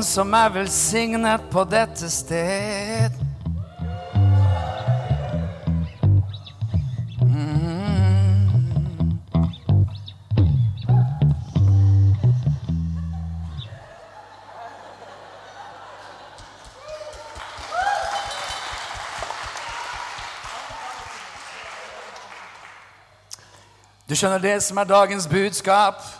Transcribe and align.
Noen 0.00 0.06
som 0.08 0.32
er 0.32 0.48
velsignet 0.48 1.42
på 1.52 1.60
dette 1.68 2.08
sted? 2.08 3.12
Mm. 7.20 8.64
Du 24.08 24.16
skjønner 24.16 24.40
det 24.40 24.62
som 24.64 24.80
er 24.80 24.88
dagens 24.88 25.28
budskap? 25.28 26.19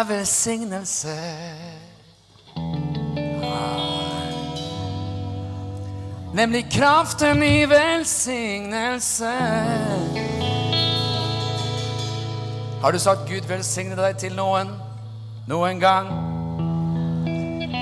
Er 0.00 0.04
velsignelse. 0.04 1.16
Nemlig 6.34 6.66
kraften 6.72 7.42
i 7.42 7.64
velsignelse. 7.68 9.32
Har 12.82 12.90
du 12.92 12.98
sagt 12.98 13.28
Gud 13.28 13.48
velsigne 13.48 13.96
deg 13.96 14.16
til 14.16 14.32
noen? 14.36 14.72
Noen 15.48 15.80
gang? 15.80 16.08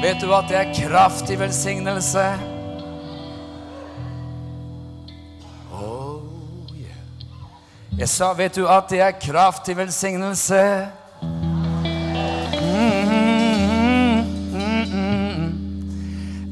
Vet 0.02 0.18
du 0.22 0.32
at 0.34 0.50
det 0.50 0.58
er 0.58 0.74
kraft 0.74 1.30
i 1.30 1.38
velsignelse? 1.38 2.24
Oh, 5.72 6.22
yeah. 6.74 7.98
Jeg 7.98 8.08
sa, 8.08 8.32
vet 8.32 8.56
du 8.56 8.66
at 8.66 8.90
det 8.90 9.04
er 9.06 9.20
kraft 9.22 9.68
i 9.68 9.76
velsignelse? 9.76 10.64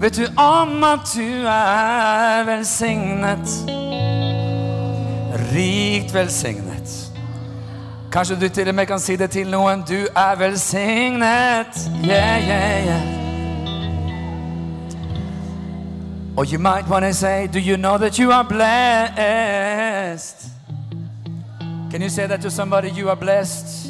Vet 0.07 0.17
du 0.17 0.27
om 0.37 0.85
at 0.85 1.01
du 1.17 1.47
er 1.47 2.45
velsignet? 2.47 3.49
Rikt 5.53 6.15
velsignet. 6.15 7.12
Kanskje 8.12 8.37
du 8.41 8.49
til 8.49 8.69
og 8.69 8.75
med 8.75 8.87
kan 8.87 9.01
si 9.03 9.17
det 9.17 9.31
til 9.31 9.51
noen. 9.51 9.83
Du 9.83 10.07
er 10.17 10.37
velsignet. 10.39 11.91
Yeah, 12.05 12.39
yeah, 12.47 12.87
yeah. 12.87 13.03
Or 16.37 16.45
you 16.45 16.59
might 16.59 16.89
want 16.89 17.05
to 17.05 17.12
say, 17.12 17.49
Do 17.49 17.59
you 17.59 17.77
know 17.77 17.99
that 17.99 18.19
you 18.19 18.31
are 18.31 18.45
blessed? 18.45 19.17
Can 21.91 22.03
you 22.03 22.11
say 22.11 22.27
that 22.29 22.43
to 22.43 22.51
somebody? 22.51 22.91
You 22.91 23.09
are 23.09 23.17
blessed. 23.17 23.86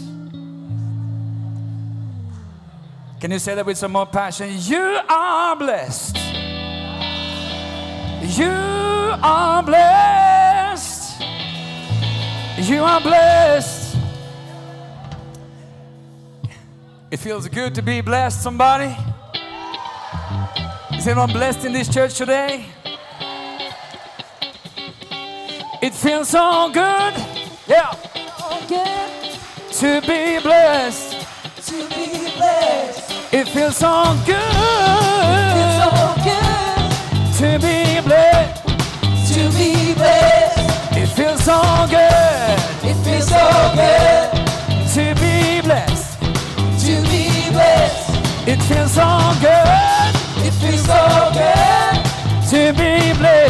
Can 3.20 3.30
you 3.30 3.38
say 3.38 3.54
that 3.54 3.64
with 3.64 3.78
some 3.78 3.92
more 3.92 4.06
passion? 4.06 4.50
You 4.58 5.00
are 5.08 5.56
blessed. 5.56 6.16
You 8.38 8.50
are 9.22 9.62
blessed. 9.62 11.20
You 12.58 12.82
are 12.82 13.00
blessed. 13.00 13.96
It 17.10 17.18
feels 17.18 17.48
good 17.48 17.74
to 17.74 17.82
be 17.82 18.00
blessed, 18.00 18.42
somebody. 18.42 18.94
Is 20.94 21.06
anyone 21.06 21.32
blessed 21.32 21.64
in 21.64 21.72
this 21.72 21.88
church 21.88 22.14
today? 22.14 22.66
It 25.80 25.94
feels 25.94 26.28
so 26.30 26.70
good, 26.72 27.14
yeah, 27.68 27.94
Good 28.66 29.38
to 29.72 30.00
be 30.00 30.40
blessed. 30.40 31.12
to 31.66 31.88
be 31.90 32.32
blessed. 32.36 33.05
It 33.38 33.48
feels 33.50 33.76
so 33.76 34.16
good 34.24 34.34
It's 35.60 35.76
so 35.82 35.90
good 36.24 36.88
to 37.38 37.48
be 37.58 38.00
blessed. 38.00 38.64
to 39.34 39.40
be 39.58 39.92
blessed. 39.92 40.96
It 40.96 41.06
feels 41.08 41.44
so 41.44 41.60
good 41.90 42.58
It 42.90 42.96
feels 43.04 43.28
so 43.28 43.44
good 43.76 44.32
to 44.94 45.04
be 45.20 45.60
blessed. 45.60 46.18
to 46.86 46.94
be 47.10 47.50
blessed. 47.50 48.48
It 48.48 48.60
feels 48.68 48.92
so 48.92 49.08
good 49.44 50.14
It 50.46 50.54
feels 50.62 50.84
so 50.86 51.30
good 51.36 51.94
to 52.48 52.72
be 52.72 53.18
blessed. 53.18 53.45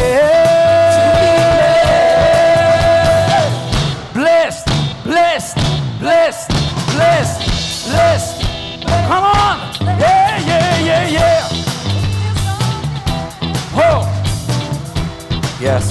Yes. 15.58 15.90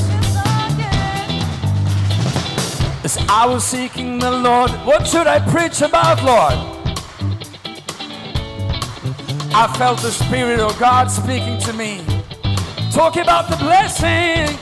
As 3.04 3.18
I 3.30 3.48
was 3.48 3.64
seeking 3.64 4.20
the 4.20 4.30
Lord, 4.30 4.70
what 4.86 5.08
should 5.08 5.26
I 5.26 5.40
preach 5.40 5.82
about, 5.82 6.24
Lord? 6.24 6.54
I 9.58 9.74
felt 9.78 10.02
the 10.02 10.12
Spirit 10.12 10.60
of 10.60 10.78
God 10.78 11.10
speaking 11.10 11.58
to 11.62 11.74
me. 11.74 12.06
Talk 12.92 13.16
about 13.18 13.50
the 13.50 13.58
blessing, 13.58 14.56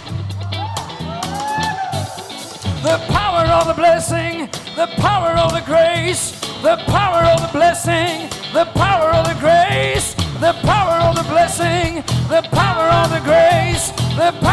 the 2.81 2.97
power 3.09 3.45
of 3.45 3.67
the 3.67 3.73
blessing, 3.73 4.49
the 4.75 4.87
power 4.97 5.31
of 5.37 5.51
the 5.51 5.63
grace, 5.65 6.31
the 6.61 6.77
power 6.87 7.25
of 7.25 7.41
the 7.41 7.49
blessing, 7.51 8.29
the 8.53 8.65
power 8.75 9.09
of 9.09 9.25
the 9.27 9.39
grace, 9.39 10.13
the 10.39 10.53
power 10.63 11.01
of 11.09 11.15
the 11.15 11.23
blessing, 11.23 11.95
the 12.29 12.47
power 12.51 12.87
of 13.03 13.09
the 13.09 13.19
grace, 13.19 13.91
the 14.15 14.31
power 14.41 14.52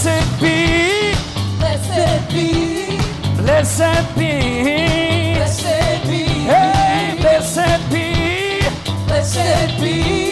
Blessed 0.00 0.40
be, 0.40 1.12
Blessed 1.58 2.30
be, 2.30 2.98
blessed 3.36 4.14
be, 4.16 5.34
blessed 5.34 6.06
be, 6.06 6.22
hey, 6.46 7.16
blessed 7.18 7.90
be 7.90 8.60
blessed 9.08 9.80
be 9.80 10.27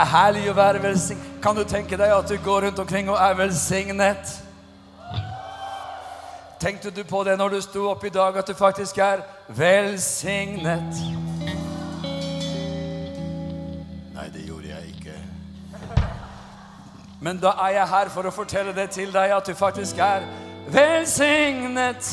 er 0.00 0.08
herlig 0.08 0.46
å 0.50 0.54
være 0.56 0.82
velsignet. 0.82 1.26
Kan 1.42 1.56
du 1.56 1.64
tenke 1.64 1.96
deg 1.96 2.12
at 2.14 2.28
du 2.28 2.36
går 2.44 2.66
rundt 2.66 2.78
omkring 2.78 3.10
og 3.10 3.18
er 3.20 3.36
velsignet? 3.38 4.36
Tenkte 6.60 6.90
du 6.92 7.04
på 7.08 7.22
det 7.24 7.38
når 7.40 7.48
du 7.48 7.60
sto 7.64 7.86
opp 7.88 8.04
i 8.04 8.12
dag, 8.12 8.36
at 8.36 8.48
du 8.48 8.54
faktisk 8.54 8.98
er 9.00 9.22
velsignet? 9.48 11.00
Nei, 14.14 14.26
det 14.34 14.44
gjorde 14.44 14.68
jeg 14.68 14.92
ikke. 14.92 15.16
Men 17.20 17.40
da 17.40 17.54
er 17.64 17.78
jeg 17.78 17.88
her 17.88 18.12
for 18.12 18.28
å 18.28 18.32
fortelle 18.32 18.76
det 18.76 18.90
til 18.96 19.12
deg, 19.12 19.32
at 19.36 19.48
du 19.48 19.54
faktisk 19.56 19.98
er 20.04 20.28
velsignet. 20.68 22.12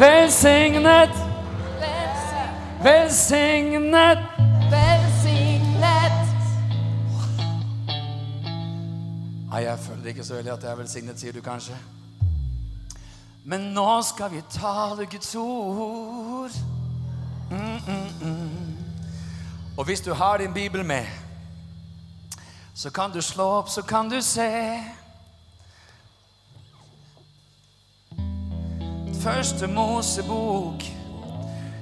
Velsignet, 0.00 1.12
Velsignet. 1.80 2.84
velsignet. 2.84 4.35
Nei, 9.56 9.62
jeg 9.64 9.78
føler 9.78 10.06
ikke 10.06 10.24
så 10.24 10.34
veldig 10.34 10.52
at 10.52 10.62
jeg 10.62 10.70
er 10.70 10.76
velsignet, 10.76 11.20
sier 11.20 11.32
du 11.32 11.40
kanskje. 11.40 11.76
Men 13.48 13.62
nå 13.72 14.02
skal 14.04 14.28
vi 14.34 14.42
tale 14.52 15.06
Guds 15.08 15.30
ord. 15.40 16.58
Mm, 17.50 17.78
mm, 17.86 18.28
mm. 18.28 18.76
Og 19.78 19.84
hvis 19.84 20.00
du 20.00 20.12
har 20.12 20.36
din 20.36 20.52
bibel 20.54 20.84
med, 20.84 21.06
så 22.74 22.90
kan 22.90 23.10
du 23.10 23.22
slå 23.22 23.48
opp, 23.62 23.72
så 23.72 23.82
kan 23.82 24.10
du 24.10 24.20
se. 24.20 24.84
Første 29.22 29.66
Mosebok. 29.66 30.84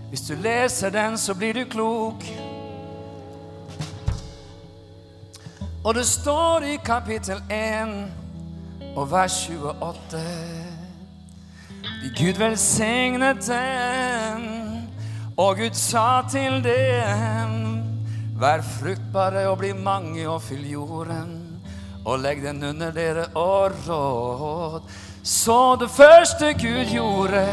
Hvis 0.09 0.21
du 0.21 0.35
leser 0.35 0.91
den, 0.91 1.19
så 1.19 1.35
blir 1.35 1.53
du 1.53 1.65
klok. 1.65 2.23
Og 5.85 5.95
det 5.95 6.07
står 6.09 6.65
i 6.65 6.77
kapittel 6.81 7.43
1 7.53 7.91
og 8.97 9.11
vers 9.11 9.35
28 9.53 10.23
De 11.85 12.13
Gud 12.17 12.41
velsignet 12.41 13.43
dem, 13.45 14.47
og 15.37 15.61
Gud 15.61 15.77
sa 15.77 16.23
til 16.33 16.63
dem 16.65 17.61
Vær 18.41 18.65
fruktbare 18.65 19.45
og 19.51 19.59
bli 19.61 19.75
mange 19.77 20.25
og 20.29 20.41
fyll 20.43 20.65
jorden, 20.73 21.37
og 22.05 22.19
legg 22.25 22.41
den 22.43 22.65
under 22.65 22.91
dere 22.91 23.29
og 23.37 23.77
råd. 23.85 24.81
Så 25.23 25.77
det 25.81 25.91
første 25.91 26.55
Gud 26.59 26.91
gjorde 26.91 27.45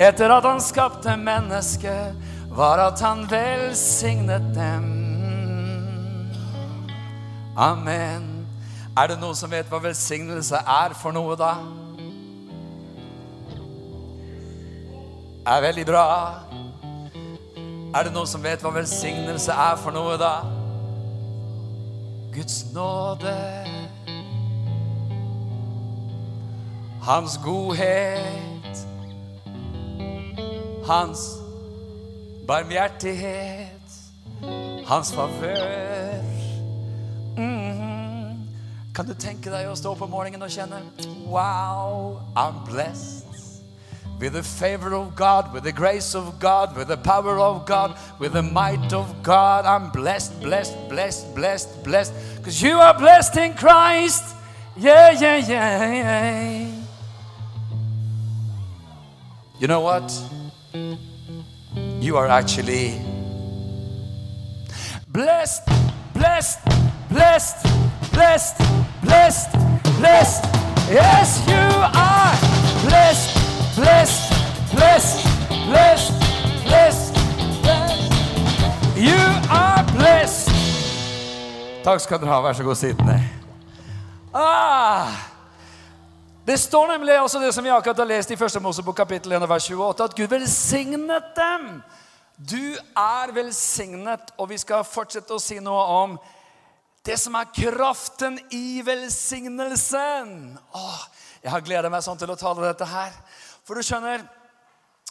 etter 0.00 0.32
at 0.32 0.48
han 0.48 0.60
skapte 0.60 1.16
mennesket, 1.16 2.16
var 2.48 2.80
at 2.88 3.00
han 3.04 3.26
velsignet 3.30 4.54
dem. 4.56 5.03
Amen. 7.56 8.46
Er 8.96 9.06
det 9.06 9.20
noen 9.20 9.36
som 9.38 9.50
vet 9.50 9.68
hva 9.70 9.78
velsignelse 9.82 10.58
er 10.58 10.94
for 10.98 11.14
noe, 11.14 11.36
da? 11.38 11.52
Er 15.46 15.62
veldig 15.62 15.86
bra. 15.86 16.04
Er 17.94 18.06
det 18.06 18.12
noen 18.14 18.26
som 18.26 18.42
vet 18.42 18.62
hva 18.62 18.72
velsignelse 18.74 19.54
er 19.54 19.78
for 19.78 19.94
noe, 19.94 20.18
da? 20.18 20.34
Guds 22.34 22.64
nåde. 22.74 23.36
Hans 27.06 27.38
godhet. 27.44 28.86
Hans 30.86 31.26
barmhjertighet. 32.46 33.98
Hans 34.86 35.14
favør. 35.14 36.33
Kan 38.94 39.06
du 39.06 39.14
tenke 39.18 39.50
deg 39.50 39.66
å 39.66 39.74
stå 39.74 39.90
opp 39.90 40.04
om 40.06 40.12
morgenen 40.14 40.44
og 40.46 40.52
kjenne 40.54 40.78
Wow, 41.26 42.20
I'm 42.36 42.62
blessed. 42.62 43.26
With 44.20 44.34
the 44.34 44.42
favor 44.44 44.94
of 44.94 45.16
God, 45.16 45.52
with 45.52 45.64
the 45.64 45.72
grace 45.72 46.14
of 46.14 46.38
God, 46.38 46.76
with 46.76 46.86
the 46.86 46.96
power 46.96 47.40
of 47.40 47.66
God, 47.66 47.98
with 48.20 48.34
the 48.34 48.42
might 48.42 48.92
of 48.92 49.10
God. 49.24 49.66
I'm 49.66 49.90
blessed, 49.90 50.40
blessed, 50.40 50.88
blessed, 50.88 51.34
blessed, 51.34 51.82
blessed. 51.82 52.14
Because 52.36 52.62
you 52.62 52.78
are 52.78 52.96
blessed 52.96 53.36
in 53.36 53.54
Christ. 53.54 54.36
Yeah, 54.76 55.10
yeah, 55.10 55.36
yeah, 55.38 55.92
yeah. 55.92 56.72
You 59.58 59.66
know 59.66 59.80
what? 59.80 60.14
You 62.00 62.16
are 62.16 62.28
actually 62.28 63.00
blessed, 65.08 65.66
blessed, 66.14 66.60
blessed, 67.08 67.66
blessed, 68.12 68.83
blessed, 69.04 69.50
blessed. 69.98 70.44
Yes, 70.90 71.40
you 71.46 71.66
are 71.94 72.32
blessed, 72.84 73.30
blessed, 73.76 74.32
blessed, 74.74 75.26
blessed, 75.68 76.12
blessed, 76.64 77.14
blessed. 77.62 78.96
You 78.96 79.20
are 79.50 79.84
blessed. 79.96 80.50
Takk 81.84 82.00
skal 82.00 82.20
dere 82.20 82.32
ha. 82.32 82.40
Vær 82.40 82.52
så 82.52 82.64
god, 82.64 82.76
sitt 82.76 83.04
ned. 83.04 83.20
Ah. 84.34 85.08
Det 86.46 86.60
står 86.60 86.86
nemlig 86.92 87.20
også 87.20 87.40
det 87.40 87.54
som 87.54 87.64
vi 87.64 87.70
akkurat 87.72 87.98
har 87.98 88.04
lest 88.08 88.30
i 88.30 88.36
1. 88.36 88.62
Mosebok 88.62 88.96
kapittel 88.96 89.32
1 89.32 89.48
vers 89.48 89.70
28, 89.70 90.04
at 90.04 90.14
Gud 90.14 90.28
velsignet 90.28 91.32
dem. 91.36 91.82
Du 92.36 92.76
er 92.96 93.32
velsignet, 93.32 94.32
og 94.38 94.50
vi 94.50 94.58
skal 94.58 94.84
fortsette 94.84 95.32
å 95.32 95.40
si 95.40 95.60
noe 95.62 95.84
om 96.02 96.18
det 97.04 97.18
som 97.20 97.34
er 97.36 97.50
kraften 97.52 98.38
i 98.54 98.80
velsignelsen. 98.84 100.30
Åh, 100.72 101.02
jeg 101.44 101.52
har 101.52 101.64
gleda 101.66 101.90
meg 101.92 102.04
sånn 102.04 102.20
til 102.20 102.32
å 102.32 102.38
tale 102.40 102.64
dette 102.64 102.88
her. 102.88 103.12
For 103.64 103.76
du 103.76 103.84
skjønner, 103.84 104.24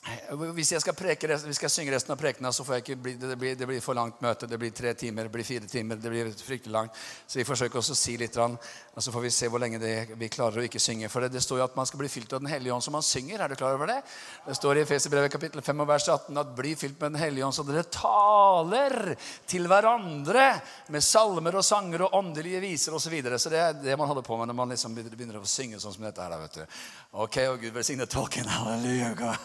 hvis 0.04 0.74
jeg 0.74 0.84
skal 0.84 0.96
preke 0.98 1.30
hvis 1.32 1.46
jeg 1.48 1.56
skal 1.56 1.72
synge 1.72 1.94
resten 1.94 2.12
av 2.12 2.20
prekena, 2.20 2.52
så 2.52 2.66
får 2.68 2.76
jeg 2.76 2.84
ikke 2.84 2.96
bli, 3.06 3.14
det, 3.22 3.36
blir, 3.40 3.54
det 3.56 3.68
blir 3.70 3.80
for 3.84 3.96
langt 3.96 4.20
møte. 4.24 4.50
Det 4.52 4.58
blir 4.60 4.74
tre 4.76 4.92
timer, 5.00 5.30
det 5.30 5.32
blir 5.32 5.48
fire 5.48 5.70
timer. 5.70 6.00
Det 6.02 6.12
blir 6.12 6.32
fryktelig 6.36 6.74
langt. 6.74 6.98
Så 7.28 7.40
vi 7.40 7.46
forsøker 7.48 7.80
også 7.80 7.96
å 7.96 8.00
si 8.00 8.18
litt, 8.20 8.36
og 8.36 9.00
så 9.00 9.14
får 9.14 9.24
vi 9.24 9.32
se 9.32 9.48
hvor 9.48 9.64
lenge 9.64 9.80
det, 9.80 9.94
vi 10.20 10.28
klarer 10.34 10.60
å 10.60 10.66
ikke 10.68 10.82
synge. 10.82 11.08
For 11.12 11.24
det, 11.24 11.32
det 11.38 11.44
står 11.46 11.62
jo 11.62 11.68
at 11.70 11.78
man 11.80 11.88
skal 11.88 12.02
bli 12.02 12.12
fylt 12.12 12.36
av 12.36 12.44
Den 12.44 12.52
hellige 12.52 12.76
ånd 12.76 12.84
som 12.84 12.98
man 12.98 13.06
synger. 13.06 13.46
Er 13.46 13.54
du 13.54 13.56
klar 13.56 13.78
over 13.78 13.94
det? 13.94 14.02
Det 14.48 14.58
står 14.60 14.82
i 14.82 14.84
Efeserbrevet 14.84 15.32
kapittel 15.32 15.64
5 15.64 15.86
og 15.86 15.90
vers 15.94 16.10
18 16.10 16.44
at 16.44 16.52
bli 16.58 16.76
fylt 16.80 17.00
med 17.00 17.16
Den 17.16 17.24
hellige 17.24 17.48
ånd 17.48 17.56
så 17.56 17.66
dere 17.68 17.86
taler 17.88 19.16
til 19.48 19.70
hverandre 19.72 20.50
med 20.92 21.06
salmer 21.06 21.62
og 21.62 21.64
sanger 21.64 22.10
og 22.10 22.20
åndelige 22.20 22.60
viser 22.64 22.92
osv. 22.92 23.04
Så, 23.04 23.12
videre. 23.12 23.38
så 23.40 23.50
det 23.52 23.60
er 23.60 23.76
det 23.78 23.98
man 24.00 24.08
holder 24.10 24.24
på 24.26 24.38
med 24.40 24.50
når 24.50 24.56
man 24.58 24.72
liksom 24.74 24.96
begynner 24.96 25.38
å 25.38 25.48
synge 25.48 25.80
sånn 25.80 25.94
som 25.94 26.06
dette 26.08 26.24
her. 26.24 26.36
vet 26.44 26.60
du. 26.60 26.78
Ok, 27.24 27.38
og 27.52 27.60
Gud 27.62 27.76
velsigne 27.76 28.08
tolken. 28.10 28.48
Halleluja. 28.50 29.36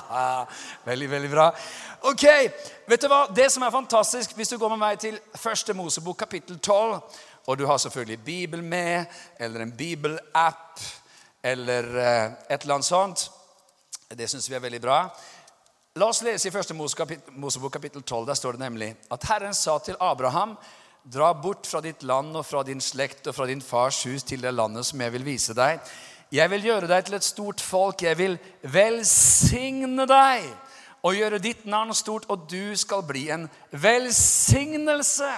veldig, 0.89 1.09
veldig 1.09 1.31
bra. 1.31 1.49
Ok, 2.09 2.23
vet 2.87 3.03
du 3.03 3.07
hva? 3.11 3.25
Det 3.33 3.49
som 3.53 3.63
er 3.63 3.73
fantastisk, 3.73 4.35
hvis 4.35 4.53
du 4.53 4.57
går 4.61 4.73
med 4.73 4.81
meg 4.81 5.01
til 5.01 5.19
første 5.37 5.75
Mosebok 5.77 6.19
kapittel 6.23 6.59
12, 6.59 6.97
og 7.47 7.57
du 7.57 7.65
har 7.69 7.77
selvfølgelig 7.81 8.19
Bibel 8.25 8.63
med, 8.63 9.05
eller 9.39 9.65
en 9.65 9.75
Bibel-app, 9.77 10.81
eller 11.43 11.87
eh, 11.97 12.25
et 12.49 12.61
eller 12.61 12.77
annet 12.77 12.89
sånt, 12.89 13.29
det 14.17 14.29
syns 14.29 14.49
vi 14.49 14.57
er 14.57 14.63
veldig 14.63 14.81
bra. 14.83 14.99
La 15.99 16.07
oss 16.07 16.21
lese 16.23 16.47
i 16.47 16.53
første 16.53 16.75
Mosebok 16.75 17.73
kapittel 17.73 18.03
12. 18.03 18.27
Der 18.27 18.37
står 18.39 18.55
det 18.55 18.63
nemlig 18.63 18.93
at 19.11 19.25
Herren 19.27 19.55
sa 19.57 19.77
til 19.83 19.97
Abraham 19.99 20.55
Dra 21.03 21.33
bort 21.33 21.65
fra 21.65 21.79
ditt 21.81 22.03
land 22.05 22.35
og 22.37 22.45
fra 22.45 22.61
din 22.61 22.81
slekt 22.81 23.25
og 23.25 23.33
fra 23.33 23.47
din 23.49 23.61
fars 23.65 24.03
hus 24.05 24.21
til 24.21 24.43
det 24.43 24.51
landet 24.53 24.85
som 24.85 25.01
jeg 25.01 25.13
vil 25.15 25.23
vise 25.25 25.55
deg. 25.57 25.79
Jeg 26.31 26.47
vil 26.49 26.63
gjøre 26.63 26.87
deg 26.87 27.05
til 27.05 27.17
et 27.17 27.25
stort 27.27 27.61
folk. 27.61 28.01
Jeg 28.05 28.17
vil 28.17 28.37
velsigne 28.63 30.05
deg 30.07 30.45
og 31.03 31.17
gjøre 31.17 31.41
ditt 31.43 31.65
navn 31.65 31.91
stort, 31.97 32.27
og 32.29 32.45
du 32.51 32.75
skal 32.77 33.03
bli 33.03 33.25
en 33.33 33.49
velsignelse. 33.71 35.31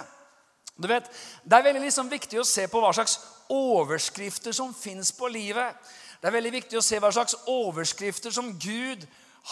Du 0.77 0.88
vet, 0.88 1.09
Det 1.43 1.53
er 1.57 1.63
veldig 1.63 1.81
liksom 1.81 2.09
viktig 2.09 2.39
å 2.39 2.45
se 2.45 2.67
på 2.67 2.79
hva 2.79 2.93
slags 2.93 3.19
overskrifter 3.50 4.51
som 4.51 4.73
fins 4.73 5.12
på 5.12 5.27
livet. 5.27 5.75
Det 6.21 6.27
er 6.27 6.38
veldig 6.38 6.51
viktig 6.51 6.77
å 6.77 6.81
se 6.81 7.00
hva 7.00 7.12
slags 7.12 7.35
overskrifter 7.47 8.31
som 8.31 8.53
Gud 8.59 9.07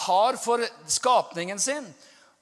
har 0.06 0.36
for 0.36 0.62
skapningen 0.86 1.58
sin. 1.58 1.94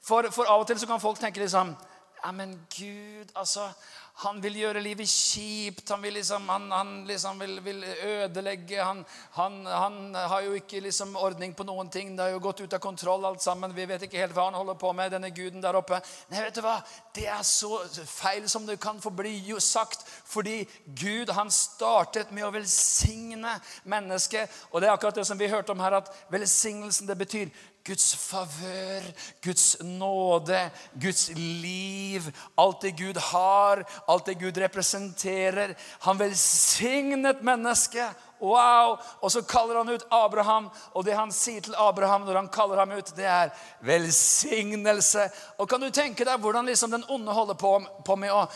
For, 0.03 0.29
for 0.31 0.45
av 0.45 0.61
og 0.61 0.67
til 0.67 0.79
så 0.79 0.87
kan 0.87 1.01
folk 1.01 1.19
tenke 1.21 1.41
liksom 1.41 1.77
Ja, 2.25 2.33
men 2.33 2.67
Gud, 2.77 3.33
altså 3.35 3.71
han 4.15 4.41
vil 4.43 4.59
gjøre 4.61 4.83
livet 4.85 5.09
kjipt. 5.09 5.89
Han 5.91 6.03
vil, 6.03 6.15
liksom, 6.19 6.49
han, 6.49 6.67
han 6.73 6.91
liksom 7.09 7.39
vil, 7.41 7.61
vil, 7.65 7.85
ødelegge. 7.85 8.83
Han, 8.83 9.05
han, 9.37 9.61
han, 9.67 10.15
har 10.15 10.45
jo 10.45 10.57
ikke 10.59 10.83
liksom 10.85 11.17
ordning 11.17 11.55
på 11.57 11.65
noen 11.65 11.89
ting. 11.93 12.13
Det 12.17 12.27
har 12.27 12.35
jo 12.35 12.43
gått 12.45 12.61
ut 12.61 12.77
av 12.77 12.83
kontroll, 12.85 13.25
alt 13.25 13.43
sammen. 13.43 13.75
Vi 13.77 13.87
vet 13.89 14.05
ikke 14.05 14.21
helt 14.21 14.37
hva 14.37 14.51
han 14.51 14.59
holder 14.59 14.77
på 14.81 14.93
med, 14.97 15.13
denne 15.15 15.33
guden 15.33 15.65
der 15.65 15.79
oppe. 15.79 16.03
Nei, 16.29 16.43
vet 16.45 16.59
du 16.59 16.63
hva? 16.65 16.77
Det 17.17 17.27
er 17.33 17.43
så 17.47 17.81
feil 18.05 18.49
som 18.51 18.69
det 18.69 18.81
kan 18.83 19.01
få 19.01 19.13
bli 19.15 19.39
sagt. 19.65 20.05
Fordi 20.29 20.63
Gud 20.85 21.33
han 21.35 21.51
startet 21.55 22.35
med 22.35 22.45
å 22.45 22.53
velsigne 22.55 23.57
mennesket. 23.89 24.53
Og 24.71 24.81
det 24.81 24.91
er 24.91 24.95
akkurat 24.99 25.17
det 25.17 25.27
som 25.29 25.41
vi 25.41 25.49
hørte 25.51 25.73
om 25.73 25.81
her, 25.81 26.01
at 26.03 26.13
velsignelsen 26.29 27.09
det 27.09 27.17
betyr 27.25 27.49
Guds 27.87 28.15
favør, 28.15 29.07
Guds 29.45 29.77
nåde, 29.81 30.71
Guds 31.01 31.29
liv, 31.37 32.27
alt 32.59 32.83
det 32.85 32.97
Gud 32.99 33.21
har, 33.31 33.85
alt 34.09 34.27
det 34.27 34.39
Gud 34.41 34.59
representerer. 34.61 35.75
Han 36.07 36.21
velsignet 36.21 37.43
mennesket, 37.43 38.17
Wow! 38.41 38.97
Og 39.21 39.33
så 39.33 39.43
kaller 39.45 39.77
han 39.77 39.89
ut 39.93 40.07
Abraham, 40.11 40.71
og 40.97 41.05
det 41.05 41.17
han 41.17 41.33
sier 41.33 41.61
til 41.61 41.77
Abraham 41.77 42.25
når 42.25 42.39
han 42.39 42.49
kaller 42.53 42.81
ham 42.81 42.95
ut, 42.97 43.13
det 43.17 43.27
er 43.29 43.53
velsignelse. 43.85 45.27
Og 45.61 45.69
kan 45.69 45.83
du 45.83 45.91
tenke 45.93 46.25
deg 46.25 46.41
hvordan 46.41 46.71
liksom 46.71 46.95
den 46.95 47.05
onde 47.13 47.35
holder 47.37 47.59
på, 47.61 48.17
med 48.17 48.33
å 48.33 48.47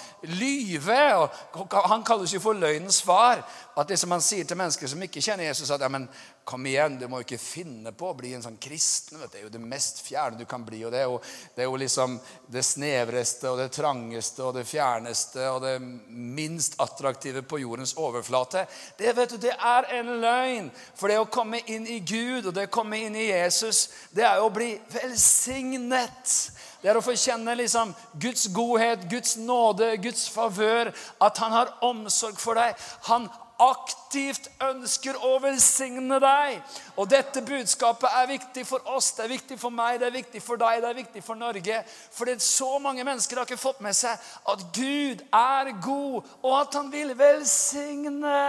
lyve? 0.40 1.00
Og 1.20 1.76
han 1.90 2.04
kalles 2.06 2.32
jo 2.32 2.40
for 2.40 2.56
løgnens 2.56 3.02
far. 3.04 3.44
At 3.74 3.88
det 3.90 3.98
som 3.98 4.12
han 4.14 4.22
sier 4.22 4.46
til 4.46 4.58
mennesker 4.58 4.90
som 4.90 5.02
ikke 5.02 5.22
kjenner 5.24 5.48
Jesus, 5.48 5.70
at 5.74 5.82
ja, 5.82 5.90
men 5.90 6.08
Kom 6.44 6.66
igjen, 6.66 6.98
du 6.98 7.06
må 7.08 7.22
jo 7.22 7.24
ikke 7.24 7.40
finne 7.40 7.88
på 7.96 8.10
å 8.10 8.16
bli 8.18 8.34
en 8.36 8.42
sånn 8.44 8.58
kristen. 8.60 9.16
Vet 9.16 9.30
du. 9.30 9.32
Det 9.32 9.38
er 9.40 9.44
jo 9.46 9.52
det 9.54 9.60
mest 9.64 10.02
fjerne 10.04 10.36
du 10.36 10.44
kan 10.44 10.64
bli. 10.66 10.82
og 10.84 10.92
Det 10.92 10.98
er 11.00 11.06
jo, 11.08 11.14
det 11.54 11.64
er 11.64 11.68
jo 11.70 11.78
liksom 11.80 12.18
det 12.52 12.64
snevreste 12.68 13.48
og 13.48 13.62
det 13.62 13.70
trangeste 13.72 14.44
og 14.44 14.58
det 14.58 14.66
fjerneste 14.68 15.46
og 15.48 15.62
det 15.64 15.78
minst 15.80 16.76
attraktive 16.84 17.40
på 17.48 17.62
jordens 17.62 17.94
overflate. 17.96 18.66
Det 18.98 19.14
vet 19.16 19.32
du, 19.32 19.38
det 19.40 19.54
er 19.56 19.88
en 19.96 20.10
løgn. 20.20 20.68
For 21.00 21.08
det 21.08 21.16
å 21.22 21.30
komme 21.32 21.62
inn 21.64 21.88
i 21.88 22.02
Gud 22.04 22.50
og 22.50 22.52
det 22.52 22.68
å 22.68 22.74
komme 22.76 23.00
inn 23.06 23.16
i 23.16 23.30
Jesus, 23.30 23.86
det 24.12 24.28
er 24.28 24.42
jo 24.42 24.50
å 24.50 24.52
bli 24.52 24.74
velsignet. 24.92 26.34
Det 26.82 26.92
er 26.92 27.00
å 27.00 27.06
få 27.06 27.16
kjenne 27.16 27.56
liksom 27.56 27.94
Guds 28.20 28.50
godhet, 28.52 29.08
Guds 29.08 29.38
nåde, 29.40 29.94
Guds 30.04 30.28
favør. 30.28 30.92
At 31.24 31.40
han 31.40 31.56
har 31.56 31.72
omsorg 31.88 32.36
for 32.36 32.60
deg. 32.60 32.76
Han 33.08 33.30
aktivt 33.62 34.48
ønsker 34.62 35.18
å 35.22 35.36
velsigne 35.42 36.18
deg. 36.22 36.60
Og 36.98 37.08
dette 37.10 37.42
budskapet 37.46 38.10
er 38.10 38.30
viktig 38.30 38.66
for 38.66 38.94
oss, 38.94 39.12
det 39.16 39.26
er 39.26 39.34
viktig 39.34 39.58
for 39.60 39.74
meg, 39.74 40.00
det 40.00 40.08
er 40.08 40.16
viktig 40.18 40.42
for 40.42 40.60
deg, 40.60 40.82
det 40.82 40.90
er 40.90 41.00
viktig 41.00 41.24
for 41.24 41.38
Norge. 41.38 41.82
For 42.14 42.26
det 42.28 42.38
er 42.38 42.46
så 42.46 42.78
mange 42.82 43.04
mennesker 43.06 43.40
har 43.40 43.48
ikke 43.48 43.60
fått 43.60 43.82
med 43.84 43.96
seg 43.96 44.18
at 44.52 44.64
Gud 44.74 45.26
er 45.30 45.74
god, 45.84 46.32
og 46.42 46.56
at 46.60 46.80
han 46.80 46.90
vil 46.92 47.14
velsigne. 47.18 48.40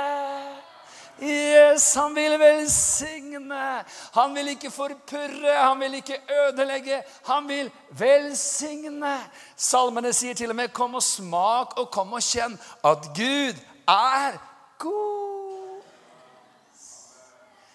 Yes, 1.22 1.94
han 1.96 2.16
vil 2.16 2.34
velsigne. 2.40 3.84
Han 4.18 4.34
vil 4.36 4.52
ikke 4.52 4.72
forpurre, 4.72 5.54
han 5.54 5.80
vil 5.80 6.02
ikke 6.02 6.18
ødelegge. 6.48 7.04
Han 7.30 7.48
vil 7.48 7.72
velsigne. 7.96 9.14
Salmene 9.56 10.12
sier 10.14 10.36
til 10.36 10.50
og 10.50 10.56
med 10.56 10.74
'Kom 10.74 10.96
og 10.96 11.04
smak 11.04 11.78
og 11.80 11.92
kom 11.92 12.14
og 12.14 12.22
kjenn 12.22 12.60
at 12.84 13.08
Gud 13.16 13.56
er 13.88 14.55
god. 14.78 15.82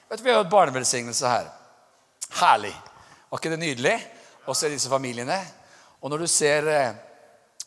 Vet 0.08 0.18
du, 0.18 0.24
Vi 0.24 0.30
har 0.30 0.42
hatt 0.42 0.50
barnevelsignelse 0.50 1.28
her. 1.28 1.50
Herlig. 2.40 2.74
Var 3.30 3.38
ikke 3.38 3.52
det 3.52 3.60
nydelig 3.62 3.94
å 4.46 4.54
se 4.58 4.70
disse 4.72 4.90
familiene? 4.90 5.38
Og 6.00 6.10
når 6.10 6.24
du 6.24 6.26
ser, 6.26 6.66
eh, 6.66 6.94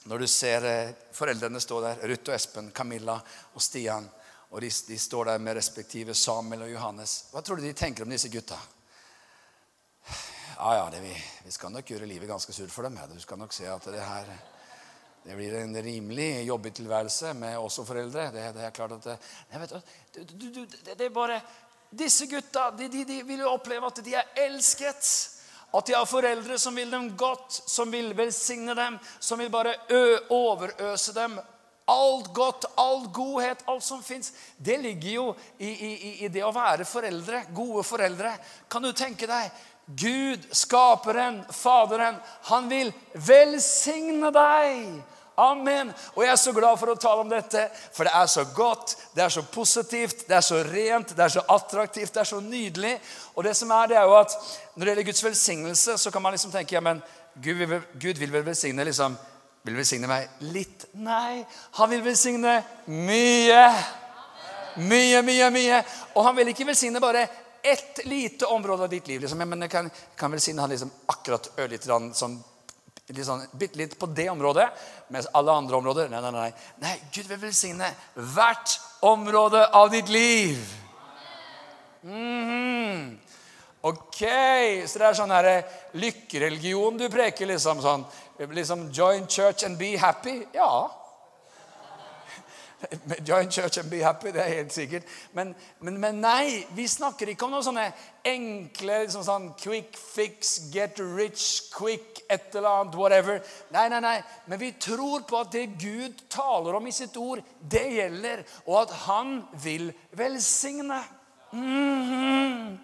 når 0.09 0.25
du 0.25 0.27
ser 0.27 0.65
eh, 0.67 0.93
foreldrene 1.15 1.61
stå 1.61 1.79
der, 1.81 2.03
Ruth 2.09 2.29
og 2.29 2.35
Espen, 2.35 2.71
Camilla 2.75 3.15
og 3.53 3.61
Stian, 3.61 4.09
og 4.53 4.61
de, 4.61 4.69
de, 4.87 4.97
står 4.99 5.31
der 5.31 5.39
med 5.41 5.55
respektive 5.57 6.13
Samuel 6.13 6.67
og 6.67 6.73
Johannes, 6.73 7.13
hva 7.31 7.41
tror 7.41 7.57
du 7.57 7.65
de 7.65 7.73
tenker 7.73 8.03
om 8.05 8.11
disse 8.11 8.29
gutta? 8.29 8.59
Ja, 10.57 10.75
ja, 10.75 10.89
det, 10.91 10.99
vi, 11.01 11.13
vi, 11.45 11.51
skal 11.51 11.71
nok 11.73 11.89
gjøre 11.89 12.07
livet 12.07 12.29
ganske 12.29 12.53
surt 12.53 12.71
for 12.71 12.85
dem. 12.85 12.99
Ja. 12.99 13.07
Du 13.09 13.19
skal 13.19 13.39
nok 13.39 13.53
se 13.53 13.65
at 13.67 13.87
det 13.89 14.03
her 14.03 14.29
det 15.23 15.35
blir 15.35 15.53
en 15.55 15.83
rimelig 15.83 16.43
jobbig 16.43 16.73
tilværelse 16.73 17.33
med 17.33 17.57
oss 17.57 17.79
og 17.79 17.87
foreldre. 17.87 18.25
Det, 18.31 18.47
det, 18.57 18.65
er 18.67 18.73
klart 18.75 18.97
at 18.97 19.05
det, 19.05 20.25
du, 20.27 20.33
du, 20.35 20.49
du, 20.51 20.65
det, 20.83 20.99
er 20.99 21.13
bare 21.13 21.39
Disse 21.93 22.25
gutta 22.25 22.71
de, 22.73 22.89
de, 22.89 23.05
de 23.05 23.21
vil 23.23 23.43
jo 23.45 23.53
oppleve 23.53 23.87
at 23.87 24.01
de 24.03 24.15
er 24.17 24.43
elsket. 24.47 25.07
At 25.73 25.87
de 25.87 25.95
har 25.95 26.09
foreldre 26.09 26.57
som 26.59 26.75
vil 26.75 26.91
dem 26.91 27.07
godt, 27.17 27.61
som 27.69 27.91
vil 27.93 28.11
velsigne 28.17 28.75
dem, 28.77 28.99
som 29.19 29.39
vil 29.39 29.49
bare 29.53 29.77
ø, 29.89 30.03
overøse 30.33 31.15
dem. 31.15 31.39
Alt 31.89 32.29
godt, 32.33 32.65
all 32.77 33.07
godhet, 33.13 33.63
alt 33.67 33.83
som 33.83 34.03
fins, 34.03 34.31
det 34.57 34.77
ligger 34.79 35.09
jo 35.11 35.25
i, 35.57 35.69
i, 35.69 36.11
i, 36.25 36.29
det 36.31 36.43
å 36.45 36.53
være 36.55 36.85
foreldre. 36.87 37.45
Gode 37.55 37.83
foreldre. 37.87 38.35
Kan 38.71 38.85
du 38.85 38.91
tenke 38.95 39.27
deg 39.29 39.49
Gud, 39.85 40.45
skaperen, 40.55 41.41
Faderen, 41.51 42.21
han 42.47 42.69
vil 42.71 42.93
velsigne 43.13 44.31
deg. 44.31 45.01
Amen. 45.37 45.89
Og 46.13 46.23
jeg 46.23 46.31
er 46.31 46.37
så 46.37 46.53
glad 46.53 46.77
for 46.77 46.93
å 46.93 46.97
tale 46.99 47.23
om 47.23 47.31
dette, 47.31 47.65
for 47.95 48.05
det 48.05 48.13
er 48.13 48.29
så 48.29 48.43
godt, 48.53 48.95
det 49.15 49.23
er 49.25 49.33
så 49.33 49.41
positivt, 49.49 50.27
det 50.27 50.37
er 50.37 50.45
så 50.45 50.61
rent, 50.67 51.15
det 51.17 51.25
er 51.25 51.33
så 51.33 51.43
attraktivt, 51.55 52.13
det 52.13 52.21
er 52.21 52.29
så 52.29 52.41
nydelig. 52.43 52.93
Og 53.33 53.47
det 53.47 53.55
som 53.57 53.71
er, 53.73 53.89
det 53.89 53.97
er 53.97 54.05
jo 54.09 54.15
at 54.19 54.37
når 54.75 54.85
det 54.85 54.91
gjelder 54.91 55.09
Guds 55.09 55.25
velsignelse, 55.25 55.97
så 55.97 56.13
kan 56.13 56.21
man 56.21 56.37
liksom 56.37 56.53
tenke 56.53 56.77
ja, 56.77 56.83
men 56.85 57.01
Gud 57.33 57.57
vil, 57.57 57.81
Gud 57.97 58.21
vil 58.21 58.33
vel 58.33 58.45
velsigne 58.45 58.85
liksom, 58.85 59.17
vil 59.65 59.79
velsigne 59.79 60.09
meg 60.11 60.45
litt? 60.53 60.87
Nei, 61.01 61.41
han 61.79 61.89
vil 61.89 62.05
velsigne 62.05 62.59
mye. 62.85 63.65
Mye, 64.83 65.21
mye, 65.25 65.49
mye. 65.53 65.81
Og 66.13 66.25
han 66.27 66.37
vil 66.37 66.53
ikke 66.53 66.69
velsigne 66.69 67.01
bare 67.01 67.25
ett 67.63 68.03
lite 68.05 68.45
område 68.45 68.85
av 68.85 68.89
ditt 68.91 69.07
liv. 69.07 69.21
Liksom. 69.21 69.41
Men 69.49 69.65
jeg 69.65 69.71
kan, 69.71 69.89
kan 70.19 70.33
velsigne 70.33 70.61
han 70.61 70.73
liksom 70.73 70.91
akkurat 71.13 71.49
ørlite 71.57 71.89
sånn 72.13 72.41
litt 73.11 73.25
sånn, 73.27 73.43
bitte 73.59 73.77
litt 73.77 73.97
på 73.99 74.07
det 74.15 74.29
området, 74.31 74.69
mens 75.11 75.27
alle 75.35 75.51
andre 75.51 75.75
områder 75.75 76.09
Nei, 76.09 76.21
nei, 76.23 76.31
nei. 76.31 76.51
nei 76.79 76.93
Gud 77.11 77.27
vil 77.27 77.41
velsigne 77.41 77.89
hvert 78.15 78.77
område 79.03 79.65
av 79.75 79.91
ditt 79.91 80.09
liv. 80.09 80.57
Mm 82.03 82.43
-hmm. 82.49 83.17
Ok, 83.81 84.19
så 84.87 84.99
det 84.99 85.05
er 85.07 85.13
sånn 85.13 85.31
her 85.31 85.45
eh, 85.45 85.63
lykkereligion 85.99 86.97
du 86.97 87.09
preker, 87.09 87.45
liksom 87.45 87.81
sånn 87.81 88.05
liksom 88.39 88.91
Join 88.91 89.27
church 89.27 89.65
and 89.65 89.77
be 89.77 89.97
happy. 89.97 90.45
Ja. 90.53 91.02
Join 93.25 93.49
church 93.49 93.77
and 93.77 93.89
be 93.89 94.03
happy, 94.03 94.31
det 94.31 94.41
er 94.41 94.55
helt 94.55 94.73
sikkert. 94.73 95.03
Men, 95.33 95.55
men, 95.79 95.97
men 95.99 96.19
nei, 96.21 96.63
vi 96.75 96.87
snakker 96.87 97.31
ikke 97.31 97.47
om 97.47 97.53
noen 97.55 97.65
sånne 97.65 97.85
enkle 98.27 98.99
liksom 99.03 99.23
sånn 99.25 99.49
quick 99.59 99.97
fix, 99.97 100.55
get 100.73 100.99
rich 100.99 101.69
quick, 101.73 102.23
et 102.31 102.55
eller 102.55 102.69
annet, 102.81 102.97
whatever. 102.99 103.41
Nei, 103.73 103.87
nei, 103.91 104.01
nei. 104.03 104.17
Men 104.51 104.61
vi 104.61 104.73
tror 104.79 105.25
på 105.29 105.39
at 105.43 105.51
det 105.55 105.65
Gud 105.81 106.25
taler 106.33 106.79
om 106.79 106.87
i 106.87 106.95
sitt 106.95 107.17
ord, 107.19 107.43
det 107.59 107.85
gjelder, 107.95 108.43
og 108.67 108.81
at 108.85 108.97
han 109.07 109.35
vil 109.63 109.91
velsigne. 110.11 111.03
Mm 111.53 112.03
-hmm. 112.09 112.77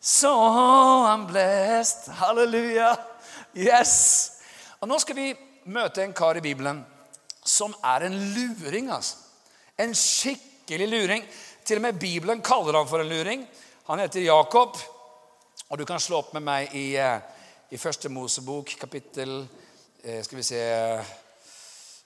So 0.00 0.28
I'm 0.28 1.26
blessed. 1.26 2.12
Halleluja. 2.12 2.96
Yes. 3.56 4.32
Og 4.80 4.88
nå 4.88 4.98
skal 4.98 5.16
vi 5.16 5.34
møte 5.64 6.02
en 6.02 6.12
kar 6.12 6.36
i 6.36 6.40
Bibelen 6.40 6.84
som 7.44 7.74
er 7.84 8.06
en 8.06 8.16
luring, 8.34 8.90
altså. 8.90 9.23
En 9.76 9.94
skikkelig 9.94 10.86
luring. 10.86 11.24
Til 11.66 11.80
og 11.80 11.82
med 11.82 11.98
Bibelen 11.98 12.42
kaller 12.42 12.76
han 12.78 12.86
for 12.86 13.02
en 13.02 13.08
luring. 13.10 13.46
Han 13.88 13.98
heter 13.98 14.22
Jakob. 14.22 14.76
Og 15.68 15.78
du 15.78 15.84
kan 15.84 16.00
slå 16.00 16.20
opp 16.20 16.34
med 16.36 16.44
meg 16.46 16.74
i, 16.78 16.94
eh, 16.96 17.18
i 17.70 17.80
første 17.80 18.08
Mosebok, 18.08 18.76
kapittel 18.78 19.48
eh, 20.04 20.22
skal 20.22 20.38
vi 20.38 20.44
se 20.46 20.60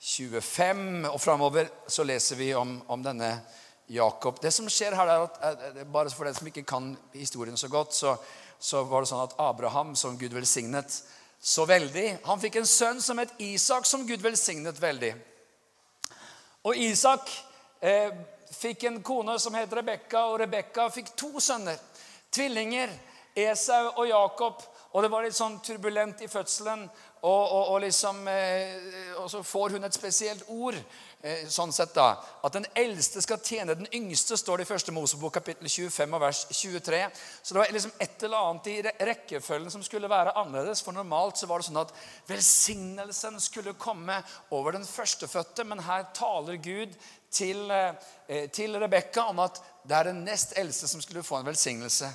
25 0.00 1.10
og 1.10 1.20
framover, 1.20 1.68
så 1.86 2.06
leser 2.06 2.36
vi 2.36 2.54
om, 2.54 2.78
om, 2.88 3.02
denne 3.02 3.42
Jakob. 3.88 4.38
Det 4.40 4.52
som 4.54 4.68
skjer 4.70 4.94
her, 4.96 5.10
er 5.10 5.26
at 5.26 5.82
bare 5.92 6.10
for 6.10 6.24
den 6.24 6.34
som 6.34 6.46
ikke 6.46 6.62
kan 6.62 6.96
historien 7.12 7.56
så 7.56 7.68
godt, 7.68 7.92
så, 7.94 8.14
så 8.58 8.84
var 8.88 9.02
det 9.02 9.10
sånn 9.10 9.26
at 9.26 9.36
Abraham, 9.42 9.92
som 9.96 10.16
Gud 10.16 10.32
velsignet 10.32 11.02
så 11.38 11.62
veldig 11.68 12.16
Han 12.24 12.40
fikk 12.42 12.56
en 12.58 12.66
sønn 12.66 13.02
som 13.02 13.18
het 13.18 13.34
Isak, 13.38 13.84
som 13.86 14.06
Gud 14.06 14.22
velsignet 14.24 14.80
veldig. 14.80 15.12
Og 16.66 16.76
Isak 16.76 17.28
eh, 17.80 18.10
fikk 18.52 18.84
en 18.88 19.02
kone 19.02 19.38
som 19.38 19.54
het 19.54 19.72
Rebekka, 19.72 20.26
og 20.30 20.40
Rebekka 20.40 20.88
fikk 20.94 21.14
to 21.16 21.40
sønner. 21.40 21.78
Tvillinger. 22.30 22.90
Esau 23.38 23.92
og 23.96 24.08
Jakob. 24.08 24.62
Og 24.96 25.04
det 25.04 25.10
var 25.12 25.26
litt 25.26 25.36
sånn 25.36 25.58
turbulent 25.62 26.22
i 26.24 26.30
fødselen. 26.32 26.86
Og, 27.18 27.42
og, 27.42 27.64
og, 27.74 27.80
liksom, 27.82 28.22
eh, 28.30 29.12
og 29.18 29.26
så 29.30 29.42
får 29.44 29.74
hun 29.76 29.84
et 29.84 29.94
spesielt 29.94 30.46
ord. 30.54 30.78
Eh, 31.18 31.48
sånn 31.50 31.72
sett 31.74 31.90
da, 31.96 32.12
At 32.46 32.54
den 32.54 32.66
eldste 32.78 33.18
skal 33.24 33.40
tjene 33.42 33.74
den 33.74 33.88
yngste, 33.90 34.36
står 34.38 34.60
det 34.60 34.68
i 34.68 34.70
første 34.70 34.94
Mosebok 34.94 35.34
kapittel 35.34 35.66
25 35.66 36.14
og 36.14 36.22
vers 36.22 36.44
23. 36.52 37.00
Så 37.42 37.54
det 37.54 37.60
var 37.60 37.72
liksom 37.74 37.96
et 37.98 38.22
eller 38.22 38.48
annet 38.48 38.70
i 38.70 38.76
rekkefølgen 39.10 39.74
som 39.74 39.82
skulle 39.82 40.10
være 40.10 40.36
annerledes. 40.38 40.82
For 40.86 40.94
normalt 40.94 41.42
så 41.42 41.50
var 41.50 41.58
det 41.58 41.68
sånn 41.68 41.82
at 41.82 41.94
velsignelsen 42.30 43.42
skulle 43.42 43.74
komme 43.74 44.20
over 44.54 44.78
den 44.78 44.86
førstefødte. 44.86 45.66
Men 45.66 45.82
her 45.90 46.06
taler 46.16 46.62
Gud 46.62 46.94
til, 47.30 47.70
eh, 47.70 48.48
til 48.52 48.78
Rebekka 48.80 49.28
om 49.28 49.38
at 49.44 49.60
det 49.84 49.96
er 49.96 50.10
den 50.10 50.24
nest 50.24 50.52
eldste 50.56 50.88
som 50.88 51.00
skulle 51.00 51.22
få 51.22 51.40
en 51.40 51.46
velsignelse. 51.46 52.10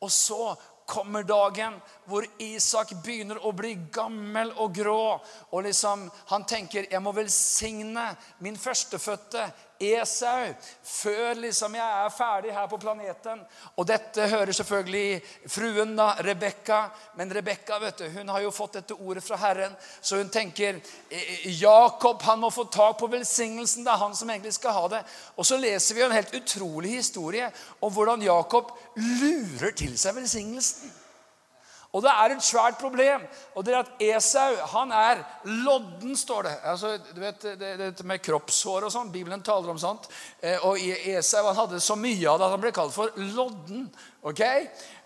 Og 0.00 0.10
så 0.10 0.54
kommer 0.86 1.22
dagen 1.22 1.76
hvor 2.08 2.26
Isak 2.42 2.92
begynner 3.04 3.40
å 3.40 3.52
bli 3.56 3.74
gammel 3.92 4.52
og 4.60 4.74
grå. 4.76 5.20
Og 5.52 5.62
liksom, 5.64 6.10
Han 6.26 6.44
tenker 6.44 6.90
jeg 6.90 7.02
må 7.02 7.12
velsigne 7.12 8.10
min 8.44 8.56
førstefødte 8.56 9.46
Esau, 9.82 10.52
før 10.86 11.40
liksom 11.42 11.74
jeg 11.74 12.04
er 12.04 12.12
ferdig 12.14 12.52
her 12.54 12.68
på 12.70 12.78
planeten 12.78 13.40
Og 13.74 13.86
dette 13.88 14.28
hører 14.30 14.54
selvfølgelig 14.54 15.18
fruen, 15.50 15.96
da, 15.98 16.12
Rebekka. 16.22 16.78
Men 17.18 17.32
Rebekka 17.34 17.80
vet 17.82 17.98
du, 17.98 18.06
hun 18.14 18.30
har 18.30 18.44
jo 18.44 18.54
fått 18.54 18.78
dette 18.78 18.94
ordet 18.94 19.24
fra 19.26 19.38
Herren, 19.42 19.74
så 20.00 20.20
hun 20.20 20.30
tenker 20.30 20.78
eh, 21.10 21.46
Jakob 21.58 22.22
han 22.22 22.40
må 22.40 22.52
få 22.54 22.68
tak 22.70 22.98
på 23.02 23.10
velsignelsen. 23.10 23.84
Det 23.84 23.92
er 23.92 24.02
han 24.04 24.14
som 24.16 24.30
egentlig 24.30 24.54
skal 24.54 24.78
ha 24.78 24.88
det. 24.96 25.04
Og 25.34 25.46
så 25.46 25.58
leser 25.58 25.98
vi 25.98 26.06
en 26.06 26.14
helt 26.14 26.34
utrolig 26.38 26.94
historie 27.00 27.50
om 27.80 27.92
hvordan 27.92 28.22
Jakob 28.22 28.70
lurer 28.94 29.74
til 29.74 29.98
seg 29.98 30.16
velsignelsen. 30.20 31.00
Og 31.94 32.02
det 32.02 32.10
er 32.10 32.34
et 32.34 32.42
svært 32.42 32.80
problem. 32.80 33.22
Og 33.54 33.62
det 33.64 33.74
er 33.74 33.84
at 33.84 34.02
Esau 34.02 34.56
han 34.72 34.90
er 34.94 35.20
lodden, 35.46 36.16
står 36.18 36.48
det. 36.48 36.54
Altså, 36.72 36.96
du 37.14 37.20
vet, 37.22 37.46
det, 37.60 37.92
med 38.06 38.22
kroppshår 38.24 38.88
og 38.88 38.92
sånn. 38.92 39.12
Bibelen 39.14 39.44
taler 39.46 39.70
om 39.70 39.78
sånt. 39.78 40.08
Eh, 40.42 40.58
og 40.66 40.80
Esau 40.82 41.44
han 41.46 41.60
hadde 41.62 41.82
så 41.82 41.94
mye 41.98 42.26
av 42.32 42.40
det 42.40 42.48
at 42.48 42.56
han 42.56 42.64
ble 42.64 42.74
kalt 42.74 42.96
for 42.96 43.14
lodden. 43.36 43.86
ok? 44.26 44.42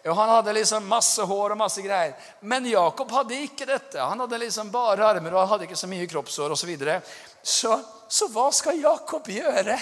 Og 0.09 0.17
Han 0.17 0.31
hadde 0.31 0.55
liksom 0.57 0.89
masse 0.89 1.23
hår 1.29 1.53
og 1.53 1.61
masse 1.61 1.83
greier. 1.85 2.17
Men 2.41 2.67
Jakob 2.71 3.13
hadde 3.13 3.43
ikke 3.45 3.69
dette. 3.69 4.01
Han 4.01 4.25
hadde 4.25 4.41
liksom 4.41 4.73
bare 4.73 5.05
armer 5.05 5.35
og 5.35 5.43
han 5.43 5.53
hadde 5.53 5.69
ikke 5.69 5.81
så 5.81 5.91
mye 5.91 6.09
kroppshår 6.09 6.55
osv. 6.55 6.63
Så, 6.63 6.71
videre. 6.71 7.01
så 7.43 7.77
Så 8.09 8.31
hva 8.33 8.49
skal 8.55 8.81
Jakob 8.81 9.29
gjøre? 9.29 9.77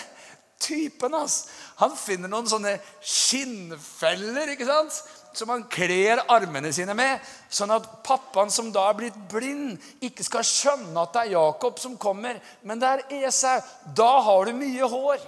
Typen 0.59 1.13
hans. 1.15 1.45
Han 1.79 1.93
finner 2.01 2.33
noen 2.33 2.49
sånne 2.49 2.79
skinnfeller. 3.05 4.55
ikke 4.57 4.67
sant? 4.67 5.03
Som 5.39 5.53
han 5.53 5.65
kler 5.71 6.23
armene 6.33 6.73
sine 6.75 6.95
med, 6.97 7.23
sånn 7.53 7.75
at 7.77 7.89
pappaen 8.07 8.53
som 8.53 8.73
da 8.75 8.89
er 8.91 8.99
blitt 8.99 9.17
blind, 9.31 9.77
ikke 10.05 10.27
skal 10.27 10.47
skjønne 10.47 11.03
at 11.03 11.15
det 11.15 11.25
er 11.27 11.35
Jakob 11.37 11.81
som 11.83 11.97
kommer, 12.01 12.39
men 12.67 12.83
det 12.83 12.93
er 12.93 13.27
Esau. 13.27 13.59
Da 13.97 14.13
har 14.27 14.47
du 14.47 14.57
mye 14.57 14.93
hår. 14.93 15.27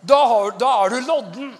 Da, 0.00 0.18
har, 0.30 0.52
da 0.58 0.74
er 0.84 0.94
du 0.94 1.00
lodden. 1.06 1.56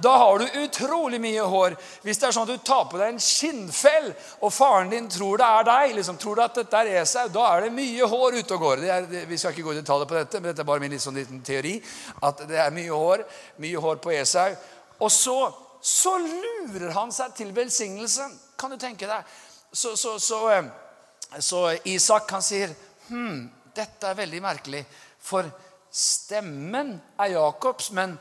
Da 0.00 0.16
har 0.16 0.38
du 0.38 0.60
utrolig 0.62 1.18
mye 1.20 1.42
hår. 1.42 1.74
Hvis 2.04 2.20
det 2.20 2.28
er 2.28 2.34
sånn 2.36 2.46
at 2.46 2.54
du 2.54 2.66
tar 2.66 2.84
på 2.90 3.00
deg 3.00 3.14
en 3.14 3.22
skinnfell, 3.22 4.12
og 4.46 4.52
faren 4.54 4.92
din 4.92 5.08
tror 5.10 5.40
det 5.40 5.48
er 5.48 5.66
deg, 5.66 5.94
liksom, 5.96 6.18
tror 6.22 6.38
du 6.38 6.42
at 6.44 6.60
dette 6.60 6.82
er 6.84 7.00
Esau, 7.00 7.26
da 7.34 7.48
er 7.54 7.66
det 7.66 7.72
mye 7.74 8.10
hår 8.12 8.38
ute 8.38 8.54
og 8.54 8.66
går. 8.66 8.84
Er, 8.86 9.08
det, 9.10 9.24
vi 9.30 9.38
skal 9.40 9.56
ikke 9.56 9.66
gå 9.66 9.74
i 9.74 9.80
detaljer 9.80 10.10
på 10.10 10.18
dette, 10.20 10.40
men 10.40 10.52
dette 10.52 10.62
er 10.62 10.68
bare 10.70 10.84
min 10.84 10.94
litt 10.94 11.02
sånn 11.02 11.18
liten 11.18 11.42
teori. 11.46 11.78
At 12.28 12.44
det 12.46 12.60
er 12.62 12.76
mye 12.76 12.92
hår, 12.94 13.24
mye 13.64 13.82
hår 13.88 13.98
på 14.04 14.14
Esau. 14.14 14.52
Og 15.02 15.10
så 15.14 15.38
så 15.80 16.16
lurer 16.18 16.92
han 16.96 17.12
seg 17.14 17.34
til 17.38 17.52
velsignelsen. 17.56 18.34
Kan 18.58 18.74
du 18.74 18.78
tenke 18.80 19.08
deg? 19.08 19.36
Så, 19.72 19.94
så, 19.96 20.16
så, 20.18 20.40
eh, 20.50 21.40
så 21.44 21.62
Isak 21.88 22.30
han 22.34 22.44
sier 22.44 22.74
hm, 23.08 23.46
dette 23.76 24.10
er 24.10 24.18
veldig 24.18 24.42
merkelig. 24.42 24.82
For 25.22 25.48
stemmen 25.92 26.96
er 27.20 27.34
Jakobs, 27.34 27.92
men, 27.96 28.16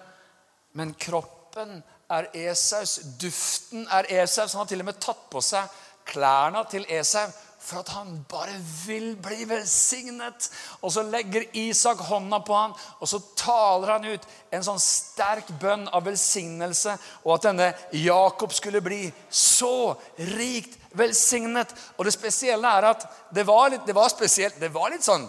men 0.78 0.94
kroppen 1.00 1.80
er 2.14 2.30
Esaus. 2.48 3.00
Duften 3.20 3.88
er 3.92 4.10
Esaus. 4.22 4.54
Han 4.54 4.64
har 4.66 4.72
til 4.72 4.84
og 4.84 4.90
med 4.92 5.02
tatt 5.04 5.28
på 5.32 5.44
seg 5.44 5.84
klærne 6.08 6.64
til 6.72 6.86
Esau 6.88 7.28
for 7.60 7.82
at 7.82 7.90
han 7.96 8.14
bare 8.30 8.56
vil 8.86 9.16
bli 9.22 9.46
velsignet. 9.50 10.50
Og 10.82 10.94
så 10.94 11.04
legger 11.08 11.48
Isak 11.58 12.02
hånda 12.08 12.40
på 12.46 12.56
ham, 12.56 12.76
og 13.00 13.10
så 13.10 13.20
taler 13.40 13.96
han 13.96 14.08
ut 14.08 14.28
en 14.54 14.68
sånn 14.68 14.82
sterk 14.82 15.50
bønn 15.62 15.88
av 15.92 16.06
velsignelse, 16.08 16.96
og 17.26 17.34
at 17.36 17.50
denne 17.50 17.72
Jakob 17.98 18.54
skulle 18.56 18.84
bli 18.86 19.08
så 19.30 19.96
rikt 20.38 20.78
velsignet. 20.98 21.74
Og 21.98 22.08
det 22.08 22.16
spesielle 22.16 22.78
er 22.80 22.92
at 22.94 23.10
det 23.34 23.46
var 23.48 23.74
litt, 23.74 23.86
det 23.88 23.98
var 23.98 24.14
spesielt, 24.14 24.62
det 24.62 24.74
var 24.74 24.94
litt 24.94 25.06
sånn 25.06 25.28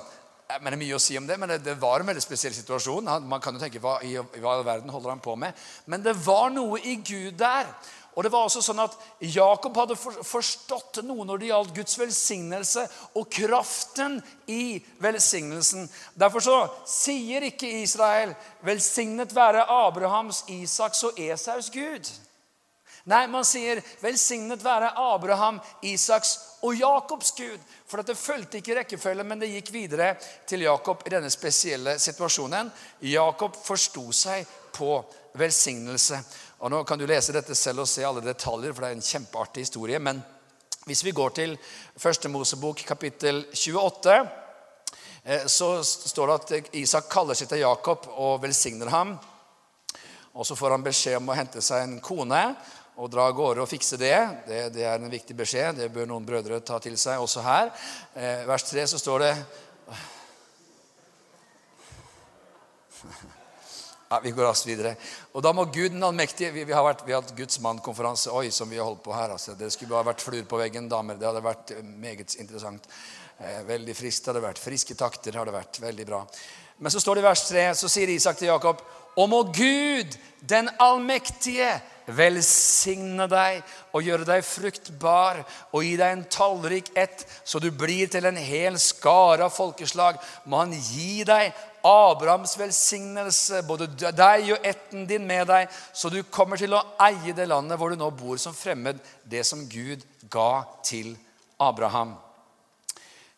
men 0.48 0.72
Det 0.72 0.78
er 0.78 0.80
mye 0.80 0.96
å 0.96 1.02
si 1.02 1.16
om 1.18 1.26
det, 1.28 1.36
men 1.36 1.50
det, 1.52 1.58
det 1.60 1.74
var 1.76 2.00
en 2.00 2.08
veldig 2.08 2.22
spesiell 2.24 2.54
situasjon. 2.56 3.10
Man 3.28 3.40
kan 3.44 3.52
jo 3.52 3.60
tenke 3.60 3.82
hva 3.84 3.98
i, 4.00 4.14
hva 4.16 4.54
i 4.56 4.64
verden 4.64 4.88
holder 4.88 5.12
han 5.12 5.20
på 5.20 5.34
med? 5.36 5.52
Men 5.92 6.00
det 6.00 6.14
var 6.24 6.48
noe 6.54 6.80
i 6.80 6.94
Gud 7.04 7.36
der 7.36 7.68
og 8.18 8.24
det 8.24 8.32
var 8.34 8.48
også 8.48 8.64
sånn 8.66 8.80
at 8.82 8.96
Jakob 9.30 9.76
hadde 9.78 9.94
forstått 10.26 11.04
noe 11.06 11.22
når 11.22 11.38
det 11.38 11.50
gjaldt 11.52 11.76
Guds 11.76 11.98
velsignelse 12.00 12.82
og 13.14 13.28
kraften 13.30 14.16
i 14.50 14.80
velsignelsen. 14.98 15.86
Derfor 16.18 16.42
så 16.42 16.56
sier 16.82 17.46
ikke 17.46 17.70
Israel 17.78 18.34
'velsignet 18.66 19.30
være 19.34 19.68
Abrahams, 19.70 20.42
Isaks 20.50 21.04
og 21.06 21.14
Esaus 21.14 21.70
Gud'. 21.70 22.10
Nei, 23.06 23.26
man 23.30 23.44
sier 23.44 23.78
'velsignet 24.02 24.64
være 24.64 24.90
Abraham, 24.98 25.60
Isaks 25.82 26.38
og 26.62 26.74
Jakobs 26.74 27.32
Gud'. 27.38 27.62
For 27.86 28.02
det 28.02 28.18
fulgte 28.18 28.58
ikke 28.58 28.80
rekkefølge, 28.80 29.24
men 29.24 29.38
det 29.38 29.52
gikk 29.52 29.72
videre 29.72 30.16
til 30.46 30.66
Jakob 30.66 31.06
i 31.06 31.14
denne 31.14 31.30
spesielle 31.30 31.98
situasjonen. 31.98 32.72
Jakob 33.00 33.54
forsto 33.64 34.10
seg 34.12 34.44
på 34.72 35.04
velsignelse. 35.38 36.18
Og 36.58 36.70
Nå 36.70 36.84
kan 36.84 36.98
du 36.98 37.06
lese 37.06 37.32
dette 37.34 37.54
selv 37.54 37.80
og 37.84 37.90
se 37.90 38.02
alle 38.02 38.20
detaljer, 38.24 38.72
for 38.74 38.82
det 38.82 38.88
er 38.90 38.96
en 38.98 39.08
kjempeartig 39.08 39.62
historie. 39.62 39.98
Men 40.02 40.18
hvis 40.88 41.04
vi 41.06 41.14
går 41.14 41.30
til 41.36 41.54
første 42.00 42.28
Mosebok 42.32 42.78
kapittel 42.88 43.44
28, 43.52 44.16
eh, 45.22 45.46
så 45.46 45.84
står 45.84 46.26
det 46.26 46.34
at 46.34 46.74
Isak 46.80 47.06
kaller 47.12 47.34
seg 47.38 47.48
til 47.52 47.62
Jakob 47.62 48.00
og 48.16 48.42
velsigner 48.42 48.90
ham. 48.90 49.14
Og 50.34 50.46
så 50.46 50.54
får 50.58 50.70
han 50.74 50.82
beskjed 50.82 51.16
om 51.20 51.30
å 51.30 51.38
hente 51.38 51.60
seg 51.62 51.78
en 51.84 52.00
kone 52.02 52.42
og 52.98 53.06
dra 53.12 53.22
av 53.30 53.38
gårde 53.38 53.62
og 53.62 53.70
fikse 53.70 53.96
det. 54.00 54.18
det. 54.48 54.74
det. 54.74 54.82
er 54.82 54.98
en 54.98 55.14
viktig 55.14 55.36
beskjed. 55.38 55.78
Det 55.78 55.94
bør 55.94 56.10
noen 56.10 56.26
brødre 56.26 56.58
ta 56.58 56.82
til 56.82 56.98
seg 56.98 57.22
også 57.22 57.40
her. 57.46 57.70
Eh, 58.18 58.42
vers 58.50 58.66
3 58.66 58.82
så 58.90 58.98
står 58.98 59.18
det 59.28 59.34
Ja, 64.08 64.20
Vi 64.24 64.30
går 64.30 64.44
raskt 64.48 64.66
videre. 64.66 64.94
Og 65.36 65.42
da 65.44 65.52
må 65.52 65.66
Gud 65.68 65.92
den 65.92 66.04
allmektige 66.04 66.52
Vi, 66.52 66.64
vi 66.64 66.72
har, 66.72 66.84
vært, 66.84 67.04
vi 67.06 67.12
har 67.12 67.22
hatt 67.22 67.36
Guds 67.36 67.60
mann-konferanse 67.60 68.32
oi, 68.32 68.48
som 68.50 68.70
vi 68.70 68.78
har 68.80 68.88
holdt 68.88 69.02
på 69.04 69.12
her. 69.12 69.34
altså. 69.36 69.54
Det 69.54 69.70
skulle 69.72 69.92
bare 69.92 70.08
vært 70.12 70.24
fluer 70.24 70.46
på 70.48 70.60
veggen, 70.60 70.88
damer. 70.88 71.18
Det 71.20 71.28
hadde 71.28 71.44
vært 71.44 71.74
eh, 71.76 71.82
meget 71.84 72.38
interessant. 72.40 72.88
Eh, 73.38 73.60
veldig 73.68 73.96
friskt 73.96 74.26
hadde 74.26 74.40
det 74.40 74.48
vært. 74.48 74.62
Friske 74.62 74.96
takter 74.96 75.36
har 75.36 75.48
det 75.48 75.56
vært. 75.58 75.82
Veldig 75.82 76.08
bra. 76.08 76.22
Men 76.78 76.94
så 76.94 77.02
står 77.02 77.18
det 77.18 77.24
i 77.24 77.28
vers 77.28 77.44
3, 77.48 77.66
så 77.74 77.90
sier 77.90 78.10
Isak 78.14 78.38
til 78.38 78.52
Jakob 78.52 78.80
og 79.18 79.26
må 79.30 79.40
Gud, 79.50 80.14
den 80.46 80.68
allmektige, 80.78 81.72
velsigne 82.08 83.26
deg 83.28 83.58
og 83.92 84.06
gjøre 84.06 84.24
deg 84.24 84.44
fruktbar 84.46 85.42
og 85.74 85.82
gi 85.84 85.90
deg 86.00 86.14
en 86.14 86.22
tallrik 86.32 86.86
ett, 86.96 87.26
så 87.44 87.60
du 87.60 87.68
blir 87.68 88.08
til 88.08 88.24
en 88.30 88.38
hel 88.40 88.78
skare 88.80 89.44
av 89.44 89.52
folkeslag. 89.52 90.16
Må 90.48 90.62
han 90.62 90.72
gi 90.72 91.26
deg 91.28 91.52
Abrahams 91.86 92.54
velsignelse, 92.58 93.62
både 93.68 93.86
deg 93.96 94.52
og 94.54 94.66
etten 94.66 95.06
din 95.08 95.26
med 95.26 95.46
deg, 95.50 95.68
så 95.92 96.10
du 96.12 96.22
kommer 96.30 96.60
til 96.60 96.74
å 96.74 96.84
eie 97.04 97.34
det 97.36 97.48
landet 97.50 97.78
hvor 97.78 97.92
du 97.92 98.00
nå 98.00 98.10
bor 98.16 98.38
som 98.40 98.56
fremmed, 98.56 98.98
det 99.24 99.44
som 99.46 99.66
Gud 99.70 100.04
ga 100.30 100.64
til 100.86 101.14
Abraham. 101.58 102.16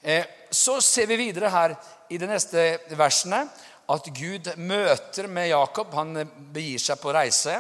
Eh, 0.03 0.25
så 0.51 0.81
ser 0.81 1.07
vi 1.11 1.21
videre 1.21 1.53
her 1.53 1.77
i 2.11 2.19
de 2.19 2.29
neste 2.29 2.65
versene 2.99 3.45
at 3.91 4.11
Gud 4.15 4.49
møter 4.57 5.29
med 5.29 5.51
Jakob. 5.51 5.93
Han 5.95 6.15
begir 6.55 6.83
seg 6.83 7.01
på 7.03 7.13
reise. 7.15 7.59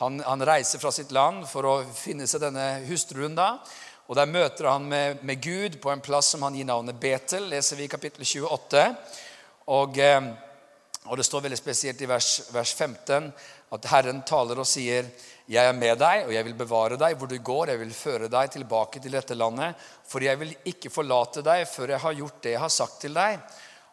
Han, 0.00 0.20
han, 0.24 0.44
reiser 0.46 0.80
fra 0.82 0.92
sitt 0.94 1.12
land 1.14 1.44
for 1.50 1.68
å 1.68 1.74
finne 1.94 2.26
seg 2.30 2.42
denne 2.42 2.82
hustruen. 2.88 3.36
da. 3.38 3.56
Og 4.08 4.16
Der 4.18 4.30
møter 4.30 4.70
han 4.70 4.86
med, 4.88 5.22
med 5.22 5.42
Gud 5.42 5.78
på 5.82 5.92
en 5.92 6.02
plass 6.02 6.32
som 6.32 6.42
han 6.46 6.56
gir 6.56 6.66
navnet 6.68 6.98
Betel, 7.00 7.50
leser 7.52 7.78
vi 7.78 7.86
i 7.86 7.92
kapittel 7.92 8.24
28. 8.26 8.86
Og, 9.66 9.98
eh, 9.98 10.22
og, 11.06 11.16
det 11.16 11.26
står 11.26 11.44
veldig 11.46 11.58
spesielt 11.58 12.00
i 12.02 12.08
vers, 12.10 12.30
vers 12.50 12.72
15 12.74 13.32
at 13.72 13.86
Herren 13.92 14.22
taler 14.26 14.58
og 14.58 14.66
sier 14.68 15.06
jeg 15.52 15.68
er 15.68 15.74
med 15.74 15.98
deg, 15.98 16.26
og 16.26 16.32
jeg 16.34 16.44
vil 16.46 16.54
bevare 16.56 16.96
deg 16.96 17.16
hvor 17.18 17.28
du 17.28 17.36
går. 17.38 17.72
Jeg 17.72 17.80
vil 17.80 17.94
føre 17.94 18.28
deg 18.30 18.52
tilbake 18.54 19.00
til 19.02 19.12
dette 19.12 19.34
landet, 19.34 19.74
for 20.06 20.22
jeg 20.22 20.38
vil 20.40 20.54
ikke 20.70 20.90
forlate 20.92 21.42
deg 21.44 21.66
før 21.68 21.94
jeg 21.94 22.04
har 22.04 22.18
gjort 22.20 22.40
det 22.44 22.54
jeg 22.54 22.62
har 22.62 22.72
sagt 22.72 23.00
til 23.02 23.14
deg. 23.16 23.40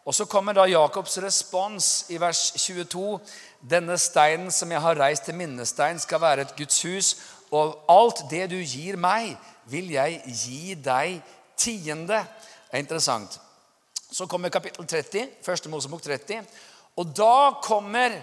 Og 0.05 0.15
Så 0.15 0.25
kommer 0.25 0.53
da 0.53 0.65
Jakobs 0.65 1.17
respons 1.21 2.05
i 2.09 2.17
vers 2.17 2.51
22. 2.57 3.19
Denne 3.61 3.97
steinen 3.97 4.51
som 4.51 4.71
jeg 4.71 4.81
har 4.81 4.97
reist 4.97 5.25
til 5.27 5.35
minnestein, 5.35 5.99
skal 5.99 6.21
være 6.21 6.47
et 6.47 6.55
Guds 6.57 6.81
hus, 6.81 7.15
og 7.51 7.83
alt 7.89 8.23
det 8.31 8.49
du 8.49 8.57
gir 8.57 8.97
meg, 8.97 9.35
vil 9.69 9.91
jeg 9.91 10.21
gi 10.25 10.73
deg 10.75 11.19
tiende. 11.57 12.23
Det 12.69 12.77
er 12.77 12.85
interessant. 12.85 13.39
Så 14.11 14.27
kommer 14.27 14.49
kapittel 14.49 14.85
30, 14.85 15.27
første 15.45 15.69
Mosebok 15.69 16.01
30. 16.01 16.41
Og 16.97 17.13
da 17.15 17.59
kommer 17.61 18.15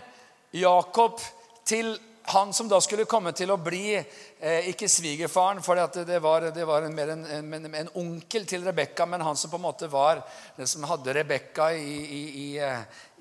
Jakob 0.50 1.20
til 1.66 1.94
han 2.28 2.52
som 2.52 2.68
da 2.68 2.80
skulle 2.82 3.04
komme 3.06 3.30
til 3.38 3.52
å 3.54 3.58
bli 3.62 3.94
eh, 3.94 4.66
ikke 4.72 4.88
svigerfaren, 4.90 5.60
for 5.62 5.78
det 5.78 6.18
var, 6.22 6.48
det 6.50 6.64
var 6.66 6.82
en, 6.82 6.94
mer 6.94 7.12
en, 7.14 7.22
en, 7.30 7.68
en, 7.70 7.90
onkel 8.02 8.46
til 8.50 8.66
Rebekka, 8.66 9.06
men 9.06 9.22
han 9.22 9.38
som 9.38 9.52
på 9.52 9.60
en 9.60 9.66
måte 9.68 9.86
var 9.90 10.24
den 10.56 10.66
som 10.66 10.88
hadde 10.90 11.14
Rebekka 11.14 11.68
i, 11.78 11.94
i, 12.02 12.22
i, 12.42 12.48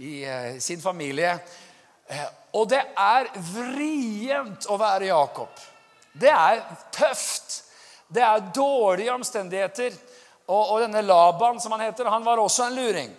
i, 0.02 0.16
eh, 0.26 0.58
sin 0.58 0.82
familie. 0.82 1.36
Eh, 2.08 2.26
og 2.58 2.66
det 2.74 2.82
er 2.98 3.30
vrient 3.54 4.66
å 4.74 4.80
være 4.82 5.12
Jakob. 5.12 5.54
Det 6.18 6.34
er 6.34 6.66
tøft. 6.96 7.62
Det 8.10 8.26
er 8.26 8.50
dårlige 8.56 9.14
omstendigheter. 9.14 9.94
Og, 10.46 10.72
og, 10.72 10.80
denne 10.84 11.02
Laban, 11.02 11.60
som 11.62 11.74
han 11.74 11.88
heter, 11.88 12.10
han 12.12 12.26
var 12.26 12.38
også 12.38 12.68
en 12.68 12.76
luring. 12.78 13.14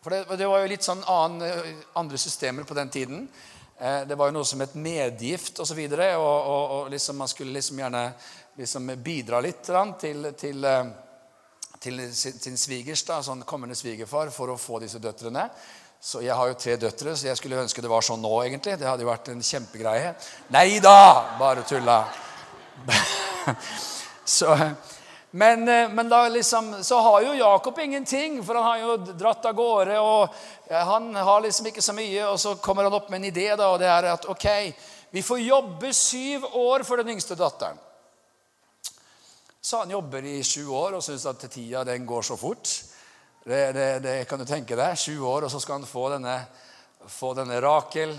For 0.00 0.14
det, 0.14 0.38
det 0.40 0.48
var 0.48 0.62
jo 0.62 0.70
litt 0.72 0.86
sånn 0.86 1.02
annen, 1.04 1.44
eh, 1.44 1.82
andre 2.00 2.18
systemer 2.18 2.64
på 2.64 2.76
den 2.78 2.88
tiden. 2.92 3.26
Eh, 3.76 4.06
Det 4.08 4.16
var 4.16 4.30
jo 4.30 4.38
noe 4.38 4.48
som 4.48 4.60
het 4.64 4.74
medgift 4.74 5.60
osv. 5.60 5.78
Og, 5.78 6.00
og, 6.00 6.38
og, 6.54 6.72
og 6.78 6.90
liksom 6.92 7.20
man 7.20 7.28
skulle 7.28 7.52
liksom 7.58 7.82
gjerne 7.82 8.06
liksom 8.60 8.90
bidra 9.04 9.40
litt 9.44 9.62
til, 10.00 10.32
til, 10.40 10.64
eh, 10.64 10.88
til 11.80 12.00
sin, 12.14 12.40
sin 12.40 12.56
svigers, 12.58 13.04
da, 13.08 13.20
sånn 13.24 13.44
kommende 13.48 13.76
svigerfar, 13.76 14.32
for 14.32 14.52
å 14.52 14.58
få 14.60 14.80
disse 14.80 14.98
døtrene. 14.98 15.48
Så 16.00 16.22
Jeg 16.24 16.32
har 16.32 16.48
jo 16.48 16.56
tre 16.56 16.76
døtre, 16.80 17.12
så 17.12 17.26
jeg 17.26 17.36
skulle 17.36 17.60
ønske 17.60 17.82
det 17.84 17.90
var 17.92 18.00
sånn 18.00 18.22
nå. 18.24 18.32
egentlig. 18.42 18.78
Det 18.80 18.88
hadde 18.88 19.04
jo 19.04 19.10
vært 19.10 19.28
en 19.28 19.42
kjempegreie. 19.44 20.14
Nei 20.48 20.80
da! 20.80 21.36
Bare 21.36 21.64
tulla. 21.68 21.98
så, 24.24 24.56
men, 25.30 25.68
eh, 25.68 25.88
men 25.90 26.08
da 26.08 26.28
liksom, 26.28 26.84
så 26.84 27.00
har 27.00 27.22
jo 27.22 27.34
Jakob 27.34 27.78
ingenting, 27.78 28.44
for 28.44 28.54
han 28.54 28.64
har 28.64 28.78
jo 28.78 28.96
dratt 28.96 29.44
av 29.46 29.52
gårde. 29.52 30.00
og 30.00 30.28
Han 30.70 31.14
har 31.14 31.40
liksom 31.40 31.66
ikke 31.66 31.82
så 31.82 31.92
mye, 31.92 32.24
og 32.26 32.40
så 32.40 32.54
kommer 32.54 32.84
han 32.84 32.94
opp 32.94 33.10
med 33.10 33.20
en 33.20 33.30
idé, 33.30 33.56
da, 33.56 33.68
og 33.70 33.78
det 33.78 33.86
er 33.86 34.10
at 34.10 34.26
ok, 34.26 34.48
vi 35.10 35.22
får 35.22 35.38
jobbe 35.38 35.92
syv 35.94 36.44
år 36.54 36.82
for 36.82 36.96
den 36.96 37.14
yngste 37.14 37.38
datteren. 37.38 37.78
Så 39.60 39.78
han 39.78 39.90
jobber 39.90 40.24
i 40.24 40.42
sju 40.42 40.70
år 40.72 40.96
og 40.96 41.02
syns 41.04 41.26
at 41.26 41.42
tida 41.50 41.84
den 41.84 42.06
går 42.06 42.22
så 42.22 42.36
fort. 42.36 42.70
Det, 43.44 43.72
det, 43.72 43.88
det 44.02 44.24
kan 44.28 44.38
du 44.40 44.46
tenke 44.48 44.76
deg. 44.76 44.98
Sju 44.98 45.20
år, 45.20 45.44
og 45.44 45.50
så 45.52 45.60
skal 45.60 45.78
han 45.78 45.88
få 45.88 46.08
denne, 46.14 46.36
få 47.06 47.34
denne 47.36 47.60
Rakel. 47.60 48.14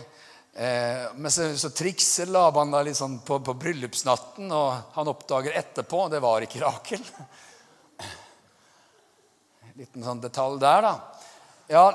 Eh, 0.54 1.06
men 1.16 1.32
så, 1.32 1.58
så 1.58 1.70
trikser 1.72 2.26
Laban 2.32 2.74
da 2.74 2.84
sånn 2.94 3.20
på, 3.24 3.40
på 3.40 3.54
bryllupsnatten, 3.56 4.52
og 4.52 4.96
han 4.98 5.12
oppdager 5.12 5.56
etterpå 5.56 6.08
det 6.12 6.20
var 6.24 6.44
ikke 6.44 6.64
Rakel. 6.66 7.06
En 8.02 9.78
liten 9.80 10.04
sånn 10.04 10.24
detalj 10.24 10.60
der, 10.60 10.90
da. 10.90 10.96
Ja, 11.72 11.86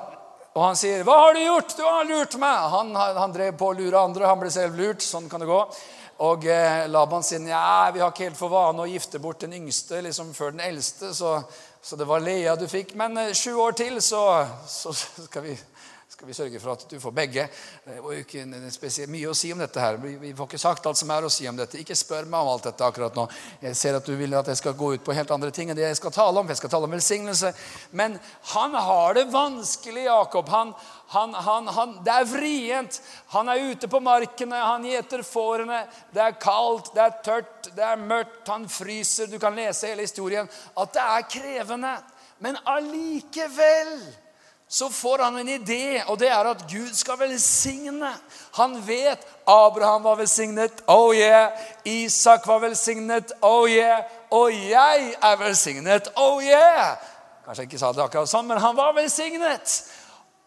og 0.57 0.63
han 0.65 0.79
sier, 0.81 1.05
'Hva 1.05 1.19
har 1.21 1.35
du 1.37 1.43
gjort? 1.45 1.77
Du 1.77 1.85
har 1.85 2.09
lurt 2.09 2.39
meg!' 2.41 2.71
Han, 2.73 2.97
han 2.97 3.33
drev 3.33 3.59
på 3.61 3.69
å 3.69 3.77
lure 3.77 4.01
andre, 4.01 4.25
han 4.25 4.41
ble 4.41 4.49
selv 4.51 4.81
lurt. 4.81 5.05
Sånn 5.05 5.29
kan 5.29 5.43
det 5.43 5.51
gå. 5.51 5.61
Og 6.25 6.47
eh, 6.49 6.87
Laban 6.89 7.25
sier 7.27 7.45
ja, 7.45 7.91
vi 7.93 8.01
har 8.01 8.09
ikke 8.09 8.31
helt 8.31 8.39
for 8.39 8.49
vane 8.49 8.81
å 8.81 8.89
gifte 8.89 9.21
bort 9.21 9.43
den 9.45 9.53
yngste 9.59 10.01
liksom 10.01 10.33
før 10.33 10.55
den 10.55 10.65
eldste, 10.65 11.11
så, 11.13 11.43
så 11.85 11.97
det 12.01 12.07
var 12.09 12.25
Lea 12.25 12.55
du 12.57 12.65
fikk. 12.71 12.95
Men 12.97 13.19
eh, 13.21 13.35
sju 13.37 13.53
år 13.61 13.77
til, 13.77 14.01
så, 14.01 14.23
så 14.65 14.95
skal, 14.97 15.45
vi, 15.45 15.59
skal, 16.17 16.29
vi, 16.29 16.35
sørge 16.35 16.61
for 16.63 16.73
at 16.73 16.85
du 16.89 16.97
får 17.01 17.13
begge. 17.13 17.43
Det 17.85 17.99
var 18.01 18.13
jo 18.17 18.23
ikke 18.23 19.07
mye 19.13 19.29
å 19.29 19.35
si 19.37 19.51
om 19.53 19.59
dette 19.61 19.83
her. 19.83 19.99
Vi, 20.01 20.31
får 20.33 20.49
ikke 20.49 20.61
sagt 20.63 20.87
alt 20.89 20.97
som 20.97 21.13
er 21.13 21.27
å 21.27 21.33
si 21.33 21.45
om 21.51 21.59
dette. 21.59 21.77
Ikke 21.77 21.97
spør 21.99 22.25
meg 22.25 22.41
om 22.41 22.55
alt 22.55 22.71
dette 22.71 22.87
akkurat 22.87 23.19
nå. 23.19 23.27
Jeg 23.61 23.77
ser 23.77 23.99
at 23.99 24.09
du 24.09 24.15
vil 24.17 24.33
at 24.39 24.49
jeg 24.49 24.63
skal 24.63 24.79
gå 24.81 24.95
ut 24.95 25.05
på 25.05 25.13
helt 25.13 25.35
andre 25.37 25.53
ting 25.53 25.69
enn 25.69 25.77
det 25.77 25.85
jeg 25.85 26.01
skal 26.01 26.17
tale 26.17 26.41
om. 26.41 26.49
Jeg 26.49 26.63
skal 26.63 26.73
tale 26.73 26.89
om 26.89 26.97
velsignelse. 26.97 27.53
Men 28.01 28.17
han 28.55 28.81
har 28.89 29.21
det 29.21 29.27
vanskelig, 29.35 30.07
Jakob. 30.09 30.49
Han, 30.57 30.73
han, 31.13 31.37
han, 31.51 31.71
han, 31.77 31.95
det 32.09 32.17
er 32.17 32.33
vrient. 32.33 33.01
Han 33.37 33.53
er 33.53 33.69
ute 33.75 33.93
på 33.93 34.01
markene, 34.01 34.65
han 34.73 34.89
gjeter 34.89 35.21
fårene. 35.37 35.85
Det 36.17 36.25
er 36.25 36.41
kaldt, 36.41 36.95
det 36.97 37.05
er 37.11 37.17
tørt, 37.29 37.75
det 37.77 37.91
er 37.93 38.07
mørkt, 38.09 38.47
han 38.49 38.65
fryser. 38.73 39.29
Du 39.29 39.37
kan 39.43 39.59
lese 39.59 39.93
hele 39.93 40.09
historien. 40.09 40.49
At 40.81 40.97
det 40.97 41.09
er 41.21 41.33
krevende. 41.41 41.99
Men 42.41 42.57
allikevel 42.65 43.99
så 44.69 44.89
får 44.91 45.19
han 45.19 45.37
en 45.39 45.49
idé, 45.49 46.03
og 46.09 46.19
det 46.19 46.29
er 46.29 46.49
at 46.51 46.65
Gud 46.71 46.91
skal 46.95 47.19
velsigne. 47.21 48.11
Han 48.59 48.75
vet 48.87 49.23
Abraham 49.47 50.03
var 50.03 50.17
velsignet. 50.19 50.83
Oh 50.87 51.15
yeah. 51.15 51.53
Isak 51.85 52.47
var 52.47 52.59
velsignet. 52.59 53.33
Oh 53.43 53.71
yeah. 53.71 54.03
Og 54.31 54.51
jeg 54.51 55.15
er 55.23 55.37
velsignet. 55.39 56.11
Oh 56.17 56.43
yeah. 56.43 56.97
Kanskje 57.45 57.63
jeg 57.63 57.71
ikke 57.71 57.79
sa 57.79 57.93
det 57.95 58.03
akkurat 58.03 58.31
sånn, 58.31 58.49
men 58.51 58.59
han 58.59 58.75
var 58.75 58.97
velsignet. 58.97 59.77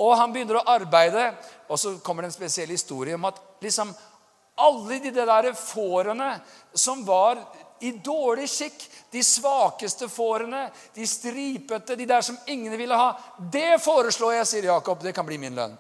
Og 0.04 0.12
han 0.20 0.36
begynner 0.36 0.60
å 0.60 0.68
arbeide, 0.68 1.32
og 1.72 1.80
så 1.80 1.96
kommer 2.04 2.24
det 2.24 2.34
en 2.34 2.36
spesiell 2.36 2.72
historie 2.76 3.16
om 3.16 3.28
at 3.28 3.40
liksom 3.64 3.96
alle 4.60 5.00
de 5.00 5.14
der 5.16 5.54
fårene 5.56 6.34
som 6.76 7.06
var 7.08 7.40
i 7.82 7.92
dårlig 7.92 8.48
skikk, 8.50 8.86
de 9.12 9.24
svakeste 9.24 10.10
fårene, 10.10 10.70
de 10.94 11.08
stripete, 11.08 11.96
de 11.96 12.06
der 12.06 12.22
som 12.26 12.38
ingen 12.48 12.78
ville 12.78 12.96
ha, 12.96 13.14
det 13.52 13.82
foreslår 13.84 14.40
jeg, 14.40 14.48
sier 14.48 14.70
Jakob. 14.70 15.02
Det 15.04 15.14
kan 15.16 15.26
bli 15.28 15.40
min 15.42 15.56
lønn. 15.56 15.78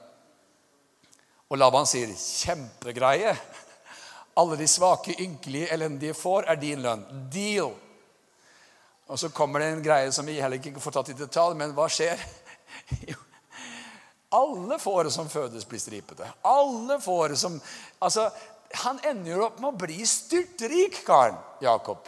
Og 1.49 1.57
Laban 1.57 1.85
sier, 1.89 2.07
'Kjempegreie'. 2.07 3.35
Alle 4.39 4.55
de 4.57 4.67
svake, 4.67 5.15
ynkelige, 5.19 5.73
elendige 5.73 6.13
får 6.13 6.45
er 6.47 6.55
din 6.55 6.81
lønn. 6.81 7.05
Deal. 7.31 7.73
Og 9.09 9.19
så 9.19 9.29
kommer 9.29 9.59
det 9.59 9.67
en 9.67 9.83
greie 9.83 10.11
som 10.11 10.25
vi 10.25 10.37
heller 10.41 10.61
ikke 10.61 10.79
får 10.79 10.91
tatt 10.91 11.09
i 11.09 11.17
detalj, 11.17 11.57
men 11.57 11.73
hva 11.73 11.89
skjer? 11.89 12.21
Jo, 13.09 13.17
alle 14.29 14.77
fåre 14.79 15.09
som 15.11 15.29
fødes, 15.29 15.65
blir 15.65 15.81
stripete. 15.81 16.27
Alle 16.45 16.99
fåre 17.01 17.35
som 17.35 17.61
Altså, 17.99 18.29
Han 18.73 18.99
ender 19.03 19.31
jo 19.31 19.45
opp 19.47 19.59
med 19.59 19.69
å 19.71 19.79
bli 19.85 20.05
styrtrik, 20.05 21.01
karen 21.05 21.37
Jakob. 21.61 22.07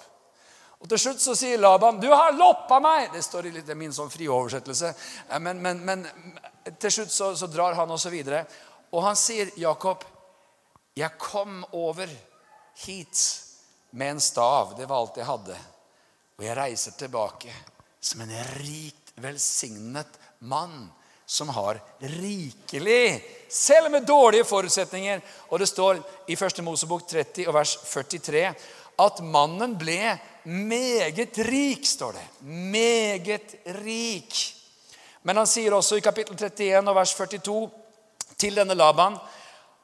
Og 0.82 0.89
Til 0.89 1.00
slutt 1.00 1.21
så 1.21 1.36
sier 1.38 1.58
Laban, 1.62 2.00
'Du 2.00 2.10
har 2.10 2.32
loppa 2.34 2.80
meg.' 2.80 3.12
Det 3.13 3.24
står 3.24 3.45
i 3.45 3.52
litt, 3.52 3.67
min 3.78 3.93
sånn 3.93 4.10
frioversettelse. 4.10 4.93
Men, 5.39 5.62
men, 5.62 5.86
men 5.86 6.08
til 6.80 6.91
slutt 6.91 7.12
så, 7.12 7.36
så 7.36 7.47
drar 7.47 7.74
han 7.74 7.91
også 7.91 8.10
videre. 8.10 8.45
Og 8.91 9.04
han 9.04 9.15
sier, 9.15 9.52
'Jakob, 9.58 10.04
jeg 10.95 11.17
kom 11.17 11.65
over 11.71 12.10
hit 12.86 13.43
med 13.91 14.10
en 14.10 14.19
stav. 14.19 14.78
Det 14.78 14.89
var 14.89 14.97
alt 14.97 15.17
jeg 15.17 15.26
hadde.' 15.26 15.60
Og 16.38 16.45
jeg 16.45 16.58
reiser 16.58 16.91
tilbake 16.97 17.54
som 18.02 18.21
en 18.21 18.34
rikt 18.58 19.13
velsignet 19.21 20.17
mann 20.39 20.89
som 21.32 21.50
har 21.56 21.80
rikelig, 22.00 23.24
selv 23.50 23.91
med 23.91 24.04
dårlige 24.04 24.44
forutsetninger. 24.44 25.22
Og 25.50 25.60
det 25.60 25.70
står 25.70 26.02
i 26.28 26.36
1. 26.36 26.60
Mosebok 26.63 27.06
30 27.08 27.48
og 27.48 27.56
vers 27.56 27.76
43 27.88 28.50
at 29.02 29.22
mannen 29.24 29.78
ble 29.80 30.17
meget 30.44 31.39
rik, 31.48 31.88
står 31.88 32.17
det. 32.17 32.26
Meget 32.44 33.56
rik. 33.80 34.36
Men 35.24 35.39
han 35.39 35.48
sier 35.48 35.74
også 35.78 36.02
i 36.02 36.04
kapittel 36.04 36.36
31 36.36 36.84
og 36.89 36.98
vers 37.00 37.15
42 37.15 37.58
til 38.41 38.58
denne 38.58 38.76
Laban 38.76 39.15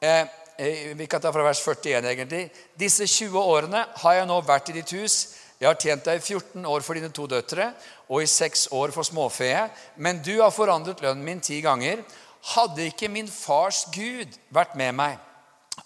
eh, 0.02 0.26
eh, 0.58 0.96
Vi 0.98 1.06
kan 1.06 1.22
ta 1.22 1.32
fra 1.32 1.46
vers 1.46 1.62
41, 1.64 2.12
egentlig. 2.12 2.44
Disse 2.76 3.06
20 3.06 3.40
årene 3.40 3.86
har 4.02 4.18
jeg 4.18 4.28
nå 4.28 4.40
vært 4.44 4.68
i 4.68 4.80
ditt 4.82 4.92
hus. 4.98 5.20
Jeg 5.58 5.66
har 5.66 5.78
tjent 5.82 6.04
deg 6.06 6.20
i 6.20 6.22
14 6.22 6.66
år 6.70 6.84
for 6.86 6.94
dine 6.94 7.10
to 7.10 7.26
døtre 7.26 7.72
og 8.06 8.22
i 8.22 8.30
seks 8.30 8.68
år 8.74 8.92
for 8.94 9.06
småfeet. 9.06 9.74
Men 9.96 10.22
du 10.22 10.36
har 10.38 10.54
forandret 10.54 11.02
lønnen 11.02 11.24
min 11.26 11.42
ti 11.42 11.58
ganger. 11.64 12.04
Hadde 12.54 12.86
ikke 12.86 13.10
min 13.10 13.26
fars 13.30 13.82
Gud 13.94 14.38
vært 14.54 14.76
med 14.78 14.94
meg, 14.94 15.16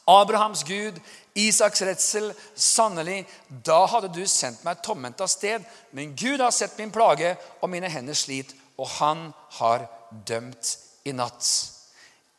Abrahams 0.08 0.64
Gud, 0.64 0.98
Isaks 1.38 1.82
redsel, 1.87 2.32
sannelig, 2.54 3.22
da 3.48 3.85
hadde 3.88 4.11
du 4.12 4.22
sendt 4.28 4.64
meg 4.66 4.82
tomhendt 4.85 5.22
av 5.24 5.30
sted. 5.32 5.64
Men 5.96 6.14
Gud 6.18 6.42
har 6.42 6.52
sett 6.52 6.76
min 6.80 6.92
plage 6.92 7.35
og 7.61 7.70
mine 7.72 7.88
hender 7.92 8.16
slit, 8.16 8.52
og 8.76 8.88
han 8.98 9.30
har 9.58 9.87
dømt 10.28 10.76
i 11.08 11.14
natt. 11.16 11.48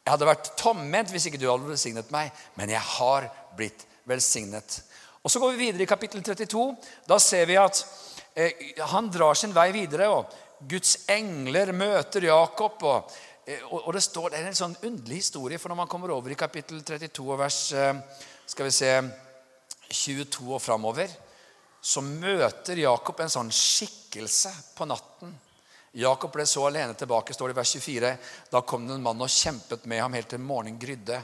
Jeg 0.04 0.12
hadde 0.12 0.28
vært 0.28 0.52
tomhendt 0.60 1.13
hvis 1.13 1.30
ikke 1.30 1.39
du 1.41 1.48
hadde 1.50 1.69
velsignet 1.69 2.12
meg, 2.13 2.34
men 2.60 2.74
jeg 2.74 2.84
har 2.98 3.30
blitt 3.58 3.86
velsignet. 4.10 4.82
Og 5.24 5.32
Så 5.32 5.40
går 5.40 5.52
vi 5.52 5.66
videre 5.66 5.84
i 5.84 5.88
kapittel 5.88 6.24
32. 6.24 6.64
Da 7.08 7.20
ser 7.20 7.46
vi 7.48 7.56
at 7.56 7.80
eh, 8.36 8.74
han 8.92 9.08
drar 9.12 9.38
sin 9.40 9.56
vei 9.56 9.70
videre. 9.72 10.10
og 10.10 10.26
Guds 10.60 10.98
engler 11.12 11.72
møter 11.72 12.28
Jakob. 12.28 12.84
Og, 12.84 13.14
eh, 13.48 13.64
og, 13.72 13.94
det, 13.96 14.04
står, 14.04 14.30
det 14.34 14.42
er 14.42 14.50
en 14.52 14.60
sånn 14.60 14.76
underlig 14.84 15.22
historie, 15.24 15.60
for 15.60 15.72
når 15.72 15.80
man 15.80 15.92
kommer 15.92 16.12
over 16.12 16.32
i 16.32 16.40
kapittel 16.40 16.84
32 16.84 17.24
og 17.24 17.40
vers 17.40 17.60
eh, 17.72 17.94
skal 18.46 18.68
vi 18.68 18.76
se, 18.76 18.92
22 19.94 20.50
og 20.56 20.62
framover, 20.62 21.12
så 21.84 22.02
møter 22.04 22.80
Jakob 22.82 23.20
en 23.22 23.32
sånn 23.32 23.52
skikkelse 23.54 24.52
på 24.76 24.88
natten. 24.90 25.32
Jakob 26.00 26.34
ble 26.34 26.46
så 26.50 26.64
alene 26.66 26.96
tilbake, 26.98 27.36
står 27.36 27.52
det 27.52 27.56
i 27.56 27.60
vers 27.60 27.74
24. 27.78 28.14
Da 28.52 28.64
kom 28.66 28.88
det 28.88 28.96
en 28.98 29.04
mann 29.06 29.22
og 29.22 29.30
kjempet 29.30 29.86
med 29.88 30.02
ham 30.02 30.16
helt 30.18 30.32
til 30.34 30.42
morgenen 30.42 30.80
grydde. 30.82 31.20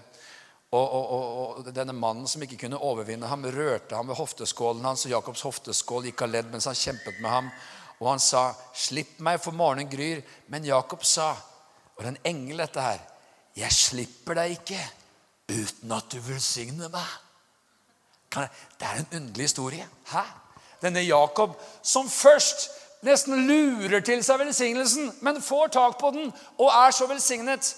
Og, 0.70 0.92
og, 0.94 1.58
og, 1.58 1.70
denne 1.74 1.96
mannen 1.98 2.28
som 2.30 2.44
ikke 2.46 2.60
kunne 2.66 2.78
overvinne 2.78 3.28
ham, 3.28 3.46
rørte 3.50 3.98
ham 3.98 4.12
ved 4.12 4.20
hofteskålen 4.20 4.86
hans. 4.86 5.08
og 5.08 5.16
Jakobs 5.16 5.42
hofteskål 5.42 6.10
gikk 6.10 6.22
av 6.22 6.34
ledd 6.36 6.52
mens 6.52 6.70
han 6.70 6.78
kjempet 6.78 7.18
med 7.24 7.30
ham. 7.30 7.48
Og 8.00 8.12
han 8.12 8.22
sa, 8.22 8.54
'Slipp 8.74 9.18
meg, 9.20 9.42
for 9.42 9.52
morgenen 9.52 9.90
gryr.' 9.90 10.22
Men 10.48 10.66
Jakob 10.66 11.04
sa, 11.06 11.32
og 11.96 12.04
det 12.04 12.06
er 12.06 12.10
en 12.10 12.36
engel, 12.36 12.58
dette 12.58 12.82
her, 12.82 13.00
'Jeg 13.56 13.72
slipper 13.72 14.34
deg 14.34 14.52
ikke 14.52 14.80
uten 15.50 15.92
at 15.92 16.12
du 16.12 16.20
velsigner 16.20 16.90
meg.' 16.90 17.18
Det 18.30 18.86
er 18.86 18.96
en 19.00 19.10
underlig 19.16 19.50
historie. 19.50 19.88
Hæ? 20.06 20.24
Denne 20.82 21.02
Jakob 21.02 21.58
som 21.84 22.10
først 22.10 22.70
nesten 23.02 23.48
lurer 23.48 24.00
til 24.00 24.24
seg 24.24 24.40
velsignelsen, 24.40 25.12
men 25.22 25.42
får 25.42 25.68
tak 25.68 25.98
på 26.00 26.12
den 26.12 26.34
og 26.58 26.70
er 26.70 26.92
så 26.92 27.08
velsignet. 27.08 27.76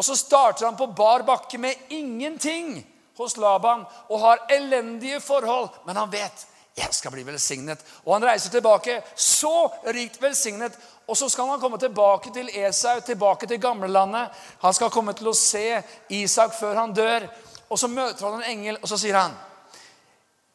Og 0.00 0.04
så 0.04 0.16
starter 0.16 0.64
han 0.64 0.78
på 0.80 0.86
bar 0.96 1.26
bakke 1.28 1.58
med 1.60 1.76
ingenting 1.92 2.78
hos 3.18 3.36
Laban 3.36 3.82
og 4.08 4.20
har 4.20 4.46
elendige 4.48 5.20
forhold. 5.20 5.68
Men 5.84 5.96
han 5.96 6.12
vet 6.12 6.46
Jeg 6.76 6.94
skal 6.94 7.12
bli 7.12 7.24
velsignet. 7.26 7.82
Og 8.06 8.14
han 8.14 8.24
reiser 8.24 8.48
tilbake, 8.54 9.02
så 9.14 9.68
rikt 9.92 10.20
velsignet. 10.22 10.76
Og 11.04 11.16
så 11.18 11.28
skal 11.28 11.50
han 11.50 11.60
komme 11.60 11.76
tilbake 11.82 12.30
til 12.32 12.48
Esau, 12.54 13.00
tilbake 13.04 13.46
til 13.50 13.60
gamlelandet. 13.60 14.30
Han 14.62 14.74
skal 14.74 14.92
komme 14.94 15.12
til 15.18 15.28
å 15.28 15.36
se 15.36 15.82
Isak 16.08 16.54
før 16.56 16.78
han 16.78 16.94
dør. 16.96 17.26
Og 17.68 17.78
så 17.78 17.90
møter 17.90 18.24
han 18.24 18.38
en 18.38 18.52
engel, 18.54 18.78
og 18.80 18.88
så 18.88 18.96
sier 18.96 19.18
han, 19.18 19.36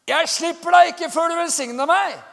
'Jeg 0.07 0.29
slipper 0.29 0.71
deg 0.71 0.87
ikke 0.87 1.11
før 1.11 1.29
du 1.29 1.35
velsigner 1.35 1.85
meg.' 1.85 2.23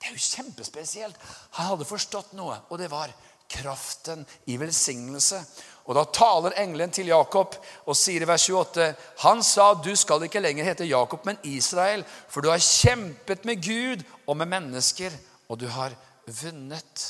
Det 0.00 0.08
er 0.08 0.12
jo 0.12 0.18
kjempespesielt. 0.18 1.16
Han 1.50 1.66
hadde 1.66 1.84
forstått 1.84 2.32
noe, 2.32 2.58
og 2.68 2.78
det 2.78 2.90
var 2.90 3.14
kraften 3.48 4.26
i 4.46 4.56
velsignelse. 4.60 5.40
Og 5.86 5.94
Da 5.94 6.02
taler 6.10 6.56
engelen 6.58 6.90
til 6.90 7.12
Jakob 7.12 7.54
og 7.86 7.96
sier 7.96 8.24
i 8.24 8.28
vers 8.28 8.48
28.: 8.50 8.94
Han 9.22 9.42
sa, 9.42 9.72
du 9.74 9.94
skal 9.96 10.24
ikke 10.26 10.42
lenger 10.42 10.66
hete 10.66 10.88
Jakob, 10.88 11.26
men 11.26 11.38
Israel, 11.46 12.04
for 12.28 12.42
du 12.42 12.50
har 12.50 12.58
kjempet 12.58 13.44
med 13.46 13.62
Gud 13.62 14.02
og 14.26 14.36
med 14.36 14.50
mennesker, 14.50 15.14
og 15.48 15.60
du 15.60 15.68
har 15.70 15.94
vunnet. 16.26 17.06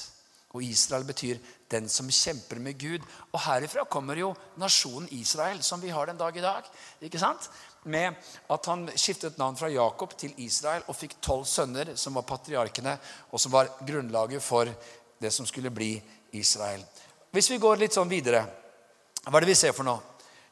Og 0.52 0.62
Israel 0.64 1.04
betyr 1.04 1.40
den 1.70 1.88
som 1.88 2.08
kjemper 2.08 2.60
med 2.62 2.78
Gud. 2.80 3.04
Og 3.32 3.40
herifra 3.46 3.84
kommer 3.84 4.16
jo 4.16 4.34
nasjonen 4.60 5.08
Israel, 5.12 5.62
som 5.62 5.80
vi 5.82 5.92
har 5.92 6.06
den 6.06 6.20
dag 6.20 6.36
i 6.36 6.44
dag. 6.44 6.68
ikke 7.00 7.20
sant? 7.20 7.50
Med 7.84 8.14
at 8.50 8.66
han 8.66 8.88
skiftet 8.96 9.38
navn 9.38 9.56
fra 9.56 9.68
Jakob 9.68 10.16
til 10.18 10.34
Israel 10.42 10.82
og 10.88 10.96
fikk 10.96 11.18
tolv 11.22 11.44
sønner, 11.46 11.94
som 11.96 12.14
var 12.14 12.22
patriarkene, 12.28 12.98
og 13.30 13.40
som 13.40 13.52
var 13.52 13.72
grunnlaget 13.86 14.42
for 14.42 14.68
det 15.20 15.32
som 15.32 15.46
skulle 15.46 15.70
bli 15.70 16.02
Israel. 16.32 16.84
Hvis 17.30 17.50
vi 17.50 17.58
går 17.58 17.76
litt 17.76 17.94
sånn 17.94 18.08
videre, 18.08 18.46
hva 19.30 19.40
er 19.40 19.46
det 19.46 19.50
vi 19.50 19.58
ser 19.58 19.74
for 19.74 19.86
noe? 19.86 20.02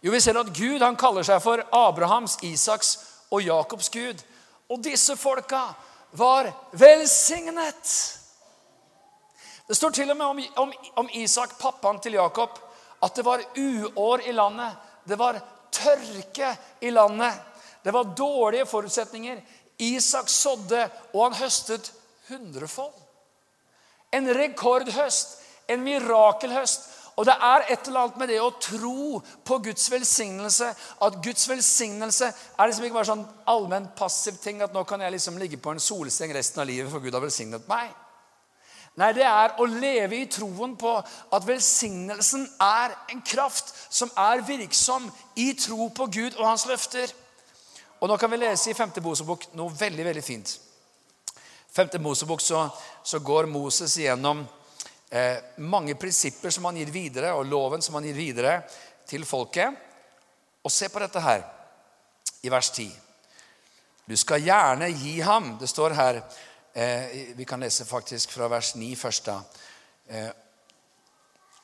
Jo, 0.05 0.13
vi 0.13 0.21
ser 0.21 0.37
at 0.37 0.51
Gud 0.53 0.83
han 0.83 0.99
kaller 1.01 1.25
seg 1.25 1.41
for 1.41 1.63
Abrahams, 1.73 2.37
Isaks 2.45 2.97
og 3.33 3.43
Jakobs 3.47 3.89
Gud. 3.95 4.21
Og 4.69 4.83
disse 4.85 5.17
folka 5.17 5.63
var 6.19 6.51
velsignet. 6.77 7.95
Det 9.69 9.77
står 9.79 9.95
til 9.97 10.11
og 10.13 10.19
med 10.19 10.27
om, 10.27 10.43
om, 10.67 10.73
om 11.05 11.09
Isak, 11.17 11.57
pappaen 11.59 12.01
til 12.05 12.19
Jakob, 12.19 12.59
at 13.03 13.17
det 13.17 13.25
var 13.25 13.45
uår 13.57 14.27
i 14.29 14.35
landet. 14.37 14.77
Det 15.05 15.19
var 15.19 15.41
tørke 15.73 16.51
i 16.81 16.91
landet. 16.91 17.33
Det 17.85 17.93
var 17.93 18.13
dårlige 18.17 18.67
forutsetninger. 18.67 19.41
Isak 19.79 20.29
sådde, 20.29 20.89
og 21.13 21.25
han 21.25 21.41
høstet 21.41 21.93
hundrefold. 22.29 22.93
En 24.13 24.29
rekordhøst, 24.37 25.39
en 25.69 25.83
mirakelhøst. 25.83 26.91
Og 27.15 27.27
det 27.29 27.35
er 27.47 27.67
et 27.71 27.87
eller 27.87 28.01
annet 28.01 28.17
med 28.19 28.31
det 28.33 28.41
å 28.43 28.55
tro 28.59 29.21
på 29.47 29.59
Guds 29.63 29.87
velsignelse. 29.93 30.71
At 31.07 31.19
Guds 31.23 31.47
velsignelse 31.49 32.31
er 32.31 32.71
liksom 32.71 32.87
ikke 32.89 32.99
bare 32.99 33.11
sånn 33.13 33.27
allmenn 33.51 33.87
passiv 33.99 34.41
ting. 34.43 34.63
At 34.65 34.75
nå 34.75 34.83
kan 34.89 35.05
jeg 35.05 35.15
liksom 35.15 35.39
ligge 35.39 35.61
på 35.63 35.75
en 35.75 35.83
solseng 35.83 36.35
resten 36.35 36.65
av 36.65 36.67
livet, 36.71 36.91
for 36.91 37.05
Gud 37.05 37.15
har 37.15 37.23
velsignet 37.23 37.69
meg. 37.71 37.93
Nei, 38.99 39.11
det 39.15 39.25
er 39.27 39.57
å 39.59 39.67
leve 39.67 40.21
i 40.21 40.27
troen 40.31 40.77
på 40.79 40.91
at 40.99 41.47
velsignelsen 41.47 42.45
er 42.63 42.95
en 43.11 43.23
kraft 43.27 43.73
som 43.91 44.11
er 44.19 44.43
virksom 44.47 45.09
i 45.35 45.49
tro 45.59 45.89
på 45.91 46.07
Gud 46.07 46.37
og 46.37 46.47
hans 46.47 46.67
løfter. 46.71 47.11
Og 47.99 48.11
nå 48.11 48.19
kan 48.21 48.31
vi 48.31 48.39
lese 48.43 48.71
i 48.71 48.77
5. 48.77 48.95
Mosebok 49.03 49.49
noe 49.59 49.75
veldig, 49.75 50.05
veldig 50.11 50.23
fint. 50.23 50.59
5. 51.75 51.97
Mosebok 52.03 52.43
så, 52.43 52.69
så 53.03 53.19
går 53.19 53.51
Moses 53.51 53.97
igjennom 53.99 54.45
eh, 55.15 55.39
mange 55.63 55.95
prinsipper 55.95 56.51
som 56.51 56.67
han 56.67 56.81
gir 56.83 56.91
videre, 56.91 57.33
og 57.39 57.47
loven 57.47 57.83
som 57.83 57.95
han 57.99 58.09
gir 58.09 58.19
videre 58.19 58.59
til 59.07 59.25
folket. 59.29 59.71
Og 60.65 60.73
se 60.73 60.91
på 60.91 61.03
dette 61.03 61.23
her 61.23 61.47
i 62.43 62.51
vers 62.53 62.71
10. 62.75 62.91
Du 64.05 64.17
skal 64.21 64.43
gjerne 64.45 64.91
gi 64.93 65.21
ham 65.25 65.55
Det 65.61 65.69
står 65.71 65.95
her 65.97 66.19
Eh, 66.77 67.35
vi 67.35 67.45
kan 67.45 67.61
lese 67.61 67.85
faktisk 67.85 68.31
fra 68.31 68.49
vers 68.49 68.75
9 68.75 68.97
først. 68.97 69.25
da. 69.25 69.43
Eh, 70.09 70.29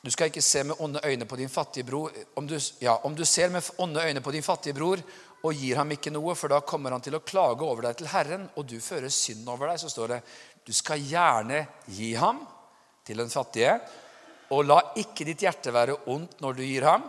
du 0.05 0.11
skal 0.11 0.27
ikke 0.27 0.43
se 0.43 0.65
med 0.65 0.77
onde 0.79 1.01
øyne 1.05 1.25
på 1.25 1.37
din 1.37 1.49
fattige 1.49 1.85
bror. 1.85 2.11
Om 2.37 2.47
du, 2.49 2.61
ja, 2.81 2.95
om 2.95 3.17
du 3.17 3.25
ser 3.25 3.49
med 3.49 3.63
onde 3.79 4.01
øyne 4.01 4.21
på 4.21 4.31
din 4.31 4.43
fattige 4.43 4.75
bror 4.75 4.99
og 5.43 5.55
gir 5.55 5.77
ham 5.77 5.91
ikke 5.91 6.11
noe, 6.11 6.35
for 6.35 6.49
da 6.49 6.61
kommer 6.61 6.91
han 6.91 7.01
til 7.01 7.15
å 7.15 7.19
klage 7.19 7.63
over 7.63 7.83
deg 7.83 7.97
til 7.97 8.07
Herren, 8.07 8.51
og 8.57 8.69
du 8.69 8.81
fører 8.81 9.09
synd 9.09 9.49
over 9.49 9.67
deg, 9.67 9.81
så 9.81 9.89
står 9.89 10.09
det 10.09 10.23
du 10.67 10.73
skal 10.73 10.99
gjerne 10.99 11.67
gi 11.87 12.15
ham 12.15 12.47
til 13.11 13.21
den 13.21 13.33
fattige, 13.33 13.77
og 14.55 14.67
la 14.67 14.81
ikke 14.99 15.27
ditt 15.29 15.45
hjerte 15.45 15.75
være 15.75 15.99
ondt 16.11 16.41
når 16.43 16.59
du 16.59 16.65
gir 16.65 16.87
ham. 16.89 17.07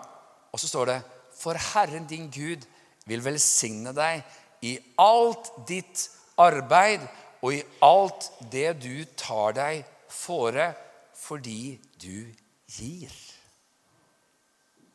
Og 0.52 0.62
så 0.62 0.70
står 0.70 0.92
det 0.92 1.00
for 1.38 1.58
Herren 1.72 2.06
din 2.10 2.28
Gud 2.34 2.68
vil 3.10 3.24
velsigne 3.26 3.94
deg 3.98 4.22
i 4.68 4.76
alt 5.02 5.50
ditt 5.70 6.06
arbeid 6.42 7.06
og 7.42 7.56
i 7.56 7.64
alt 7.86 8.30
det 8.52 8.76
du 8.84 8.94
tar 9.18 9.56
deg 9.58 9.82
fore 10.12 10.70
fordi 11.18 11.80
du 12.02 12.28
gir. 12.70 13.14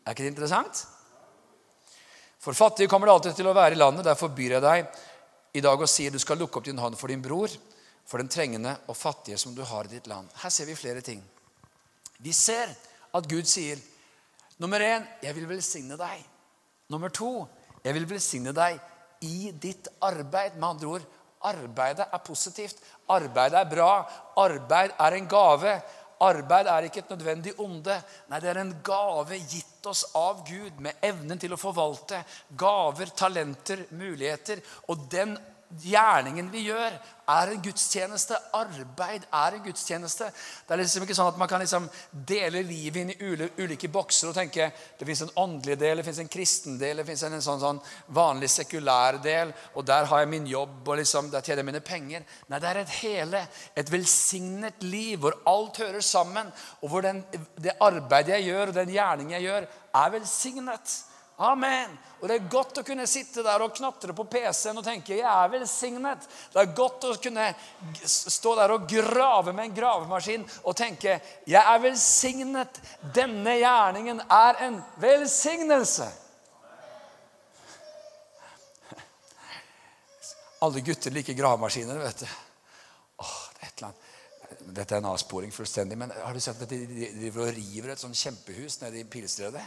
Er 0.06 0.14
ikke 0.14 0.22
det 0.22 0.34
interessant? 0.36 0.84
For 2.38 2.54
fattige 2.54 2.86
kommer 2.86 3.08
det 3.08 3.16
alltid 3.16 3.40
til 3.40 3.50
å 3.50 3.56
være 3.56 3.74
i 3.74 3.80
landet. 3.80 4.06
Derfor 4.06 4.30
byr 4.30 4.58
jeg 4.58 4.62
deg 4.62 5.00
i 5.58 5.62
dag 5.64 5.80
og 5.82 5.90
sier 5.90 6.14
du 6.14 6.20
skal 6.22 6.38
lukke 6.38 6.60
opp 6.60 6.68
din 6.68 6.78
hånd 6.78 6.94
for 6.98 7.10
din 7.10 7.24
bror, 7.24 7.50
for 8.06 8.22
den 8.22 8.30
trengende 8.30 8.76
og 8.86 8.96
fattige 8.96 9.38
som 9.38 9.54
du 9.54 9.64
har 9.66 9.86
i 9.86 9.96
ditt 9.96 10.06
land. 10.10 10.30
Her 10.42 10.52
ser 10.52 10.68
vi 10.68 10.78
flere 10.78 11.02
ting. 11.04 11.22
Vi 12.22 12.32
ser 12.32 12.70
at 13.16 13.28
Gud 13.28 13.48
sier 13.50 13.80
nummer 14.62 14.80
én 14.80 15.04
jeg 15.22 15.36
vil 15.36 15.48
velsigne 15.50 15.98
deg. 16.00 16.22
Nummer 16.92 17.10
to 17.10 17.46
jeg 17.82 17.94
vil 17.96 18.08
velsigne 18.08 18.54
deg 18.56 18.78
i 19.26 19.52
ditt 19.52 19.88
arbeid. 20.04 20.56
Med 20.56 20.68
andre 20.68 20.96
ord 20.96 21.12
Arbeidet 21.46 22.08
er 22.10 22.24
positivt. 22.24 22.80
Arbeidet 23.12 23.60
er 23.60 23.70
bra. 23.70 23.90
Arbeid 24.40 24.94
er 24.98 25.16
en 25.16 25.28
gave. 25.30 25.74
Arbeid 26.26 26.70
er 26.72 26.86
ikke 26.88 27.02
et 27.04 27.10
nødvendig 27.12 27.52
onde. 27.60 27.96
Nei, 28.30 28.40
det 28.40 28.50
er 28.50 28.62
en 28.62 28.72
gave 28.84 29.38
gitt 29.44 29.86
oss 29.86 30.06
av 30.16 30.40
Gud 30.48 30.80
med 30.82 31.04
evnen 31.04 31.38
til 31.38 31.52
å 31.52 31.60
forvalte 31.60 32.22
gaver, 32.58 33.12
talenter, 33.14 33.84
muligheter. 33.94 34.62
Og 34.88 35.04
den 35.12 35.36
gjerningen 35.82 36.48
vi 36.52 36.66
gjør, 36.68 36.94
er 37.26 37.50
en 37.50 37.62
gudstjeneste. 37.62 38.36
Arbeid 38.54 39.24
er 39.34 39.56
en 39.56 39.64
gudstjeneste. 39.64 40.28
Det 40.66 40.74
er 40.74 40.80
liksom 40.80 41.06
ikke 41.06 41.16
sånn 41.18 41.30
at 41.32 41.40
man 41.40 41.50
kan 41.50 41.62
liksom 41.62 41.88
dele 42.12 42.62
livet 42.66 43.02
inn 43.02 43.10
i 43.14 43.62
ulike 43.64 43.90
bokser 43.92 44.30
og 44.30 44.36
tenke 44.36 44.68
det 44.98 45.08
fins 45.08 45.24
en 45.26 45.32
åndelig 45.42 45.78
del, 45.80 45.98
det 45.98 46.06
fins 46.06 46.20
en 46.22 46.30
kristen 46.30 46.78
del, 46.80 47.02
det 47.02 47.08
fins 47.08 47.24
en 47.26 47.38
sånn, 47.42 47.62
sånn, 47.62 47.82
vanlig 48.14 48.50
sekulær 48.52 49.18
del, 49.24 49.50
og 49.74 49.88
der 49.88 50.06
har 50.10 50.22
jeg 50.22 50.32
min 50.36 50.46
jobb, 50.50 50.78
og 50.86 51.00
liksom, 51.00 51.32
der 51.34 51.42
tjener 51.42 51.64
jeg 51.64 51.70
mine 51.72 51.82
penger. 51.84 52.28
Nei, 52.52 52.62
det 52.62 52.70
er 52.70 52.82
et 52.84 52.94
hele, 53.00 53.42
et 53.74 53.92
velsignet 53.92 54.86
liv 54.86 55.18
hvor 55.24 55.40
alt 55.50 55.82
hører 55.82 56.04
sammen, 56.04 56.54
og 56.80 56.92
hvor 56.92 57.06
den, 57.06 57.24
det 57.58 57.74
arbeidet 57.82 58.38
jeg 58.38 58.52
gjør, 58.52 58.70
og 58.70 58.80
den 58.80 58.94
gjerning 58.94 59.34
jeg 59.34 59.48
gjør, 59.48 59.68
er 60.04 60.14
velsignet. 60.14 60.96
Amen. 61.36 61.98
Og 62.20 62.28
Det 62.28 62.36
er 62.38 62.48
godt 62.48 62.78
å 62.80 62.84
kunne 62.86 63.04
sitte 63.06 63.42
der 63.44 63.60
og 63.60 63.74
knatre 63.76 64.14
på 64.16 64.24
PC-en 64.32 64.80
og 64.80 64.86
tenke 64.86 65.18
jeg 65.18 65.26
er 65.28 65.50
velsignet. 65.52 66.24
Det 66.52 66.62
er 66.62 66.72
godt 66.78 67.04
å 67.04 67.16
kunne 67.20 67.50
stå 68.08 68.54
der 68.56 68.72
og 68.72 68.86
grave 68.88 69.52
med 69.52 69.68
en 69.68 69.74
gravemaskin 69.76 70.46
og 70.62 70.76
tenke 70.78 71.18
jeg 71.44 71.60
er 71.60 71.82
velsignet. 71.84 72.80
Denne 73.14 73.58
gjerningen 73.60 74.24
er 74.32 74.62
en 74.64 74.80
velsignelse. 75.02 76.08
Alle 80.64 80.80
gutter 80.80 81.12
liker 81.12 81.36
gravemaskiner, 81.36 82.00
vet 82.00 82.24
du. 82.24 82.28
Åh, 83.20 83.38
det 83.52 83.60
er 83.60 83.68
et 83.68 83.74
eller 83.76 83.90
annet. 83.90 84.12
Dette 84.76 84.94
er 84.94 85.02
en 85.02 85.12
avsporing 85.12 85.52
fullstendig, 85.52 85.98
men 86.00 86.14
har 86.16 86.32
du 86.32 86.40
sett 86.40 86.62
at 86.64 86.70
de 86.70 86.86
driver 86.88 87.44
og 87.44 87.58
river 87.58 87.92
et 87.92 88.00
sånt 88.00 88.16
kjempehus 88.16 88.80
nede 88.80 89.02
i 89.02 89.04
Pilestredet? 89.10 89.62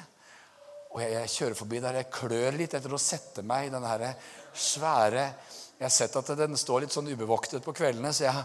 Og 0.90 1.02
jeg, 1.04 1.14
jeg, 1.14 1.32
kjører 1.36 1.58
forbi 1.58 1.82
der. 1.84 2.00
Jeg 2.02 2.12
klør 2.14 2.58
litt 2.58 2.76
etter 2.78 2.94
å 2.94 3.02
sette 3.02 3.44
meg 3.46 3.68
i 3.68 3.74
denne 3.74 4.14
svære 4.58 5.26
Jeg 5.78 5.86
har 5.86 5.94
sett 5.94 6.18
at 6.20 6.32
den 6.40 6.58
står 6.58 6.84
litt 6.84 6.96
sånn 6.96 7.08
ubevoktet 7.12 7.64
på 7.64 7.76
kveldene, 7.78 8.12
så 8.12 8.26
jeg, 8.26 8.44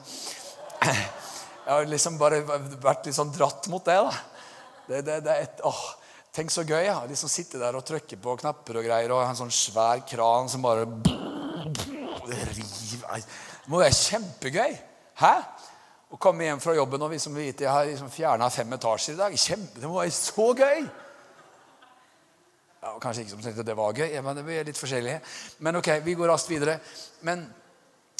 jeg 0.84 1.72
har 1.72 1.88
liksom 1.88 2.18
bare 2.20 2.44
vært 2.44 3.08
litt 3.08 3.16
sånn 3.16 3.32
dratt 3.34 3.68
mot 3.72 3.84
det. 3.84 3.96
da. 3.96 4.14
Det, 4.84 5.00
det, 5.06 5.20
det 5.24 5.34
er 5.34 5.46
et, 5.48 5.64
åh, 5.66 5.84
Tenk 6.34 6.50
så 6.50 6.64
gøy. 6.66 6.82
Ja. 6.88 6.96
Liksom 7.06 7.30
sitte 7.30 7.60
der 7.62 7.76
og 7.78 7.84
trykke 7.86 8.18
på 8.18 8.34
knapper 8.40 8.80
og 8.80 8.86
greier, 8.88 9.12
og 9.14 9.22
en 9.22 9.38
sånn 9.38 9.54
svær 9.54 10.02
kran 10.08 10.50
som 10.50 10.64
bare 10.64 10.82
river 12.26 13.22
Det 13.22 13.70
må 13.70 13.78
være 13.78 13.94
kjempegøy. 13.94 14.74
Hæ? 15.20 15.34
Å 16.10 16.18
komme 16.20 16.46
hjem 16.46 16.62
fra 16.62 16.74
jobben 16.76 17.02
og 17.06 17.12
vi 17.14 17.20
som 17.22 17.34
vet, 17.34 17.62
jeg 17.62 17.70
har 17.70 17.86
liksom 17.86 18.10
fjerna 18.12 18.50
fem 18.52 18.74
etasjer 18.76 19.14
i 19.14 19.20
dag. 19.20 19.38
Kjempe, 19.38 19.80
det 19.80 19.90
må 19.90 19.98
være 20.00 20.14
så 20.14 20.50
gøy! 20.58 20.84
Ja, 22.84 22.98
kanskje 23.00 23.22
ikke 23.24 23.32
som 23.32 23.40
tenkte 23.40 23.64
det 23.64 23.76
var 23.78 23.96
gøy, 23.96 24.10
men 24.20 24.36
det 24.36 24.58
er 24.58 24.66
litt 24.68 24.76
forskjellige. 24.76 25.20
Men 25.64 25.78
ok, 25.80 25.88
vi 26.04 26.14
går 26.18 26.28
raskt 26.28 26.50
videre. 26.52 26.76
Men 27.24 27.46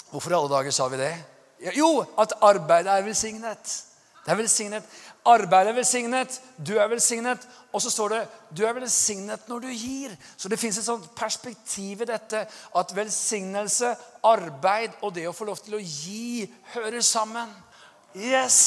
hvorfor 0.08 0.32
i 0.32 0.36
alle 0.38 0.48
dager 0.48 0.72
sa 0.72 0.86
vi 0.88 1.00
det? 1.02 1.10
Jo, 1.76 1.98
at 2.18 2.32
arbeidet 2.40 2.88
er 2.92 3.04
velsignet. 3.04 3.74
Det 4.24 4.32
er 4.32 4.38
velsignet. 4.40 4.86
Arbeidet 5.28 5.74
er 5.74 5.76
velsignet. 5.76 6.38
Du 6.56 6.78
er 6.78 6.88
velsignet. 6.88 7.44
Og 7.76 7.84
så 7.84 7.92
står 7.92 8.14
det 8.14 8.22
du 8.56 8.64
er 8.64 8.72
velsignet 8.78 9.44
når 9.52 9.66
du 9.66 9.68
gir. 9.68 10.16
Så 10.36 10.48
det 10.48 10.58
fins 10.62 10.80
et 10.80 10.88
sånt 10.88 11.12
perspektiv 11.16 12.00
i 12.00 12.08
dette 12.08 12.46
at 12.48 12.96
velsignelse, 12.96 13.92
arbeid 14.24 14.96
og 15.02 15.12
det 15.18 15.28
å 15.28 15.36
få 15.36 15.50
lov 15.50 15.60
til 15.60 15.76
å 15.76 15.84
gi 15.84 16.48
hører 16.72 17.04
sammen. 17.04 17.52
Yes! 18.16 18.62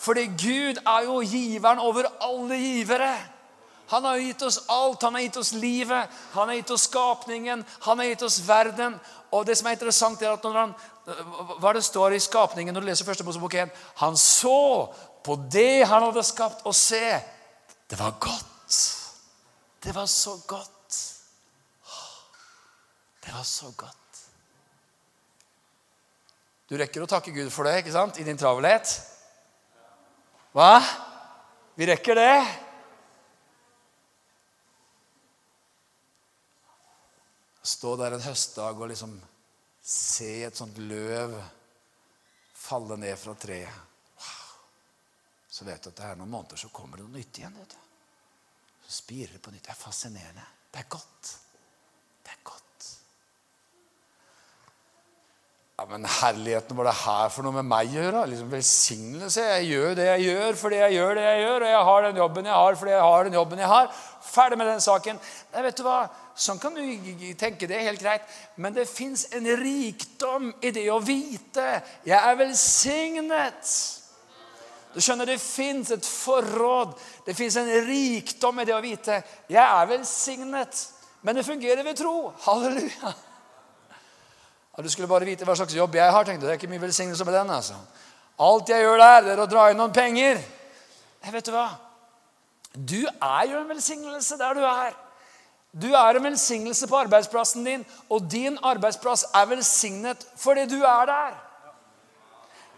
Fordi 0.00 0.24
Gud 0.40 0.80
er 0.80 1.04
jo 1.04 1.20
giveren 1.20 1.84
over 1.84 2.08
alle 2.24 2.56
givere. 2.60 3.12
Han 3.88 4.04
har 4.04 4.16
gitt 4.16 4.42
oss 4.42 4.64
alt. 4.68 5.02
Han 5.02 5.14
har 5.14 5.20
gitt 5.20 5.36
oss 5.36 5.52
livet, 5.52 6.10
han 6.32 6.48
har 6.48 6.54
gitt 6.54 6.70
oss 6.70 6.88
skapningen, 6.88 7.64
han 7.80 7.98
har 7.98 8.06
gitt 8.06 8.22
oss 8.22 8.40
verden. 8.46 8.98
Og 9.30 9.46
det 9.46 9.58
som 9.58 9.68
er 9.68 9.76
interessant 9.76 10.22
er 10.22 10.34
at 10.34 10.44
når 10.44 10.60
han, 10.60 10.74
Hva 11.60 11.74
det 11.76 11.82
står 11.84 12.14
i 12.16 12.22
skapningen 12.22 12.72
når 12.72 12.80
du 12.80 12.86
leser 12.88 13.04
første 13.04 13.24
Mosebok 13.26 13.54
1? 13.60 13.72
Han 14.00 14.14
så 14.16 14.88
på 15.24 15.36
det 15.52 15.84
han 15.84 16.06
hadde 16.06 16.22
skapt, 16.24 16.64
og 16.64 16.74
se 16.74 17.20
Det 17.90 17.98
var 17.98 18.16
godt. 18.20 18.78
Det 19.84 19.92
var 19.94 20.06
så 20.06 20.38
godt. 20.48 20.70
Det 23.24 23.32
var 23.32 23.42
så 23.42 23.68
godt. 23.76 24.20
Du 26.68 26.76
rekker 26.80 27.04
å 27.04 27.08
takke 27.08 27.32
Gud 27.32 27.50
for 27.52 27.68
det 27.68 27.82
ikke 27.82 27.92
sant? 27.92 28.18
i 28.18 28.24
din 28.24 28.38
travelhet. 28.40 28.88
Hva? 30.56 30.78
Vi 31.76 31.88
rekker 31.88 32.16
det. 32.16 32.63
Stå 37.64 37.94
der 37.96 38.16
en 38.16 38.24
høstdag 38.24 38.76
og 38.76 38.90
liksom 38.90 39.14
se 39.84 40.30
et 40.44 40.56
sånt 40.56 40.78
løv 40.84 41.36
falle 42.64 42.96
ned 43.00 43.16
fra 43.20 43.34
treet. 43.40 43.80
Så 45.48 45.64
vet 45.64 45.82
du 45.84 45.90
at 45.92 45.96
det 45.96 46.06
er 46.08 46.18
noen 46.18 46.32
måneder 46.32 46.58
så 46.58 46.70
kommer 46.74 46.98
det 46.98 47.06
noe 47.06 47.14
nytt 47.14 47.38
igjen. 47.38 47.56
vet 47.60 47.76
du. 47.76 47.80
Så 48.84 48.98
spirer 49.00 49.36
det 49.36 49.42
på 49.44 49.52
nytt. 49.54 49.64
Det 49.64 49.72
er 49.72 49.78
fascinerende. 49.78 50.44
Det 50.72 50.80
er 50.82 50.88
godt. 50.90 51.34
Det 52.24 52.32
er 52.32 52.40
godt. 52.42 52.63
Ja, 55.76 55.86
Men 55.90 56.04
herligheten, 56.04 56.76
var 56.76 56.86
det 56.86 56.98
her 57.00 57.30
for 57.34 57.42
noe 57.42 57.56
med 57.56 57.66
meg 57.66 57.88
å 57.90 57.96
gjøre? 57.96 58.20
Liksom 58.30 58.50
Velsignelse. 58.52 59.46
Jeg 59.56 59.72
gjør 59.72 59.96
det 59.98 60.04
jeg 60.06 60.28
gjør 60.28 60.58
fordi 60.60 60.78
jeg 60.78 60.94
gjør 60.94 61.18
det 61.18 61.24
jeg 61.24 61.40
gjør, 61.40 61.64
og 61.64 61.72
jeg 61.72 61.88
har 61.88 62.06
den 62.06 62.20
jobben 62.22 62.48
jeg 62.50 62.54
har 62.54 62.76
fordi 62.78 62.92
jeg 62.94 63.08
har 63.08 63.26
den 63.26 63.38
jobben 63.40 63.62
jeg 63.64 63.70
har. 63.72 63.88
Ferdig 64.28 64.58
med 64.60 64.70
den 64.70 64.84
saken. 64.84 65.18
Nei, 65.50 65.64
vet 65.66 65.80
du 65.80 65.82
hva? 65.88 65.96
Sånn 66.44 66.62
kan 66.62 66.78
du 66.78 67.34
tenke, 67.38 67.66
det 67.66 67.80
er 67.80 67.88
helt 67.88 68.02
greit. 68.06 68.30
Men 68.54 68.78
det 68.78 68.86
fins 68.90 69.26
en 69.34 69.50
rikdom 69.64 70.48
i 70.62 70.70
det 70.78 70.86
å 70.94 71.02
vite 71.02 71.66
jeg 72.06 72.16
er 72.20 72.38
velsignet. 72.38 73.74
Du 74.94 75.02
skjønner, 75.02 75.26
Det 75.26 75.40
fins 75.42 75.90
et 75.90 76.06
forråd, 76.06 76.94
det 77.26 77.34
fins 77.34 77.58
en 77.58 77.74
rikdom 77.90 78.62
i 78.62 78.70
det 78.70 78.78
å 78.78 78.82
vite 78.82 79.24
jeg 79.50 79.58
er 79.58 79.90
velsignet. 79.90 80.88
Men 81.26 81.34
det 81.34 81.48
fungerer 81.50 81.82
ved 81.82 81.98
tro. 81.98 82.30
Halleluja. 82.46 83.16
Ja, 84.76 84.82
du 84.82 84.90
skulle 84.90 85.08
bare 85.08 85.26
vite 85.28 85.46
hva 85.46 85.54
slags 85.54 85.74
jobb 85.74 85.94
jeg 85.94 86.10
har. 86.10 86.24
tenkte 86.24 86.46
Det 86.46 86.52
er 86.52 86.58
ikke 86.58 86.72
mye 86.72 86.82
velsignelse 86.82 87.24
med 87.24 87.34
den. 87.34 87.50
altså. 87.50 87.74
Alt 88.38 88.68
jeg 88.68 88.82
gjør 88.82 88.98
der, 88.98 89.20
det 89.22 89.32
er 89.32 89.42
å 89.44 89.46
dra 89.46 89.70
inn 89.70 89.78
noen 89.78 89.94
penger. 89.94 90.40
Jeg 91.24 91.32
vet 91.32 91.46
du 91.46 91.52
hva? 91.54 91.68
Du 92.74 93.00
er 93.06 93.44
jo 93.52 93.60
en 93.60 93.68
velsignelse 93.70 94.38
der 94.38 94.54
du 94.58 94.64
er. 94.66 94.96
Du 95.74 95.88
er 95.94 96.18
en 96.18 96.26
velsignelse 96.26 96.86
på 96.90 96.96
arbeidsplassen 96.96 97.64
din, 97.66 97.84
og 98.10 98.26
din 98.30 98.58
arbeidsplass 98.62 99.24
er 99.34 99.46
velsignet 99.50 100.26
fordi 100.38 100.66
du 100.70 100.80
er 100.82 101.06
der. 101.06 101.38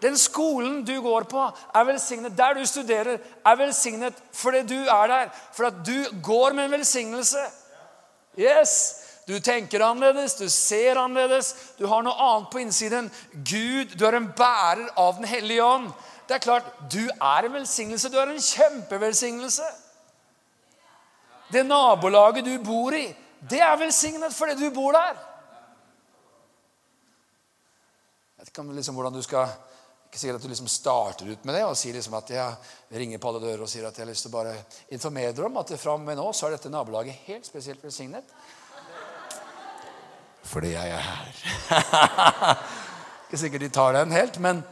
Den 0.03 0.17
skolen 0.21 0.85
du 0.85 1.01
går 1.01 1.25
på, 1.25 1.41
er 1.75 1.85
velsignet. 1.89 2.37
Der 2.37 2.55
du 2.55 2.67
studerer, 2.67 3.19
er 3.47 3.57
velsignet 3.57 4.15
fordi 4.33 4.63
du 4.69 4.79
er 4.85 5.07
der. 5.07 5.29
For 5.53 5.71
at 5.71 5.81
du 5.87 6.21
går 6.23 6.53
med 6.53 6.65
en 6.65 6.77
velsignelse. 6.77 7.41
Yes! 8.37 9.06
Du 9.27 9.35
tenker 9.43 9.83
annerledes, 9.83 10.37
du 10.39 10.47
ser 10.51 10.97
annerledes, 11.03 11.55
du 11.79 11.87
har 11.91 12.05
noe 12.07 12.15
annet 12.15 12.51
på 12.53 12.61
innsiden. 12.63 13.09
Gud, 13.33 13.97
du 13.99 14.05
er 14.07 14.21
en 14.21 14.29
bærer 14.39 14.87
av 14.95 15.19
Den 15.19 15.27
hellige 15.27 15.65
ånd. 15.65 15.91
Det 16.29 16.37
er 16.37 16.45
klart, 16.45 16.71
Du 16.91 17.03
er 17.09 17.47
en 17.47 17.53
velsignelse. 17.53 18.11
Du 18.11 18.19
er 18.19 18.31
en 18.31 18.43
kjempevelsignelse. 18.43 19.67
Det 21.53 21.63
nabolaget 21.67 22.45
du 22.45 22.59
bor 22.63 22.95
i, 22.95 23.07
det 23.51 23.61
er 23.63 23.77
velsignet 23.79 24.35
fordi 24.35 24.57
du 24.59 24.71
bor 24.75 24.97
der. 24.97 25.15
Jeg 28.35 28.43
vet 28.43 28.51
ikke 28.51 28.65
om 28.65 28.73
liksom 28.75 28.99
hvordan 28.99 29.15
du 29.15 29.23
skal 29.23 29.53
ikke 30.07 30.21
sikkert 30.21 30.39
at 30.41 30.47
du 30.47 30.51
liksom 30.51 30.69
starter 30.71 31.31
ut 31.31 31.45
med 31.45 31.55
det 31.55 31.63
og 31.67 31.77
sier 31.79 31.95
liksom 31.97 32.15
at 32.17 32.31
jeg 32.33 32.99
ringer 32.99 33.21
på 33.23 33.31
alle 33.31 33.43
dører 33.43 33.63
og 33.63 33.71
sier 33.71 33.87
at 33.87 33.97
jeg 33.99 34.07
har 34.07 34.11
lyst 34.11 34.27
til 34.27 34.33
å 34.33 34.37
bare 34.39 34.55
informere 34.95 35.35
dere 35.35 35.51
om 35.51 35.59
at 35.61 35.73
fra 35.79 35.95
og 35.95 36.05
med 36.07 36.19
nå 36.19 36.27
så 36.33 36.49
er 36.49 36.57
dette 36.57 36.73
nabolaget 36.73 37.27
helt 37.27 37.47
spesielt 37.47 37.83
velsignet. 37.85 38.31
Fordi 40.47 40.73
jeg 40.73 40.95
er 40.95 41.03
her. 41.03 41.35
ikke 43.27 43.41
sikkert 43.41 43.67
de 43.67 43.73
tar 43.75 43.99
den 43.99 44.15
helt, 44.15 44.39
men 44.39 44.63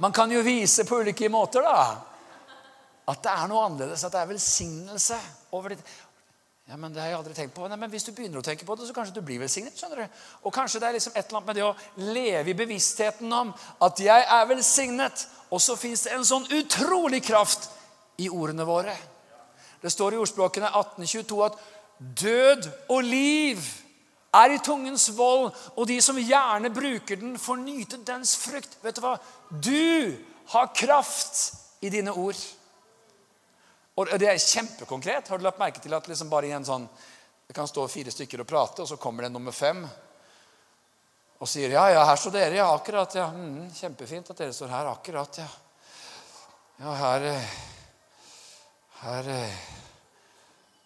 man 0.00 0.12
kan 0.12 0.32
jo 0.32 0.44
vise 0.44 0.84
på 0.88 1.00
ulike 1.00 1.28
måter 1.32 1.64
da, 1.64 1.80
at 3.10 3.24
det 3.24 3.32
er 3.32 3.48
noe 3.50 3.64
annerledes, 3.66 4.04
at 4.04 4.14
det 4.14 4.20
er 4.20 4.30
velsignelse 4.30 5.18
over 5.56 5.74
ditt 5.74 5.84
ja, 6.70 6.76
men 6.78 6.92
det 6.94 7.00
har 7.02 7.08
jeg 7.10 7.16
aldri 7.18 7.32
tenkt 7.34 7.54
på. 7.56 7.64
Nei, 7.66 7.74
men 7.74 7.90
Hvis 7.90 8.04
du 8.06 8.12
begynner 8.14 8.38
å 8.38 8.46
tenke 8.46 8.62
på 8.62 8.76
det, 8.78 8.84
så 8.86 8.94
kanskje 8.94 9.16
du 9.16 9.24
blir 9.26 9.40
velsignet. 9.42 9.74
skjønner 9.74 10.04
du? 10.04 10.20
Og 10.46 10.54
kanskje 10.54 10.78
det 10.78 10.86
er 10.86 10.94
liksom 10.94 11.16
et 11.16 11.24
eller 11.24 11.40
annet 11.40 11.48
med 11.48 11.56
det 11.58 11.64
å 11.66 12.12
leve 12.14 12.52
i 12.52 12.54
bevisstheten 12.54 13.32
om 13.34 13.50
at 13.82 14.02
jeg 14.04 14.26
er 14.36 14.46
velsignet. 14.46 15.24
Og 15.50 15.58
så 15.58 15.74
fins 15.74 16.04
det 16.06 16.12
en 16.14 16.28
sånn 16.28 16.46
utrolig 16.54 17.24
kraft 17.26 17.66
i 18.22 18.28
ordene 18.30 18.62
våre. 18.68 18.94
Det 19.82 19.90
står 19.90 20.14
i 20.14 20.20
ordspråkene 20.22 20.70
1822 20.70 21.42
at 21.48 21.58
død 22.22 22.70
og 22.86 23.02
liv 23.02 23.66
er 24.30 24.54
i 24.54 24.62
tungens 24.62 25.08
vold, 25.16 25.50
og 25.74 25.86
de 25.90 25.98
som 26.02 26.18
gjerne 26.18 26.70
bruker 26.74 27.18
den, 27.18 27.38
får 27.38 27.62
nyte 27.64 27.98
dens 28.06 28.36
frukt. 28.38 28.76
Vet 28.84 28.98
du 28.98 29.02
hva? 29.02 29.16
Du 29.50 30.16
har 30.52 30.74
kraft 30.74 31.40
i 31.82 31.90
dine 31.90 32.14
ord. 32.14 32.38
Og 34.00 34.12
Det 34.18 34.28
er 34.30 34.38
kjempekonkret. 34.38 35.28
Har 35.28 35.38
du 35.38 35.44
lagt 35.44 35.58
merke 35.58 35.82
til 35.82 35.94
at 35.94 36.06
liksom 36.08 36.30
bare 36.30 36.48
i 36.48 36.54
en 36.56 36.64
sånn, 36.64 36.86
det 37.46 37.56
kan 37.56 37.68
stå 37.68 37.88
fire 37.90 38.14
stykker 38.14 38.44
og 38.44 38.48
prate, 38.48 38.82
og 38.82 38.88
så 38.88 38.96
kommer 38.96 39.26
det 39.26 39.34
nummer 39.34 39.52
fem 39.52 39.82
og 41.40 41.48
sier 41.48 41.72
ja, 41.72 41.86
ja, 41.88 42.04
her 42.04 42.18
står 42.20 42.34
dere. 42.36 42.56
Ja, 42.58 42.68
akkurat. 42.74 43.14
ja, 43.16 43.26
mm, 43.32 43.70
Kjempefint 43.72 44.30
at 44.30 44.42
dere 44.42 44.52
står 44.52 44.68
her. 44.68 44.90
Akkurat, 44.92 45.38
ja. 45.40 45.48
Ja, 46.80 46.94
her 47.00 47.26
Her 49.00 49.30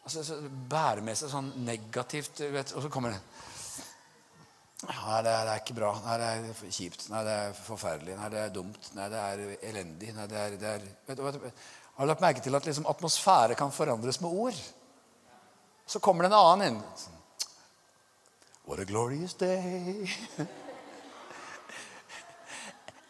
altså, 0.04 0.22
så 0.22 0.38
Bærer 0.70 1.02
med 1.02 1.18
seg 1.18 1.32
sånn 1.32 1.50
negativt 1.66 2.38
vet, 2.54 2.72
Og 2.74 2.86
så 2.86 2.90
kommer 2.90 3.14
det 3.14 3.33
Nei, 4.84 5.18
det 5.24 5.30
er, 5.32 5.44
det 5.46 5.52
er, 5.52 5.60
ikke 5.62 5.76
bra. 5.78 5.90
Nei, 6.04 6.16
det 6.20 6.28
er 6.28 6.72
kjipt. 6.76 7.06
Nei, 7.12 7.22
det 7.24 7.34
er 7.40 7.56
forferdelig. 7.56 8.16
Nei, 8.18 8.30
det 8.32 8.40
er 8.42 8.52
dumt. 8.52 8.90
Nei, 8.96 9.08
det 9.12 9.20
er 9.22 9.42
elendig. 9.70 10.12
Nei, 10.16 10.26
det 10.30 10.40
er, 10.40 10.56
det 10.60 10.70
er 10.70 10.86
vet, 11.08 11.22
vet, 11.24 11.66
Har 11.94 12.06
du 12.06 12.10
lagt 12.12 12.24
merke 12.24 12.44
til 12.44 12.58
at 12.58 12.68
liksom, 12.68 12.88
atmosfære 12.90 13.56
kan 13.58 13.72
forandres 13.72 14.20
med 14.20 14.30
ord? 14.30 14.58
Så 15.86 16.00
kommer 16.04 16.24
det 16.24 16.32
en 16.32 16.38
annen 16.40 16.66
inn. 16.74 16.80
What 18.64 18.80
a 18.80 18.84
glorious 18.88 19.34
day. 19.34 20.08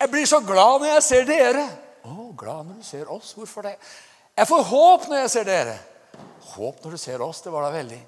Jeg 0.00 0.10
blir 0.10 0.26
så 0.26 0.40
glad 0.44 0.82
når 0.82 0.90
jeg 0.90 1.02
ser 1.06 1.22
dere. 1.24 1.62
Å, 2.04 2.10
oh, 2.10 2.32
glad 2.36 2.66
når 2.68 2.82
du 2.82 2.84
ser 2.84 3.08
oss. 3.08 3.30
Hvorfor 3.32 3.64
det? 3.64 3.78
Jeg 4.36 4.48
får 4.50 4.66
håp 4.68 5.06
når 5.08 5.22
jeg 5.22 5.30
ser 5.32 5.46
dere. 5.48 5.76
Håp 6.50 6.82
når 6.84 6.96
du 6.96 7.00
ser 7.00 7.22
oss. 7.24 7.40
Det 7.40 7.52
var 7.54 7.64
da 7.64 7.70
veldig. 7.72 8.00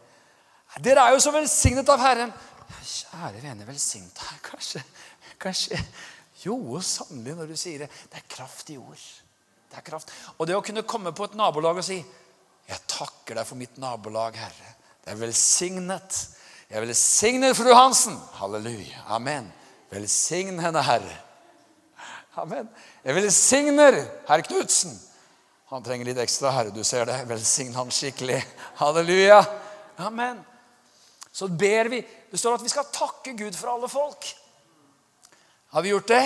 Dere 0.85 1.07
er 1.07 1.14
jo 1.14 1.22
så 1.24 1.33
velsignet 1.33 1.88
av 1.88 2.02
Herren. 2.02 2.35
Kjære 2.83 3.42
vene, 3.42 3.66
velsign 3.68 4.07
deg. 4.14 4.38
Kanskje, 4.50 4.83
kanskje 5.42 5.81
Jo, 6.44 6.57
sannelig, 6.85 7.35
når 7.37 7.48
du 7.50 7.57
sier 7.57 7.85
det. 7.85 7.90
Det 8.12 8.20
er 8.20 8.26
kraft 8.29 8.68
i 8.70 8.76
ord. 8.76 9.05
Det 9.70 9.79
er 9.81 9.85
kraft. 9.87 10.12
Og 10.37 10.46
det 10.46 10.57
å 10.57 10.62
kunne 10.64 10.85
komme 10.87 11.12
på 11.16 11.24
et 11.26 11.37
nabolag 11.38 11.81
og 11.81 11.85
si 11.85 12.05
'Jeg 12.66 12.81
takker 12.90 13.35
deg 13.35 13.46
for 13.46 13.57
mitt 13.57 13.79
nabolag, 13.79 14.35
Herre'. 14.35 14.74
Det 15.05 15.12
er 15.12 15.20
velsignet. 15.20 16.29
Jeg 16.70 16.83
velsigner 16.83 17.55
fru 17.55 17.72
Hansen. 17.74 18.18
Halleluja. 18.40 19.05
Amen. 19.07 19.52
Velsign 19.90 20.59
henne, 20.59 20.83
Herre. 20.83 21.18
Amen. 22.37 22.68
Jeg 23.05 23.14
velsigner 23.14 23.96
herr 24.29 24.42
Knutsen. 24.44 24.92
Han 25.70 25.83
trenger 25.83 26.11
litt 26.11 26.18
ekstra, 26.18 26.50
Herre. 26.50 26.74
Du 26.74 26.83
ser 26.85 27.07
det. 27.09 27.20
Velsign 27.29 27.72
han 27.74 27.90
skikkelig. 27.90 28.42
Halleluja. 28.81 29.40
Amen. 29.98 30.42
Så 31.33 31.48
ber 31.48 31.88
vi 31.92 32.02
det 32.37 32.40
står 32.42 32.58
at 32.58 32.64
vi 32.66 32.68
skal 32.68 32.84
takke 32.92 33.32
Gud 33.32 33.54
for 33.56 33.70
alle 33.72 33.88
folk. 33.88 34.26
Har 35.72 35.82
vi 35.82 35.88
gjort 35.88 36.10
det? 36.10 36.24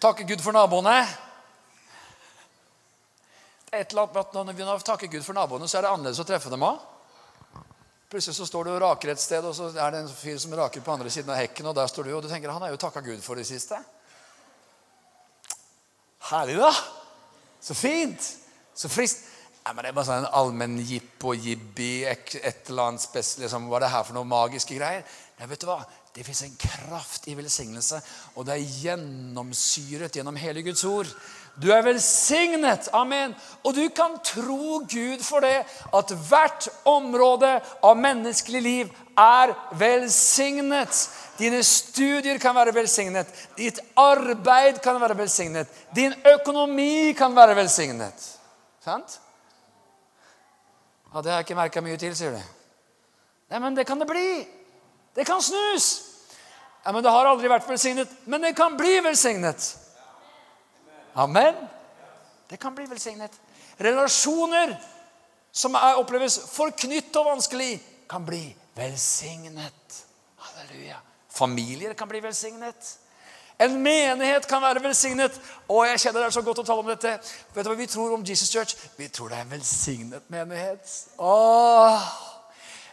Takke 0.00 0.24
Gud 0.24 0.40
for 0.40 0.56
naboene? 0.56 0.94
Et 3.68 3.90
eller 3.90 4.06
annet 4.06 4.14
med 4.14 4.22
at 4.22 4.32
Når 4.32 4.78
vi 4.78 4.86
takker 4.88 5.10
Gud 5.12 5.26
for 5.26 5.36
naboene, 5.36 5.68
så 5.68 5.76
er 5.76 5.84
det 5.84 5.90
annerledes 5.90 6.22
å 6.24 6.24
treffe 6.24 6.48
dem 6.48 6.64
òg. 6.64 6.80
Plutselig 8.08 8.38
så 8.38 8.48
står 8.48 8.64
du 8.64 8.70
og 8.72 8.80
raker 8.80 9.12
et 9.12 9.20
sted, 9.20 9.44
og 9.44 9.52
så 9.52 9.68
er 9.76 9.92
det 9.92 10.00
en 10.06 10.08
fyr 10.08 10.40
som 10.40 10.56
raker 10.56 10.80
på 10.80 10.96
andre 10.96 11.12
siden 11.12 11.34
av 11.34 11.42
hekken. 11.42 11.68
Og 11.68 11.76
der 11.76 11.92
står 11.92 12.08
du, 12.08 12.14
og 12.16 12.24
du 12.24 12.32
tenker 12.32 12.56
han 12.56 12.64
er 12.64 12.72
jo 12.72 12.80
takka 12.80 13.04
Gud 13.04 13.20
for 13.20 13.36
det 13.36 13.44
siste. 13.44 13.76
Herlig, 16.30 16.56
da. 16.64 16.72
Så 17.60 17.76
fint. 17.76 18.32
Så 18.72 18.88
friskt. 18.88 19.20
Nei, 19.64 19.74
men 19.74 19.82
Det 19.82 19.90
er 19.90 19.96
bare 19.96 20.08
sånn 20.08 20.24
en 20.24 20.34
allmenn 20.40 20.76
jippo 20.80 21.34
jibbi, 21.36 22.04
et 22.08 22.70
eller 22.70 22.82
annet 22.88 23.04
spes, 23.04 23.36
liksom, 23.42 23.68
Hva 23.68 23.76
er 23.76 23.86
det 23.86 23.94
her 23.94 24.04
for 24.04 24.16
noen 24.16 24.30
magiske 24.30 24.78
greier? 24.78 25.04
Nei, 25.38 25.46
vet 25.46 25.60
du 25.60 25.68
hva? 25.68 25.82
Det 26.14 26.24
fins 26.26 26.40
en 26.42 26.56
kraft 26.58 27.28
i 27.30 27.34
velsignelse, 27.38 28.00
og 28.34 28.46
det 28.48 28.56
er 28.56 28.78
gjennomsyret 28.82 30.16
gjennom 30.16 30.38
hele 30.40 30.64
Guds 30.66 30.82
ord. 30.88 31.10
Du 31.62 31.68
er 31.74 31.82
velsignet. 31.82 32.88
Amen. 32.94 33.34
Og 33.66 33.74
du 33.74 33.84
kan 33.94 34.16
tro 34.24 34.80
Gud 34.86 35.22
for 35.26 35.42
det, 35.42 35.62
at 35.94 36.14
hvert 36.28 36.68
område 36.86 37.50
av 37.82 37.98
menneskelig 37.98 38.62
liv 38.62 38.92
er 39.18 39.54
velsignet. 39.78 41.04
Dine 41.38 41.62
studier 41.66 42.38
kan 42.42 42.54
være 42.58 42.74
velsignet. 42.74 43.30
Ditt 43.58 43.78
arbeid 43.98 44.82
kan 44.82 45.00
være 45.02 45.18
velsignet. 45.18 45.70
Din 45.94 46.14
økonomi 46.34 47.14
kan 47.18 47.34
være 47.34 47.58
velsignet. 47.58 48.28
Sant? 48.84 49.20
Ja, 51.14 51.22
Det 51.22 51.30
har 51.30 51.38
jeg 51.38 51.46
ikke 51.48 51.54
merka 51.58 51.80
mye 51.80 51.96
til, 51.96 52.16
sier 52.16 52.36
du. 52.36 52.42
Nei, 53.48 53.58
men 53.58 53.76
det 53.76 53.86
kan 53.86 53.98
det 54.00 54.08
bli. 54.08 54.46
Det 55.16 55.26
kan 55.26 55.42
snus. 55.42 55.88
Ja, 56.84 56.92
men 56.92 57.02
Det 57.04 57.10
har 57.10 57.26
aldri 57.26 57.48
vært 57.48 57.68
velsignet. 57.68 58.08
Men 58.26 58.42
det 58.42 58.56
kan 58.56 58.76
bli 58.76 59.00
velsignet. 59.00 59.76
Amen. 61.14 61.54
Det 62.50 62.58
kan 62.60 62.74
bli 62.74 62.86
velsignet. 62.86 63.32
Relasjoner 63.80 64.76
som 65.52 65.74
er, 65.74 65.98
oppleves 65.98 66.38
forknytt 66.52 67.16
og 67.16 67.26
vanskelig, 67.32 67.80
kan 68.08 68.24
bli 68.26 68.54
velsignet. 68.76 70.04
Halleluja. 70.38 71.00
Familier 71.28 71.94
kan 71.94 72.08
bli 72.08 72.20
velsignet. 72.22 72.98
En 73.60 73.82
menighet 73.82 74.46
kan 74.46 74.62
være 74.62 74.82
velsignet. 74.82 75.40
Og 75.68 75.86
jeg 75.88 76.00
kjenner 76.00 76.20
det 76.20 76.26
er 76.30 76.36
så 76.38 76.42
godt 76.46 76.62
å 76.62 76.66
tale 76.66 76.84
om 76.84 76.90
dette. 76.92 77.18
Vet 77.54 77.66
du 77.66 77.70
hva 77.72 77.78
vi 77.78 77.90
tror 77.90 78.14
om 78.14 78.24
Jesus 78.26 78.50
Church? 78.52 78.76
Vi 78.96 79.08
tror 79.08 79.32
det 79.32 79.38
er 79.38 79.46
en 79.46 79.54
velsignet 79.56 80.30
menighet. 80.30 80.98
Åh. 81.18 82.10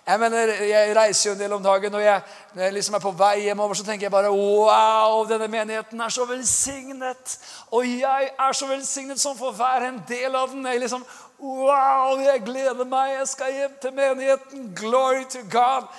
Jeg 0.06 0.20
mener, 0.20 0.52
jeg 0.64 0.96
reiser 0.96 1.30
jo 1.30 1.34
en 1.34 1.40
del 1.40 1.54
om 1.54 1.64
dagen, 1.64 1.96
og 1.98 2.04
jeg, 2.04 2.22
når 2.54 2.64
jeg 2.64 2.74
liksom 2.74 2.96
er 2.96 3.02
på 3.02 3.12
vei 3.18 3.40
hjemover, 3.42 3.74
så 3.74 3.86
tenker 3.88 4.06
jeg 4.06 4.12
bare 4.14 4.30
Wow, 4.30 5.24
denne 5.26 5.48
menigheten 5.50 6.02
er 6.02 6.10
så 6.14 6.28
velsignet. 6.30 7.38
Og 7.72 7.88
jeg 7.90 8.30
er 8.40 8.52
så 8.54 8.68
velsignet 8.70 9.22
som 9.22 9.38
får 9.38 9.56
være 9.58 9.88
en 9.88 10.04
del 10.08 10.36
av 10.36 10.50
den. 10.54 10.66
Jeg 10.66 10.80
liksom, 10.86 11.06
Wow, 11.40 12.20
jeg 12.22 12.42
gleder 12.46 12.86
meg. 12.86 13.16
Jeg 13.20 13.28
skal 13.28 13.54
hjem 13.54 13.80
til 13.82 13.94
menigheten. 13.94 14.70
Glory 14.76 15.26
to 15.30 15.42
God. 15.52 15.90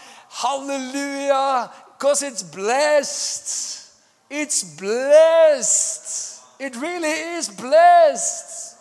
Halleluja. 0.42 1.66
Because 1.98 2.22
it's 2.22 2.42
blessed. 2.42 3.85
It's 4.30 4.64
blessed. 4.64 6.42
It 6.58 6.76
really 6.76 7.38
is 7.38 7.48
blessed. 7.48 8.76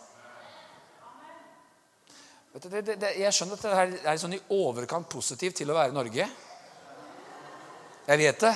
Vet 2.53 2.63
du, 2.63 2.69
det, 2.69 2.81
det, 2.87 2.95
det, 3.01 3.09
jeg 3.19 3.35
skjønner 3.35 3.59
at 3.59 3.65
det 3.65 3.75
her 3.75 4.13
er 4.13 4.19
sånn 4.21 4.37
i 4.37 4.43
overkant 4.55 5.09
positivt 5.11 5.57
til 5.59 5.73
å 5.73 5.75
være 5.75 5.91
Norge. 5.93 6.27
Jeg 8.05 8.21
vet 8.21 8.45
det. 8.45 8.53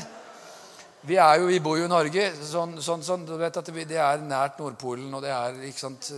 Vi, 1.02 1.18
er 1.20 1.40
jo, 1.42 1.50
vi 1.52 1.60
bor 1.64 1.78
jo 1.80 1.88
i 1.88 1.92
Norge. 1.92 2.30
Sånn, 2.48 2.78
sånn, 2.84 3.04
sånn, 3.04 3.26
du 3.28 3.36
vet 3.40 3.60
at 3.60 3.72
vi, 3.76 3.84
Det 3.88 4.00
er 4.00 4.24
nært 4.24 4.60
Nordpolen, 4.60 5.12
og 5.14 5.24
det 5.26 5.34
er 5.36 5.60
ikke 5.68 5.84
sant 5.84 6.14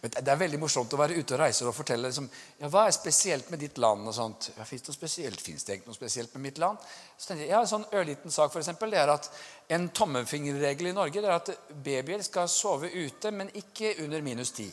Men 0.00 0.10
Det 0.10 0.28
er 0.32 0.40
veldig 0.40 0.60
morsomt 0.62 0.92
å 0.92 1.00
være 1.00 1.18
ute 1.18 1.34
og 1.34 1.40
reise 1.40 1.66
og 1.66 1.74
fortelle 1.74 2.08
liksom, 2.08 2.28
ja, 2.58 2.68
hva 2.68 2.86
er 2.86 2.94
spesielt 2.96 3.50
med 3.50 3.58
ditt 3.60 3.78
land. 3.78 4.06
og 4.08 4.14
sånt. 4.14 4.50
Ja, 4.56 4.64
Fins 4.64 4.82
det 4.82 4.94
spesielt? 4.94 5.40
Fins 5.40 5.64
det 5.64 5.80
noe 5.86 5.94
spesielt 5.94 6.34
med 6.34 6.42
mitt 6.42 6.58
land? 6.58 6.78
Så 7.18 7.34
jeg, 7.34 7.48
ja, 7.48 7.60
En 7.60 7.68
sånn 7.68 7.86
ørliten 7.92 8.30
sak 8.30 8.52
for 8.52 8.60
eksempel, 8.60 8.90
det 8.90 8.98
er 8.98 9.12
at 9.12 9.28
en 9.68 9.88
tommelfingerregel 9.88 10.88
i 10.88 10.96
Norge 10.96 11.20
det 11.20 11.28
er 11.28 11.36
at 11.36 11.52
babyer 11.84 12.22
skal 12.22 12.48
sove 12.48 12.90
ute, 12.90 13.30
men 13.30 13.50
ikke 13.54 13.96
under 14.04 14.22
minus 14.22 14.52
10. 14.52 14.72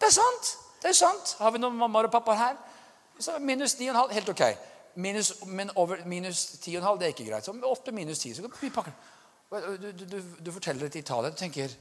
Det 0.00 0.10
er 0.10 0.18
sant! 0.18 0.58
det 0.82 0.90
er 0.90 0.98
sant. 0.98 1.36
Har 1.38 1.54
vi 1.54 1.62
noen 1.62 1.78
mammaer 1.78 2.08
og 2.08 2.14
pappaer 2.14 2.38
her? 2.40 2.60
Så 3.22 3.38
minus 3.38 3.76
9,5, 3.78 4.14
helt 4.16 4.30
ok. 4.32 4.44
Minus, 4.94 5.32
men 5.46 5.70
over 5.78 6.02
minus 6.10 6.58
10,5 6.58 6.98
det 6.98 7.06
er 7.06 7.14
ikke 7.14 7.28
greit. 7.28 7.46
Så 7.46 7.54
opp 7.54 7.90
minus 7.94 8.24
10, 8.24 8.34
så 8.34 8.48
vi 8.60 8.70
pakke. 8.70 8.90
Du, 8.90 8.98
du, 9.52 10.04
du, 10.06 10.18
du 10.40 10.52
forteller 10.52 10.86
det 10.86 10.94
til 10.94 11.04
Italia. 11.04 11.30
Du 11.32 11.36
tenker 11.36 11.72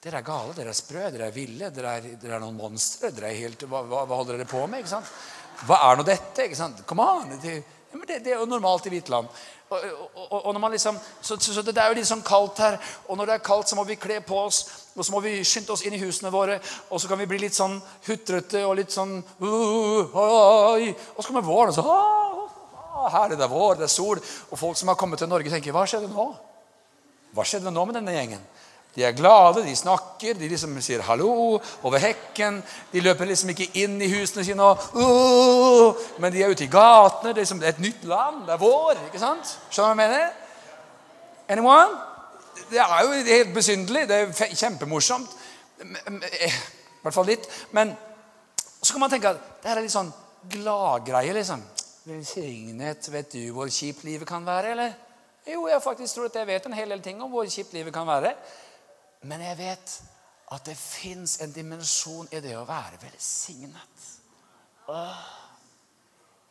dere 0.00 0.22
er 0.22 0.24
gale, 0.24 0.54
dere 0.56 0.72
er 0.72 0.76
sprø, 0.78 1.02
dere 1.12 1.26
er 1.28 1.34
ville, 1.34 1.68
dere 1.76 1.98
er, 1.98 2.04
dere 2.22 2.38
er 2.38 2.40
noen 2.40 2.56
monstre. 2.56 3.10
dere 3.12 3.28
er 3.28 3.42
helt, 3.42 3.66
hva, 3.68 3.82
hva, 3.84 4.06
holder 4.08 4.38
dere 4.38 4.48
på 4.48 4.62
med? 4.64 4.80
ikke 4.80 4.94
sant? 4.94 5.10
Hva 5.68 5.76
er 5.90 6.00
nå 6.00 6.06
dette? 6.08 6.46
ikke 6.46 6.56
sant? 6.56 6.80
Come 6.88 7.04
on! 7.04 7.34
Det, 7.42 7.58
det, 8.08 8.22
det 8.24 8.32
er 8.32 8.38
jo 8.40 8.46
normalt 8.48 8.88
i 8.88 8.94
Hvitland. 8.94 9.28
Og, 9.70 9.84
og, 10.16 10.32
og, 10.38 10.48
når 10.54 10.62
man 10.64 10.72
liksom, 10.72 10.96
så, 11.20 11.36
så, 11.36 11.62
det 11.62 11.76
er 11.76 11.92
jo 11.92 11.98
litt 12.00 12.08
sånn 12.08 12.24
kaldt 12.24 12.64
her. 12.64 12.80
Og 13.12 13.20
når 13.20 13.28
det 13.28 13.36
er 13.36 13.44
kaldt, 13.44 13.68
så 13.68 13.76
må 13.76 13.84
vi 13.84 14.00
kle 14.00 14.22
på 14.24 14.40
oss. 14.40 14.64
Og 14.96 15.04
så 15.04 15.12
må 15.12 15.20
vi 15.20 15.36
skynde 15.44 15.76
oss 15.76 15.84
inn 15.84 15.94
i 15.94 16.00
husene 16.00 16.32
våre. 16.32 16.56
Og 16.88 17.02
så 17.02 17.10
kan 17.10 17.20
vi 17.20 17.28
bli 17.28 17.44
litt 17.44 17.60
sånn 17.60 17.76
hutrete 18.08 18.64
og 18.64 18.78
litt 18.80 18.96
sånn 18.96 19.18
uh, 19.20 20.20
oi. 20.72 20.88
Og 20.88 21.20
så 21.20 21.28
kommer 21.28 21.44
våren, 21.44 21.70
og 21.70 21.76
så 21.76 21.84
ah, 21.84 23.10
Herlig, 23.20 23.36
det 23.36 23.44
er 23.44 23.52
vår, 23.52 23.76
det 23.82 23.86
er 23.86 23.92
sol. 23.92 24.18
Og 24.48 24.58
folk 24.58 24.80
som 24.80 24.88
har 24.88 24.98
kommet 24.98 25.20
til 25.20 25.28
Norge, 25.28 25.52
tenker 25.52 25.76
Hva 25.76 25.84
skjedde 25.84 26.08
nå? 26.08 26.32
Hva 27.34 27.46
skjedde 27.46 27.70
nå 27.70 27.84
med 27.86 27.98
denne 27.98 28.14
gjengen? 28.14 28.42
De 28.94 29.04
er 29.06 29.14
glade, 29.14 29.62
de 29.62 29.76
snakker, 29.76 30.34
de 30.34 30.48
liksom 30.50 30.74
sier 30.82 31.02
'hallo' 31.02 31.60
over 31.82 31.98
hekken. 31.98 32.62
De 32.92 33.00
løper 33.00 33.24
liksom 33.24 33.48
ikke 33.48 33.70
inn 33.74 34.02
i 34.02 34.08
husene 34.10 34.44
sine, 34.44 34.62
og, 34.62 34.78
uh, 34.94 35.94
men 36.18 36.32
de 36.32 36.42
er 36.42 36.50
ute 36.50 36.64
i 36.64 36.66
gatene. 36.66 37.30
Det 37.30 37.36
er, 37.36 37.40
liksom, 37.40 37.62
et 37.62 37.78
nytt 37.78 38.04
land. 38.04 38.46
Det 38.46 38.52
er 38.52 38.58
vår. 38.58 38.98
ikke 39.06 39.18
sant? 39.18 39.58
Skjønner 39.70 39.94
du 39.94 39.94
hva 39.94 40.02
jeg 40.02 40.10
mener? 40.10 40.30
Anyone? 41.48 41.98
Det 42.70 42.78
er 42.78 43.02
jo 43.02 43.12
helt 43.36 43.54
besynderlig. 43.54 44.08
Det 44.08 44.16
er 44.16 44.54
kjempemorsomt. 44.54 45.30
I 45.80 46.50
hvert 47.02 47.14
fall 47.14 47.26
litt. 47.26 47.46
Men 47.70 47.96
så 48.82 48.92
kan 48.92 49.00
man 49.00 49.10
tenke 49.10 49.28
at 49.28 49.36
det 49.62 49.70
her 49.70 49.76
er 49.76 49.86
litt 49.86 49.94
sånn 49.94 50.12
gladgreie, 50.50 51.32
liksom. 51.36 51.62
Velsignet. 52.04 53.12
Vet 53.12 53.32
du 53.32 53.52
hvor 53.54 53.70
kjipt 53.70 54.04
livet 54.04 54.28
kan 54.28 54.46
være, 54.46 54.74
eller? 54.74 55.09
Jo, 55.46 55.66
jeg 55.68 55.82
faktisk 55.82 56.14
tror 56.14 56.28
at 56.28 56.36
jeg 56.36 56.46
vet 56.46 56.66
en 56.66 56.76
hel 56.76 56.90
del 56.92 57.02
ting 57.02 57.22
om 57.22 57.30
hvor 57.32 57.48
kjipt 57.48 57.72
livet 57.72 57.94
kan 57.94 58.08
være. 58.08 58.34
Men 59.22 59.40
jeg 59.44 59.58
vet 59.58 59.94
at 60.50 60.66
det 60.66 60.76
fins 60.76 61.38
en 61.40 61.52
dimensjon 61.52 62.28
i 62.32 62.40
det 62.42 62.56
å 62.58 62.66
være 62.68 62.98
velsignet. 63.04 64.08
Åh. 64.90 65.20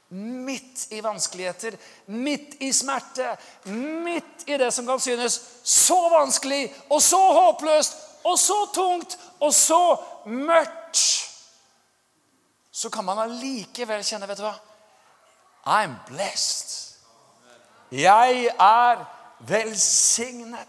Midt 0.09 0.87
i 0.95 1.03
vanskeligheter, 1.05 1.75
midt 2.17 2.55
i 2.65 2.71
smerte, 2.73 3.35
midt 3.69 4.47
i 4.49 4.57
det 4.57 4.71
som 4.73 4.87
kan 4.87 5.01
synes 5.03 5.35
så 5.61 5.99
vanskelig 6.09 6.63
og 6.89 7.01
så 7.05 7.19
håpløst 7.19 7.99
og 8.25 8.39
så 8.39 8.57
tungt 8.73 9.17
og 9.39 9.53
så 9.53 9.81
mørkt, 10.25 11.03
så 12.71 12.89
kan 12.89 13.05
man 13.05 13.21
allikevel 13.21 14.03
kjenne 14.07 14.27
Vet 14.29 14.39
du 14.39 14.47
hva? 14.47 14.55
I'm 15.67 15.99
blessed. 16.07 16.88
Jeg 17.91 18.49
er 18.59 19.05
velsignet. 19.39 20.67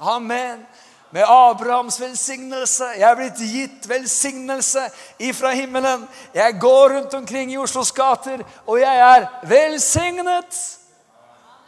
Amen 0.00 0.66
med 1.14 1.22
Abrahams 1.22 2.00
velsignelse. 2.00 2.84
Jeg 2.98 3.06
er 3.06 3.18
blitt 3.18 3.38
gitt 3.38 3.84
velsignelse 3.88 4.82
ifra 5.22 5.52
himmelen. 5.54 6.08
Jeg 6.34 6.56
går 6.60 6.96
rundt 6.96 7.14
omkring 7.14 7.52
i 7.52 7.58
Oslos 7.58 7.92
gater, 7.94 8.42
og 8.66 8.80
jeg 8.80 8.98
er 8.98 9.28
velsignet. 9.46 10.58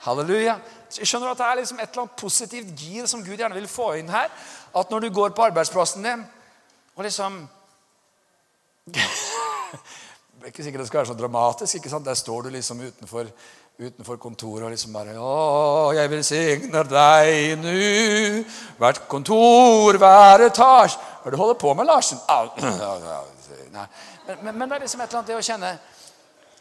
Halleluja. 0.02 0.56
Jeg 0.98 1.06
skjønner 1.06 1.30
at 1.30 1.38
Det 1.38 1.46
er 1.46 1.54
liksom 1.60 1.78
et 1.78 1.90
eller 1.90 2.02
annet 2.02 2.18
positivt 2.18 2.74
gir 2.80 3.06
som 3.06 3.22
Gud 3.22 3.36
gjerne 3.36 3.54
vil 3.54 3.68
få 3.68 3.92
inn 4.00 4.10
her. 4.10 4.30
At 4.74 4.90
når 4.90 5.00
du 5.00 5.10
går 5.14 5.28
på 5.28 5.46
arbeidsplassen 5.46 6.02
din 6.02 6.26
og 6.96 7.04
liksom 7.04 7.48
Det 10.36 10.42
er 10.42 10.52
ikke 10.52 10.64
sikkert 10.64 10.80
det 10.80 10.86
skal 10.88 10.98
være 10.98 11.06
så 11.06 11.14
dramatisk. 11.14 11.74
ikke 11.74 11.90
sant? 11.90 12.06
Der 12.06 12.14
står 12.14 12.42
du 12.42 12.48
liksom 12.48 12.80
utenfor 12.80 13.26
utenfor 13.76 14.16
kontoret 14.16 14.64
og 14.64 14.72
liksom 14.72 14.94
bare 14.96 15.16
Å, 15.20 15.92
jeg 15.96 16.10
velsigner 16.10 16.88
deg 16.88 17.58
nu, 17.60 18.44
hvert 18.78 19.02
kontor, 19.10 19.98
hver 20.00 20.46
etasje 20.48 20.96
Hva 20.96 21.26
er 21.26 21.34
det 21.34 21.36
du 21.36 21.42
holder 21.42 21.60
på 21.60 21.74
med, 21.76 21.88
Larsen? 21.90 22.22
Men, 24.26 24.38
men, 24.42 24.56
men, 24.58 24.66
det 24.66 24.74
er 24.74 24.82
liksom 24.82 25.00
et 25.04 25.06
eller 25.06 25.20
annet 25.20 25.28
det 25.30 25.34
å 25.38 25.42
kjenne 25.44 25.68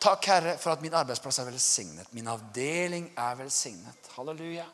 Takk, 0.06 0.26
Herre, 0.30 0.52
for 0.62 0.76
at 0.76 0.82
min 0.84 0.94
arbeidsplass 0.94 1.40
er 1.42 1.48
velsignet. 1.48 2.12
Min 2.14 2.28
avdeling 2.30 3.08
er 3.18 3.40
velsignet. 3.40 4.10
Halleluja. 4.14 4.68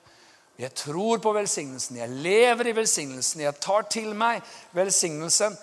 Jeg 0.60 0.74
tror 0.76 1.22
på 1.24 1.32
velsignelsen. 1.38 2.02
Jeg 2.02 2.18
lever 2.26 2.68
i 2.68 2.74
velsignelsen. 2.76 3.46
Jeg 3.46 3.56
tar 3.64 3.86
til 3.94 4.10
meg 4.18 4.42
velsignelsen. 4.76 5.56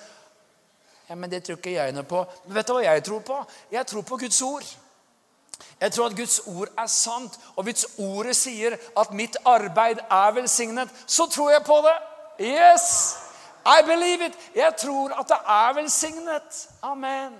Ja, 1.10 1.18
Men 1.18 1.30
det 1.30 1.42
tror 1.44 1.58
ikke 1.58 1.74
jeg 1.74 1.92
noe 1.92 2.08
på. 2.08 2.22
Men 2.46 2.56
vet 2.56 2.70
du 2.70 2.72
hva 2.78 2.86
jeg 2.86 3.04
tror 3.10 3.20
på? 3.26 3.42
Jeg 3.74 3.90
tror 3.92 4.06
på 4.08 4.20
Guds 4.24 4.40
ord. 4.46 4.72
Jeg 5.80 5.92
tror 5.92 6.06
at 6.06 6.16
Guds 6.16 6.40
ord 6.46 6.68
er 6.78 6.86
sant, 6.86 7.38
og 7.56 7.64
hvis 7.64 7.86
ordet 7.98 8.36
sier 8.36 8.74
at 8.98 9.12
mitt 9.14 9.36
arbeid 9.46 10.00
er 10.10 10.32
velsignet, 10.34 10.90
så 11.06 11.26
tror 11.30 11.50
jeg 11.50 11.64
på 11.66 11.78
det. 11.86 11.96
Yes! 12.40 13.16
I 13.66 13.82
believe 13.86 14.26
it. 14.26 14.38
Jeg 14.54 14.74
tror 14.80 15.12
at 15.20 15.28
det 15.28 15.38
er 15.46 15.74
velsignet. 15.76 16.68
Amen. 16.82 17.36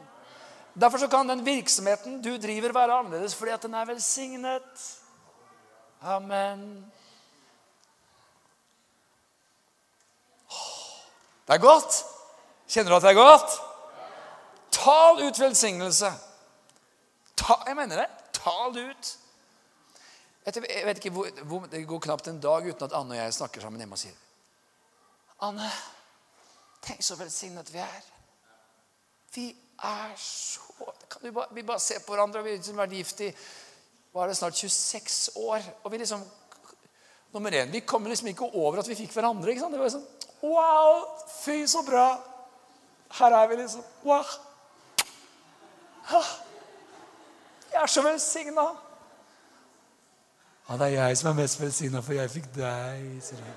Derfor 0.80 0.98
så 0.98 1.08
kan 1.08 1.28
den 1.28 1.46
virksomheten 1.46 2.22
du 2.22 2.36
driver, 2.36 2.72
være 2.72 2.98
annerledes 2.98 3.34
fordi 3.34 3.50
at 3.50 3.62
den 3.62 3.74
er 3.74 3.84
velsignet. 3.84 4.84
Amen. 6.02 6.92
Det 11.46 11.54
er 11.54 11.58
godt. 11.58 12.04
Kjenner 12.68 12.90
du 12.90 12.96
at 12.96 13.02
det 13.02 13.10
er 13.10 13.14
godt? 13.14 13.60
Tal 14.70 15.26
ut 15.26 15.40
velsignelse. 15.40 16.12
Ta, 17.36 17.54
jeg 17.66 17.76
mener 17.76 17.96
det. 17.96 18.06
Tal 18.38 18.74
det 18.74 18.84
ut. 18.90 19.12
Jeg 20.48 20.86
vet 20.86 21.04
ikke 21.04 21.68
Det 21.68 21.82
går 21.86 22.00
knapt 22.06 22.28
en 22.30 22.40
dag 22.40 22.64
uten 22.64 22.86
at 22.86 22.94
Anne 22.96 23.16
og 23.16 23.20
jeg 23.20 23.34
snakker 23.36 23.60
sammen 23.60 23.82
hjemme 23.82 23.98
og 23.98 24.00
sier 24.00 24.14
Anne, 25.44 25.66
tenk 26.82 27.02
så 27.04 27.14
velsignet 27.18 27.68
vi 27.70 27.78
er. 27.78 28.06
Vi 29.34 29.44
er 29.86 30.14
så 30.18 30.64
bare, 31.30 31.46
vi 31.54 31.62
bare 31.62 31.78
ser 31.82 32.00
på 32.02 32.14
hverandre. 32.14 32.40
og 32.40 32.46
Vi 32.46 32.50
har 32.50 32.58
liksom 32.58 32.80
vært 32.80 32.96
gift 32.96 33.20
i 33.22 33.28
var 34.12 34.26
det 34.26 34.36
snart 34.36 34.56
26 34.56 35.30
år. 35.36 35.62
Og 35.84 35.92
vi 35.92 35.98
liksom 36.02 36.24
Nummer 37.32 37.52
én, 37.52 37.68
vi 37.70 37.80
kommer 37.80 38.08
liksom 38.08 38.28
ikke 38.28 38.46
over 38.56 38.78
at 38.80 38.88
vi 38.88 38.94
fikk 38.96 39.12
hverandre. 39.12 39.50
ikke 39.50 39.60
sant? 39.60 39.74
Det 39.74 39.80
var 39.80 39.90
sånn 39.92 40.06
Wow! 40.40 41.02
Fy, 41.42 41.66
så 41.68 41.82
bra! 41.84 42.06
Her 43.18 43.34
er 43.36 43.48
vi 43.50 43.56
liksom. 43.60 43.82
Wow! 44.04 44.24
Ah, 46.08 46.30
Jeg 47.78 47.82
er 47.82 47.86
så 47.86 48.02
velsigna. 48.02 48.62
Ja, 50.68 50.76
det 50.76 50.86
er 50.86 50.88
jeg 50.88 51.18
som 51.18 51.28
er 51.30 51.34
mest 51.38 51.60
velsigna, 51.60 52.00
for 52.02 52.12
jeg 52.12 52.30
fikk 52.30 52.48
deg, 52.56 53.04
sier 53.22 53.44
han. 53.44 53.52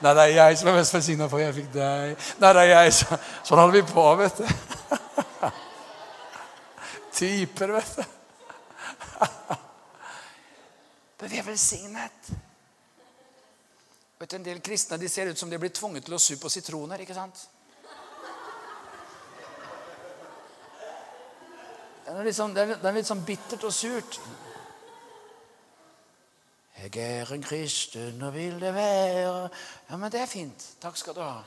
Nei, 0.00 0.12
det 0.16 0.22
er 0.22 0.32
jeg 0.32 0.58
som 0.58 0.70
er 0.70 0.76
mest 0.78 0.94
velsigna, 0.96 1.26
for 1.28 1.42
jeg 1.42 1.54
fikk 1.58 1.68
deg. 1.74 2.14
Nei, 2.40 2.52
det 2.56 2.62
er 2.62 2.70
jeg 2.70 2.94
som 2.96 3.12
Sånn 3.44 3.60
holder 3.60 3.76
vi 3.76 3.82
på, 3.92 4.06
vet 4.22 4.40
du. 4.40 4.46
Typer, 7.18 7.74
vet 7.76 7.92
du. 7.98 8.04
Men 11.20 11.34
vi 11.34 11.42
er 11.42 11.46
velsignet. 11.50 12.32
Vet 14.16 14.32
du, 14.32 14.36
En 14.40 14.48
del 14.48 14.64
kristne 14.64 14.96
de 14.96 15.12
ser 15.12 15.28
ut 15.28 15.44
som 15.44 15.52
de 15.52 15.60
blir 15.60 15.76
tvunget 15.76 16.08
til 16.08 16.16
å 16.16 16.24
su 16.24 16.40
på 16.40 16.48
sitroner. 16.56 17.04
ikke 17.04 17.20
sant? 17.20 17.44
Det 22.08 22.14
er 22.16 22.24
litt 22.24 22.36
sånn, 22.38 22.54
det 22.56 22.62
er, 22.64 22.94
litt 22.96 23.04
sånn 23.04 23.20
bittert 23.20 23.64
og 23.68 23.72
surt. 23.76 24.14
Jeg 26.78 27.02
er 27.04 27.32
en 27.34 27.44
kristen 27.44 28.22
og 28.24 28.32
vil 28.32 28.56
det 28.62 28.70
være 28.72 29.50
Ja, 29.90 29.98
men 29.98 30.08
det 30.14 30.22
er 30.22 30.30
fint. 30.30 30.64
Takk 30.80 30.96
skal 30.96 31.18
du 31.18 31.20
ha. 31.20 31.42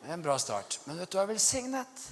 Det 0.00 0.08
er 0.08 0.16
en 0.16 0.24
bra 0.24 0.38
start. 0.40 0.78
Men 0.86 1.02
vet 1.02 1.12
du 1.12 1.20
er 1.20 1.28
velsignet. 1.28 2.06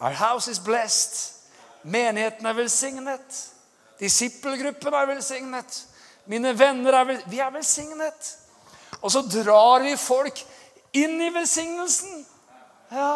Our 0.00 0.18
house 0.18 0.50
is 0.50 0.58
blessed. 0.58 1.46
Menigheten 1.86 2.50
er 2.50 2.58
velsignet. 2.58 3.40
Disippelgruppen 4.02 4.98
er 4.98 5.10
velsignet. 5.14 5.82
Mine 6.26 6.58
venner 6.58 7.04
er 7.04 7.12
velsignet. 7.12 7.34
Vi 7.38 7.44
er 7.46 7.54
velsignet. 7.54 8.36
Og 8.98 9.12
så 9.14 9.28
drar 9.30 9.86
vi 9.86 9.94
folk 9.94 10.42
inn 10.90 11.20
i 11.22 11.36
velsignelsen. 11.38 12.24
Ja. 12.90 13.12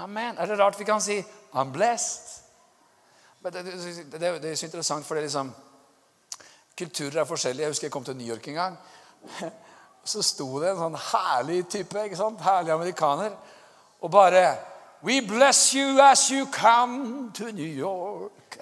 Amen. 0.00 0.38
Er 0.38 0.46
det 0.46 0.58
rart 0.58 0.78
vi 0.78 0.84
kan 0.84 1.00
si 1.00 1.20
'I'm 1.54 1.72
blessed'? 1.72 2.40
Det, 3.44 3.52
det, 3.52 4.20
det, 4.20 4.42
det 4.42 4.50
er 4.50 4.54
så 4.54 4.66
interessant, 4.66 5.06
for 5.06 5.14
det 5.14 5.22
liksom 5.22 5.54
Kulturer 6.78 7.20
er 7.20 7.24
forskjellige. 7.24 7.62
Jeg 7.62 7.70
husker 7.70 7.86
jeg 7.86 7.92
kom 7.92 8.04
til 8.04 8.16
New 8.16 8.28
York 8.28 8.48
en 8.48 8.54
gang. 8.54 8.78
Så 10.04 10.22
sto 10.22 10.60
det 10.60 10.70
en 10.70 10.78
sånn 10.80 10.96
herlig 10.96 11.66
type, 11.68 12.04
ikke 12.04 12.16
sant? 12.16 12.40
herlig 12.40 12.72
amerikaner, 12.72 13.34
og 14.00 14.10
bare 14.10 14.56
We 15.02 15.20
bless 15.28 15.72
you 15.72 16.00
as 16.00 16.28
you 16.28 16.46
come 16.52 17.32
to 17.32 17.44
New 17.44 17.72
York. 17.78 18.58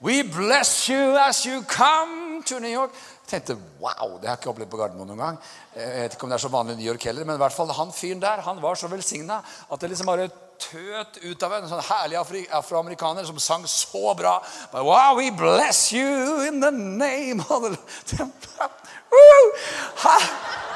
We 0.00 0.22
bless 0.22 0.88
you 0.88 1.16
as 1.28 1.44
you 1.46 1.64
come 1.68 2.21
to 2.46 2.58
New 2.62 2.72
York. 2.72 2.94
Jeg 3.22 3.30
tenkte 3.30 3.56
wow, 3.80 4.18
det 4.20 4.28
har 4.28 4.36
jeg 4.36 4.42
ikke 4.42 4.52
opplevd 4.52 4.70
på 4.72 4.80
Gardermoen 4.80 5.12
noen 5.12 5.22
gang. 5.22 5.40
Jeg 5.76 5.90
vet 5.98 6.16
ikke 6.16 6.26
om 6.26 6.32
det 6.32 6.38
er 6.38 6.44
så 6.44 6.52
vanlig 6.52 6.76
i 6.76 6.80
New 6.82 6.90
York 6.92 7.06
heller, 7.08 7.26
men 7.28 7.38
i 7.38 7.42
hvert 7.42 7.56
fall 7.56 7.72
han 7.76 7.92
fyren 7.96 8.22
der 8.22 8.44
han 8.46 8.62
var 8.62 8.80
så 8.80 8.90
velsigna 8.92 9.40
at 9.42 9.80
det 9.80 9.92
liksom 9.92 10.10
bare 10.10 10.30
tøt 10.62 11.18
ut 11.22 11.42
av 11.42 11.56
en 11.56 11.68
sånn 11.70 11.82
herlig 11.88 12.46
afroamerikaner 12.54 13.26
som 13.26 13.38
sang 13.42 13.64
så 13.70 14.14
bra. 14.18 14.36
But, 14.72 14.84
wow, 14.86 15.16
we 15.18 15.30
bless 15.30 15.90
you 15.92 16.46
in 16.46 16.60
the 16.62 16.70
name 16.70 17.42
of 17.48 17.66
the 17.72 18.28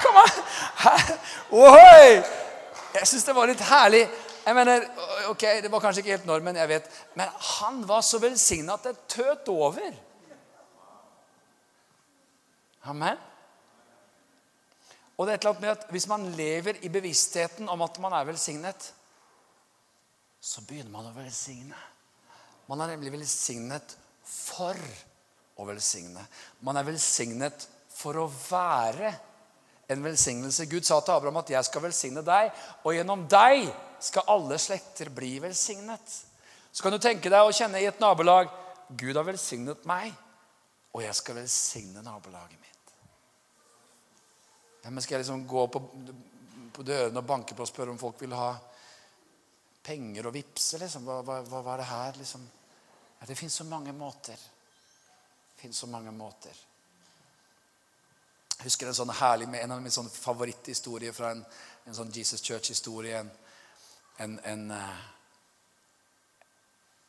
Come 0.02 0.20
on! 0.20 0.32
Ohoi! 1.50 2.22
Jeg 2.96 3.08
syns 3.08 3.24
det 3.28 3.34
var 3.36 3.48
litt 3.48 3.62
herlig. 3.64 4.06
Jeg 4.46 4.54
mener, 4.54 4.84
ok, 5.30 5.44
Det 5.62 5.70
var 5.72 5.82
kanskje 5.82 6.02
ikke 6.02 6.14
helt 6.14 6.28
normen, 6.28 6.56
jeg 6.56 6.68
vet. 6.70 6.90
Men 7.18 7.32
han 7.58 7.80
var 7.88 8.04
så 8.06 8.20
velsigna 8.22 8.76
at 8.76 8.86
det 8.86 8.96
tøt 9.10 9.48
over. 9.52 9.94
Amen. 12.86 13.18
Og 15.16 15.24
det 15.24 15.32
er 15.32 15.38
et 15.38 15.44
eller 15.44 15.54
annet 15.54 15.64
med 15.64 15.72
at 15.72 15.90
Hvis 15.90 16.08
man 16.10 16.30
lever 16.36 16.80
i 16.84 16.92
bevisstheten 16.92 17.68
om 17.72 17.82
at 17.82 17.98
man 18.02 18.12
er 18.12 18.28
velsignet, 18.28 18.92
så 20.40 20.62
begynner 20.62 20.92
man 20.92 21.08
å 21.08 21.14
velsigne. 21.16 21.78
Man 22.68 22.82
er 22.82 22.92
nemlig 22.92 23.14
velsignet 23.14 23.96
for 24.26 24.76
å 25.56 25.66
velsigne. 25.66 26.22
Man 26.66 26.76
er 26.76 26.86
velsignet 26.86 27.66
for 27.96 28.18
å 28.20 28.26
være 28.28 29.14
en 29.88 30.02
velsignelse. 30.04 30.66
Gud 30.70 30.84
sa 30.84 31.00
til 31.00 31.14
Abraham 31.14 31.36
at 31.36 31.50
'jeg 31.50 31.64
skal 31.64 31.82
velsigne 31.82 32.22
deg', 32.22 32.52
og 32.84 32.94
gjennom 32.94 33.28
deg 33.28 33.72
skal 34.00 34.22
alle 34.28 34.58
slekter 34.58 35.08
bli 35.08 35.38
velsignet. 35.38 36.24
Så 36.72 36.82
kan 36.82 36.92
du 36.92 36.98
tenke 36.98 37.30
deg 37.30 37.40
å 37.40 37.54
kjenne 37.54 37.80
i 37.80 37.86
et 37.86 38.00
nabolag 38.00 38.50
'Gud 38.90 39.16
har 39.16 39.24
velsignet 39.24 39.86
meg, 39.86 40.12
og 40.92 41.02
jeg 41.02 41.14
skal 41.14 41.34
velsigne 41.34 42.02
nabolaget 42.02 42.60
mitt'. 42.60 42.75
Ja, 44.86 44.90
men 44.90 45.02
skal 45.02 45.16
jeg 45.16 45.24
liksom 45.24 45.46
gå 45.50 45.66
på, 45.66 45.80
på 46.72 46.82
dørene 46.86 47.18
og 47.18 47.26
banke 47.26 47.56
på 47.58 47.64
og 47.64 47.66
spørre 47.66 47.90
om 47.90 47.98
folk 47.98 48.20
vil 48.22 48.36
ha 48.38 48.52
penger 49.82 50.28
og 50.28 50.34
vippse? 50.36 50.78
Liksom? 50.78 51.02
Hva, 51.08 51.16
hva, 51.26 51.40
hva, 51.42 51.62
er 51.72 51.80
det 51.80 51.86
her? 51.88 52.20
Liksom? 52.20 52.44
Ja, 53.18 53.26
det 53.26 53.34
fins 53.34 53.56
så 53.58 53.66
mange 53.66 53.90
måter. 53.98 54.38
Det 54.38 55.58
finnes 55.64 55.82
så 55.82 55.90
mange 55.90 56.14
måter. 56.14 56.54
Jeg 58.52 58.68
husker 58.68 58.86
en 58.86 58.98
sånn 59.00 59.10
herlig, 59.18 59.50
en 59.58 59.74
av 59.74 59.82
mine 59.82 60.14
favoritthistorier 60.22 61.18
fra 61.18 61.34
en, 61.34 61.42
en 61.82 61.98
sånn 61.98 62.14
Jesus 62.14 62.46
Church-historie. 62.46 63.24
En, 63.26 63.34
en, 64.22 64.38
en, 64.52 64.70
eh, 64.78 65.04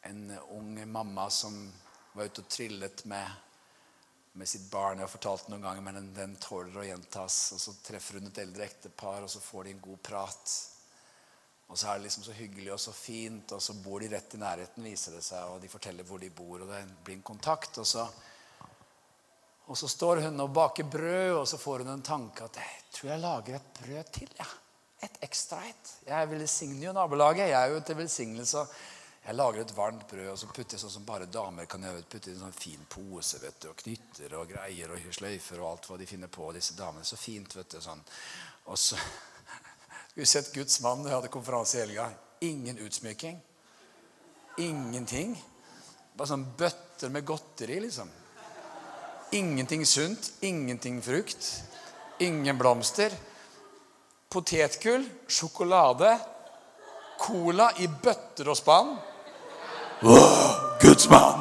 en 0.09 0.23
ung 0.57 0.73
mamma 0.89 1.29
som 1.29 1.61
var 2.17 2.25
ute 2.25 2.41
og 2.41 2.49
trillet 2.57 3.05
med, 3.05 3.46
med 4.37 4.49
sitt 4.49 4.65
barn. 4.71 4.99
Jeg 4.99 5.07
har 5.07 5.11
fortalt 5.11 5.45
det 5.45 5.53
noen 5.53 5.65
ganger, 5.65 5.83
men 5.85 5.99
den, 5.99 6.09
den 6.15 6.35
tåler 6.41 6.81
å 6.81 6.85
gjentas. 6.85 7.37
Og 7.55 7.61
så 7.61 7.73
treffer 7.85 8.19
hun 8.19 8.29
et 8.29 8.41
eldre 8.43 8.65
ektepar, 8.67 9.23
og 9.25 9.31
så 9.33 9.41
får 9.41 9.67
de 9.67 9.75
en 9.75 9.85
god 9.87 10.01
prat. 10.05 10.57
Og 11.67 11.75
så 11.75 11.89
er 11.89 11.97
det 11.97 12.05
liksom 12.05 12.23
så 12.23 12.35
hyggelig 12.37 12.71
og 12.75 12.79
så 12.79 12.93
fint, 12.95 13.51
og 13.57 13.63
så 13.63 13.75
bor 13.83 14.03
de 14.03 14.11
rett 14.13 14.37
i 14.37 14.41
nærheten, 14.41 14.85
viser 14.87 15.17
det 15.17 15.23
seg. 15.25 15.49
Og 15.51 15.59
de 15.63 15.71
forteller 15.71 16.07
hvor 16.07 16.21
de 16.21 16.29
bor, 16.31 16.61
og 16.61 16.69
det 16.71 16.83
blir 17.03 17.17
en 17.17 17.25
kontakt. 17.27 17.81
Og 17.81 17.87
så, 17.89 18.05
og 19.67 19.79
så 19.81 19.89
står 19.91 20.23
hun 20.27 20.45
og 20.45 20.53
baker 20.55 20.87
brød, 20.87 21.33
og 21.41 21.47
så 21.49 21.59
får 21.59 21.83
hun 21.83 21.91
en 21.97 22.05
tanke 22.05 22.45
at 22.45 22.61
jeg 22.61 22.85
tror 22.93 23.11
jeg 23.11 23.25
lager 23.25 23.59
et 23.59 23.75
brød 23.81 24.13
til. 24.19 24.31
ja. 24.39 24.49
Et 25.05 25.17
ekstra 25.21 25.59
et. 25.61 25.89
Jeg 26.07 26.29
velsigner 26.31 26.87
jo 26.87 26.93
nabolaget. 26.95 27.51
Jeg 27.51 27.57
er 27.59 27.73
jo 27.75 27.81
til 27.85 27.99
velsignelse. 27.99 28.63
Jeg 29.27 29.35
lager 29.35 29.59
et 29.59 29.71
varmt 29.75 30.05
brød, 30.07 30.29
og 30.31 30.37
så 30.39 30.47
putter 30.47 30.77
jeg 30.77 30.81
sånn 30.85 30.91
som 30.93 31.05
bare 31.07 31.25
damer 31.27 31.65
kan 31.67 31.83
gjøre. 31.83 32.05
Putter 32.07 32.31
i 32.31 32.35
en 32.37 32.45
sånn 32.45 32.53
fin 32.55 32.83
pose 32.87 33.41
vet 33.41 33.57
du, 33.59 33.65
og 33.73 33.81
knytter 33.81 34.35
og 34.39 34.45
greier 34.53 34.93
og 34.95 35.07
sløyfer 35.17 35.59
og 35.59 35.67
alt 35.67 35.87
hva 35.89 35.97
de 35.99 36.05
finner 36.07 36.31
på, 36.31 36.45
disse 36.55 36.77
damene. 36.77 37.03
Så 37.03 37.19
fint, 37.19 37.55
vet 37.57 37.73
du. 37.75 37.81
sånn. 37.83 37.99
Og 38.71 38.79
så 38.79 38.95
har 40.15 40.29
sett 40.31 40.53
Guds 40.55 40.79
mann 40.85 41.03
da 41.03 41.11
jeg 41.11 41.17
hadde 41.17 41.31
konferanse 41.33 41.75
i 41.75 41.81
helga. 41.81 42.05
Ingen 42.47 42.79
utsmykking. 42.85 43.41
Ingenting. 44.63 45.35
Bare 46.15 46.31
sånn 46.31 46.47
bøtter 46.57 47.11
med 47.11 47.27
godteri, 47.27 47.81
liksom. 47.83 48.07
Ingenting 49.35 49.83
sunt, 49.85 50.31
ingenting 50.47 51.01
frukt, 51.03 51.49
ingen 52.23 52.55
blomster. 52.57 53.11
Potetgull, 54.31 55.03
sjokolade, 55.27 56.15
cola 57.19 57.73
i 57.83 57.91
bøtter 57.91 58.55
og 58.55 58.55
spann. 58.55 58.95
Åh, 60.01 60.77
Guds 60.81 61.09
mann! 61.09 61.39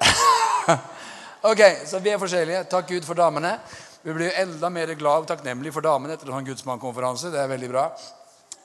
ok, 1.40 1.60
så 1.86 1.98
vi 1.98 2.10
er 2.12 2.20
forskjellige. 2.20 2.64
Takk 2.68 2.90
Gud 2.90 3.06
for 3.08 3.16
damene. 3.16 3.54
Vi 4.02 4.12
blir 4.12 4.28
jo 4.28 4.42
enda 4.42 4.68
mer 4.70 4.92
glad 4.94 5.24
og 5.24 5.30
takknemlige 5.30 5.72
for 5.72 5.86
damene 5.86 6.14
etter 6.18 6.28
en 6.28 6.36
sånn 6.36 6.50
Guds 6.50 6.66
mann-konferanse. 6.68 7.32
Det 7.32 7.40
er 7.40 7.48
veldig 7.48 7.70
bra. 7.72 7.86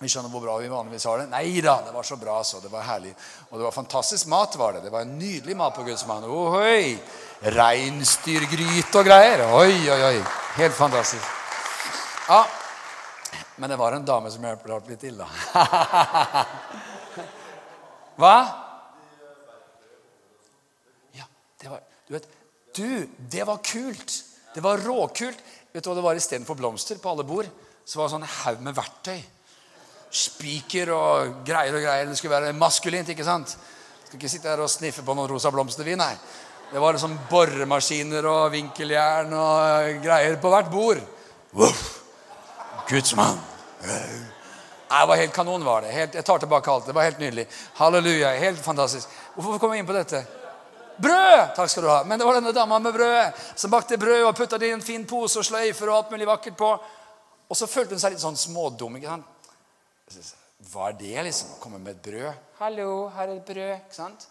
Vi 0.01 0.09
skjønner 0.11 0.33
hvor 0.33 0.43
bra 0.43 0.57
vi 0.59 0.67
vanligvis 0.67 1.07
har 1.07 1.21
det. 1.21 1.29
Nei 1.31 1.61
da, 1.63 1.77
det 1.85 1.95
var 1.95 2.03
så 2.03 2.17
bra. 2.19 2.41
så, 2.43 2.59
Det 2.59 2.71
var 2.73 2.83
herlig. 2.83 3.13
Og 3.49 3.57
det 3.61 3.67
var 3.69 3.79
fantastisk 3.79 4.27
mat. 4.27 4.59
var 4.59 4.73
Det 4.73 4.83
Det 4.83 4.91
var 4.91 5.07
en 5.07 5.17
nydelig 5.17 5.55
mat 5.57 5.75
på 5.75 5.87
Guds 5.87 6.05
mann. 6.07 6.27
Ohoi! 6.27 6.99
Reinsdyrgryte 7.41 8.99
og 8.99 9.05
greier. 9.07 9.45
Oi, 9.55 9.87
oi, 9.87 10.01
oi. 10.11 10.23
Helt 10.57 10.75
fantastisk. 10.75 11.23
Ja, 12.27 12.43
Men 13.55 13.69
det 13.69 13.77
var 13.77 13.93
en 13.93 14.05
dame 14.05 14.31
som 14.31 14.43
hjalp 14.43 14.89
litt 14.89 14.99
til, 14.99 15.17
da. 15.17 15.27
Hva? 18.21 18.37
Ja, 21.17 21.25
det 21.61 21.71
var 21.71 21.81
Du 22.07 22.13
vet, 22.15 22.27
du, 22.75 23.09
det 23.31 23.43
var 23.47 23.59
kult. 23.65 24.15
Det 24.53 24.63
var 24.63 24.81
råkult. 24.83 25.39
Vet 25.71 25.83
du 25.83 25.89
hva 25.89 25.95
det 25.97 26.03
var 26.03 26.19
istedenfor 26.19 26.57
blomster 26.59 26.99
på 26.99 27.11
alle 27.11 27.25
bord? 27.27 27.47
Så 27.87 27.99
var 27.99 28.07
det 28.07 28.15
sånn 28.15 28.27
haug 28.43 28.63
med 28.63 28.75
verktøy. 28.75 29.21
Spiker 30.11 30.91
og 30.91 31.37
greier 31.47 31.77
og 31.77 31.85
greier. 31.85 32.09
Det 32.09 32.17
skulle 32.19 32.35
være 32.35 32.55
maskulint, 32.55 33.09
ikke 33.13 33.27
sant? 33.27 33.55
Skal 34.05 34.19
ikke 34.19 34.31
sitte 34.31 34.51
her 34.51 34.63
og 34.63 34.71
sniffe 34.71 35.05
på 35.07 35.15
noen 35.15 35.31
rosa 35.31 35.51
blomster, 35.55 35.87
vi, 35.87 35.95
nei. 35.99 36.13
Det 36.71 36.79
var 36.79 36.95
liksom 36.95 37.17
boremaskiner 37.31 38.27
og 38.27 38.51
vinkeljern 38.53 39.33
og 39.35 40.03
greier 40.03 40.37
på 40.39 40.51
hvert 40.51 40.69
bord. 40.71 41.01
Voff! 41.55 41.81
Gudsmann. 42.91 43.39
Nei, 43.87 44.03
det 44.99 45.07
var 45.07 45.15
helt 45.21 45.33
kanon, 45.33 45.63
var 45.63 45.85
det. 45.85 45.93
Helt, 45.95 46.15
jeg 46.19 46.25
tar 46.27 46.39
tilbake 46.43 46.71
alt. 46.71 46.85
Det 46.85 46.95
var 46.95 47.07
helt 47.07 47.19
nydelig. 47.19 47.47
Halleluja. 47.79 48.33
Helt 48.41 48.59
fantastisk. 48.59 49.09
Hvorfor 49.35 49.59
kom 49.59 49.73
jeg 49.75 49.83
inn 49.83 49.87
på 49.87 49.95
dette? 49.95 50.23
Brød! 51.01 51.55
Takk 51.55 51.71
skal 51.71 51.85
du 51.85 51.89
ha. 51.89 52.01
Men 52.03 52.19
det 52.19 52.27
var 52.27 52.37
denne 52.37 52.51
dama 52.51 52.79
med 52.79 52.93
brød 52.93 53.39
som 53.55 53.71
bakte 53.71 53.97
brød 53.97 54.25
og 54.27 54.35
putta 54.37 54.59
det 54.59 54.67
i 54.69 54.75
en 54.75 54.83
fin 54.83 55.05
pose 55.07 55.39
og 55.39 55.47
sløyfer 55.47 55.89
og 55.89 55.95
alt 55.95 56.11
mulig 56.11 56.27
vakkert 56.27 56.57
på. 56.59 56.71
Og 57.47 57.57
så 57.57 57.67
følte 57.67 57.95
hun 57.95 58.03
seg 58.03 58.13
litt 58.13 58.23
sånn 58.23 58.37
smådum. 58.39 58.99
ikke 58.99 59.15
sant? 59.15 60.35
Hva 60.71 60.91
er 60.91 60.99
det, 60.99 61.15
liksom? 61.25 61.55
Å 61.55 61.61
komme 61.63 61.79
med 61.81 61.95
et 61.95 62.03
brød? 62.05 62.47
Hallo, 62.59 62.91
her 63.15 63.27
er 63.27 63.35
et 63.35 63.47
brød. 63.47 63.73
Ikke 63.79 63.97
sant? 63.97 64.27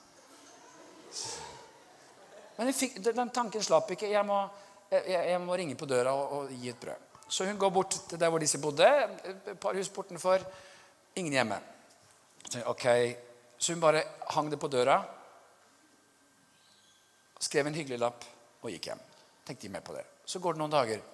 Men 2.59 2.73
fikk, 2.77 3.01
den 3.05 3.33
tanken 3.35 3.65
slapp 3.65 3.91
ikke. 3.97 4.09
Jeg 4.13 4.25
må, 4.29 4.43
jeg, 4.93 5.05
jeg 5.11 5.41
må 5.43 5.57
ringe 5.59 5.77
på 5.81 5.89
døra 5.91 6.15
og, 6.17 6.37
og, 6.37 6.53
gi 6.55 6.71
et 6.73 6.81
brød. 6.81 7.10
Så 7.31 7.47
hun 7.47 7.59
går 7.59 7.71
bort 7.71 7.95
til 8.11 8.19
der 8.19 8.31
hvor 8.31 8.43
disse 8.43 8.59
bodde. 8.59 8.87
Et 9.25 9.59
par 9.61 9.77
hus 9.79 9.89
bortenfor. 9.89 10.43
Ingen 11.17 11.33
hjemme. 11.33 11.61
Så, 12.51 12.63
okay. 12.67 13.15
så 13.59 13.73
hun 13.73 13.81
bare 13.81 14.03
hang 14.35 14.51
det 14.51 14.59
på 14.59 14.69
døra. 14.69 14.99
Skrev 17.41 17.67
en 17.67 17.79
hyggelig 17.79 18.01
lapp 18.01 18.27
og 18.63 18.73
gikk 18.75 18.91
hjem. 18.91 19.05
Tenkte 19.47 19.67
de 19.69 19.73
med 19.73 19.85
på 19.87 19.95
det. 19.95 20.03
Så 20.27 20.43
går 20.43 20.57
det 20.57 20.63
noen 20.63 20.75
dager. 20.75 21.05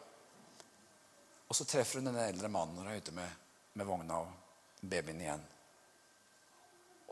Og 1.47 1.55
så 1.55 1.69
treffer 1.69 2.01
hun 2.01 2.09
denne 2.09 2.25
eldre 2.31 2.49
mannen 2.49 2.75
når 2.79 2.89
hun 2.89 2.95
er 2.95 3.05
ute 3.05 3.15
med, 3.15 3.37
med 3.77 3.87
vogna 3.87 4.23
og 4.25 4.81
babyen 4.81 5.21
igjen. 5.21 5.45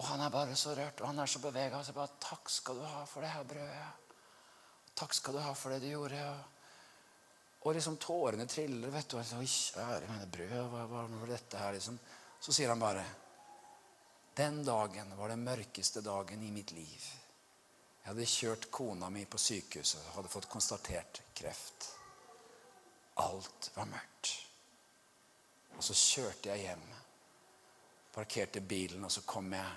Og 0.00 0.08
han 0.08 0.24
er 0.24 0.32
bare 0.32 0.56
så 0.58 0.72
rørt, 0.74 1.04
og 1.04 1.12
han 1.12 1.20
er 1.22 1.30
så 1.30 1.44
bevega. 1.44 1.84
Så 1.84 1.92
bare 1.92 2.16
'Takk 2.20 2.50
skal 2.50 2.80
du 2.80 2.88
ha 2.88 3.04
for 3.04 3.20
det 3.20 3.30
her 3.30 3.44
brødet.' 3.44 4.96
'Takk 4.96 5.14
skal 5.14 5.34
du 5.34 5.38
ha 5.38 5.52
for 5.52 5.70
det 5.70 5.82
du 5.82 5.92
gjorde.' 5.92 6.53
Og, 7.64 7.74
liksom 7.74 7.96
tårene 7.96 8.46
triller. 8.46 8.90
vet 8.90 9.08
du, 9.08 9.16
og 9.18 9.24
'Kjære 9.24 10.08
mine 10.08 10.26
brød, 10.26 10.68
hva 10.68 10.86
var 10.86 11.26
dette 11.26 11.58
her?' 11.58 11.72
liksom. 11.72 11.98
Så 12.40 12.52
sier 12.52 12.68
han 12.68 12.80
bare 12.80 13.04
'Den 14.36 14.64
dagen 14.64 15.16
var 15.16 15.28
den 15.28 15.44
mørkeste 15.44 16.00
dagen 16.00 16.42
i 16.42 16.50
mitt 16.50 16.72
liv.' 16.72 17.24
Jeg 18.04 18.12
hadde 18.12 18.26
kjørt 18.26 18.70
kona 18.70 19.08
mi 19.08 19.24
på 19.24 19.38
sykehuset 19.38 20.00
og 20.00 20.14
hadde 20.14 20.28
fått 20.28 20.48
konstatert 20.48 21.22
kreft. 21.34 21.86
Alt 23.16 23.70
var 23.74 23.86
mørkt. 23.88 24.28
Og 25.76 25.84
så 25.84 25.94
kjørte 25.94 26.50
jeg 26.50 26.66
hjem, 26.66 26.84
parkerte 28.12 28.60
bilen, 28.60 29.04
og 29.04 29.12
så 29.12 29.22
kom 29.26 29.48
jeg. 29.52 29.72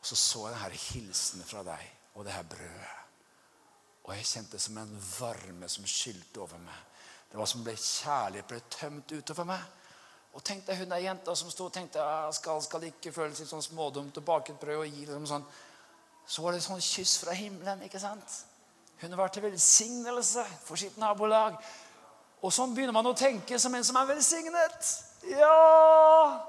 Og 0.00 0.06
så 0.06 0.16
så 0.16 0.48
jeg 0.48 0.56
denne 0.56 0.80
hilsenen 0.82 1.46
fra 1.46 1.62
deg 1.62 1.84
og 2.14 2.26
det 2.26 2.34
her 2.34 2.42
brødet. 2.42 2.96
Og 4.08 4.14
jeg 4.16 4.26
kjente 4.32 4.58
som 4.58 4.78
en 4.80 4.98
varme 5.20 5.68
som 5.68 5.86
skylte 5.86 6.40
over 6.40 6.58
meg. 6.58 6.87
Det 7.28 7.38
var 7.38 7.48
som 7.48 7.64
ble 7.64 7.74
kjærlighet 7.76 8.48
ble 8.48 8.60
tømt 8.72 9.12
utover 9.12 9.48
meg. 9.48 9.64
Og 10.36 10.44
tenkte 10.44 10.76
hun 10.76 10.90
der 10.90 11.02
jenta 11.02 11.34
som 11.36 11.50
sto 11.50 11.66
og 11.68 11.74
tenkte 11.74 12.04
skal, 12.36 12.60
skal 12.62 12.84
ikke 12.88 13.12
føle 13.12 13.34
seg 13.36 13.48
sånn 13.48 13.64
smådumt 13.64 14.20
og 14.20 14.24
bake 14.24 14.54
et 14.54 14.60
brød 14.60 14.84
og 14.84 14.86
gi 14.86 15.06
liksom 15.06 15.26
sånn 15.28 15.48
så 16.28 16.44
var 16.44 16.52
det 16.52 16.60
et 16.60 16.66
sånn 16.66 16.82
kyss 16.84 17.14
fra 17.22 17.32
himmelen. 17.32 17.80
ikke 17.86 18.00
sant? 18.00 18.42
Hun 19.00 19.14
var 19.16 19.30
til 19.32 19.46
velsignelse 19.46 20.44
for 20.60 20.76
sitt 20.76 20.98
nabolag. 21.00 21.56
Og 22.44 22.52
sånn 22.52 22.74
begynner 22.76 22.92
man 22.92 23.08
å 23.08 23.16
tenke 23.16 23.56
som 23.58 23.74
en 23.74 23.86
som 23.86 23.96
er 23.96 24.10
velsignet. 24.10 24.90
Ja. 25.32 26.44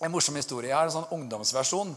En 0.00 0.14
morsom 0.14 0.38
historie. 0.38 0.70
Jeg 0.70 0.78
har 0.78 0.86
en 0.86 0.94
sånn 1.00 1.10
ungdomsversjon. 1.18 1.90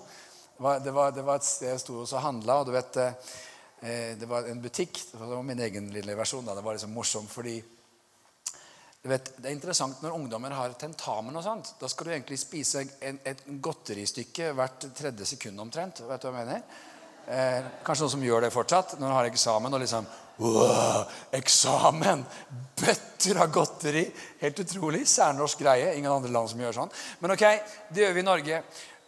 Det 0.57 0.65
var, 0.65 0.81
det 0.81 0.93
var, 0.97 1.13
det 1.13 1.25
var 1.29 1.37
et 1.37 1.45
sted 1.45 1.69
jeg 1.69 1.83
sto 1.83 2.01
og 2.01 2.25
handla, 2.25 2.57
og 2.61 2.67
du 2.67 2.73
vet 2.73 2.97
eh, 3.01 3.37
Det 3.83 4.27
var 4.29 4.45
en 4.47 4.61
butikk. 4.63 4.99
Det 5.11 5.19
var 5.19 5.41
min 5.43 5.59
egen 5.59 5.89
lille 5.91 6.13
versjon. 6.15 6.45
Da. 6.47 6.55
Det 6.55 6.63
var 6.63 6.77
liksom 6.77 6.93
morsomt 6.95 7.31
fordi 7.31 7.57
du 9.03 9.09
vet, 9.09 9.33
Det 9.35 9.49
er 9.49 9.51
interessant 9.57 9.99
når 9.99 10.13
ungdommer 10.15 10.53
har 10.55 10.71
tentamen. 10.79 11.35
og 11.35 11.43
sånt. 11.43 11.73
Da 11.79 11.89
skal 11.91 12.07
du 12.07 12.11
egentlig 12.13 12.39
spise 12.39 12.85
en, 13.01 13.19
et 13.25 13.41
godteristykke 13.59 14.53
hvert 14.55 14.85
tredje 14.95 15.25
sekund 15.25 15.59
omtrent. 15.59 15.99
Vet 16.07 16.21
du 16.21 16.29
hva 16.29 16.39
jeg 16.39 16.47
mener? 16.47 16.61
Eh, 17.27 17.65
kanskje 17.83 18.05
noen 18.05 18.13
som 18.13 18.23
gjør 18.23 18.45
det 18.45 18.53
fortsatt 18.55 18.95
når 18.99 19.07
du 19.07 19.15
har 19.17 19.27
eksamen. 19.27 19.73
og 19.73 19.83
liksom, 19.83 20.07
wow, 20.37 21.03
Eksamen! 21.35 22.23
Bøtter 22.79 23.41
av 23.43 23.51
godteri! 23.51 24.05
Helt 24.39 24.63
utrolig. 24.63 25.03
Særnorsk 25.07 25.59
greie. 25.59 25.97
Ingen 25.97 26.11
andre 26.11 26.31
land 26.31 26.53
som 26.53 26.63
gjør 26.63 26.79
sånn. 26.79 26.95
Men 27.19 27.35
ok, 27.35 27.43
det 27.91 28.05
gjør 28.05 28.15
vi 28.15 28.23
i 28.23 28.29
Norge. 28.29 28.61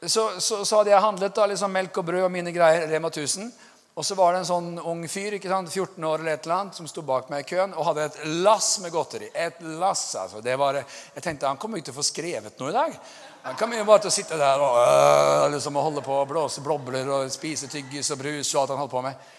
Så, 0.04 0.28
så, 0.44 0.66
så 0.68 0.82
hadde 0.82 0.92
jeg 0.92 1.06
handlet 1.08 1.40
da, 1.40 1.48
liksom 1.48 1.72
melk 1.72 2.04
og 2.04 2.12
brød 2.12 2.28
og 2.28 2.36
mine 2.36 2.52
greier. 2.52 2.84
Rema 2.92 3.08
1000. 3.16 3.48
Og 3.96 4.04
så 4.04 4.16
var 4.16 4.34
det 4.34 4.42
en 4.42 4.48
sånn 4.50 4.74
ung 4.84 5.06
fyr 5.08 5.38
ikke 5.38 5.48
sant, 5.48 5.70
14 5.72 6.04
år 6.04 6.20
eller 6.20 6.36
et 6.36 6.44
eller 6.44 6.56
annet, 6.58 6.76
som 6.76 6.88
sto 6.92 7.00
bak 7.08 7.30
meg 7.32 7.46
i 7.46 7.48
køen 7.48 7.72
og 7.78 7.86
hadde 7.88 8.08
et 8.10 8.18
lass 8.44 8.74
med 8.84 8.92
godteri. 8.92 9.30
Et 9.32 9.62
lass, 9.80 10.04
altså. 10.20 10.42
Det 10.44 10.56
var, 10.60 10.82
jeg 11.14 11.24
tenkte 11.24 11.48
han 11.48 11.60
kommer 11.62 11.80
ikke 11.80 11.94
til 11.94 11.96
å 11.96 12.00
få 12.02 12.04
skrevet 12.04 12.60
noe 12.60 12.74
i 12.74 12.76
dag. 12.76 12.98
Han 13.46 13.56
kommer 13.56 13.80
jo 13.80 13.86
bare 13.88 14.02
til 14.04 14.12
å 14.12 14.16
sitte 14.18 14.40
der 14.42 14.64
og, 14.66 14.76
øh, 14.82 15.46
liksom, 15.54 15.80
og 15.80 15.86
holde 15.88 16.04
på 16.04 16.18
og 16.18 16.28
blåse 16.28 16.64
blobler 16.66 17.08
og 17.08 17.32
spise 17.32 17.70
tyggis 17.72 18.12
og 18.12 18.20
brus 18.20 18.52
og 18.52 18.62
alt 18.62 18.74
han 18.74 18.82
holdt 18.82 18.92
på 18.98 19.04
med. 19.06 19.30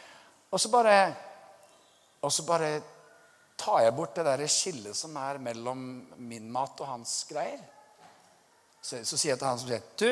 Og 0.49 0.63
så 0.63 0.71
bare, 0.73 0.95
og 2.25 2.33
så 2.33 2.45
bare 2.49 2.71
tar 3.61 3.83
jeg 3.85 3.97
bort 3.99 4.17
det 4.17 4.25
der 4.25 4.45
skillet 4.49 4.97
som 4.97 5.19
er 5.21 5.43
mellom 5.43 5.83
min 6.31 6.47
mat 6.55 6.81
og 6.81 6.95
hans 6.95 7.19
greier. 7.29 7.61
Så, 8.81 9.03
så 9.05 9.19
sier 9.19 9.35
jeg 9.35 9.43
til 9.43 9.51
han 9.51 9.61
som 9.61 9.69
sier 9.69 9.85
Du, 10.01 10.09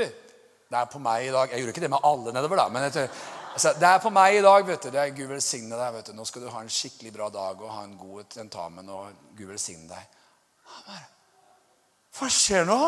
det 0.69 0.77
er 0.83 0.93
på 0.93 1.01
meg 1.01 1.31
i 1.31 1.33
dag. 1.33 1.49
Jeg 1.49 1.65
gjorde 1.65 1.75
ikke 1.79 1.87
det 1.87 1.91
med 1.97 2.07
alle 2.11 2.37
nedover, 2.37 2.61
da. 2.61 2.69
men 2.75 2.91
jeg 2.91 3.09
Altså, 3.55 3.71
det 3.79 3.87
er 3.87 4.01
på 4.03 4.11
meg 4.11 4.37
i 4.37 4.43
dag. 4.43 4.67
vet 4.67 4.83
du. 4.83 4.91
Det 4.91 5.01
er 5.01 5.15
Gud 5.15 5.29
velsigne 5.31 5.77
deg. 5.79 5.93
vet 5.95 6.07
du. 6.11 6.13
Nå 6.19 6.25
skal 6.27 6.43
du 6.43 6.51
ha 6.51 6.63
en 6.63 6.71
skikkelig 6.71 7.13
bra 7.15 7.29
dag 7.31 7.61
og 7.63 7.71
ha 7.71 7.85
en 7.85 7.99
god 7.99 8.25
tentamen. 8.35 8.89
og 8.91 9.13
Gud 9.39 9.47
velsigne 9.47 9.87
deg. 9.89 10.17
Bare, 10.87 11.05
Hva 12.19 12.31
skjer 12.31 12.67
nå? 12.67 12.81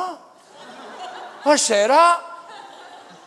Hva 1.44 1.54
skjer 1.58 1.86
da? 1.94 2.02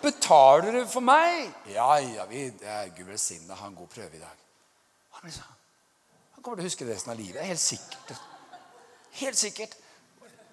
Betaler 0.04 0.80
du 0.80 0.84
for 0.88 1.04
meg? 1.04 1.48
Ja, 1.72 1.94
ja, 2.04 2.26
vi, 2.28 2.50
det 2.60 2.68
er 2.68 2.92
Gud 2.98 3.08
velsigne 3.08 3.48
deg. 3.48 3.56
Ha 3.56 3.72
en 3.72 3.80
god 3.80 3.88
prøve 3.96 4.20
i 4.20 4.24
dag. 4.24 4.46
Han, 5.16 5.32
liksom, 5.32 5.56
han 6.36 6.44
kommer 6.44 6.60
til 6.60 6.68
å 6.68 6.72
huske 6.72 6.88
det 6.88 6.98
resten 6.98 7.16
av 7.16 7.20
livet. 7.20 7.44
Helt 7.48 7.64
sikkert. 7.64 8.16
Helt 9.20 9.40
sikkert. 9.40 9.80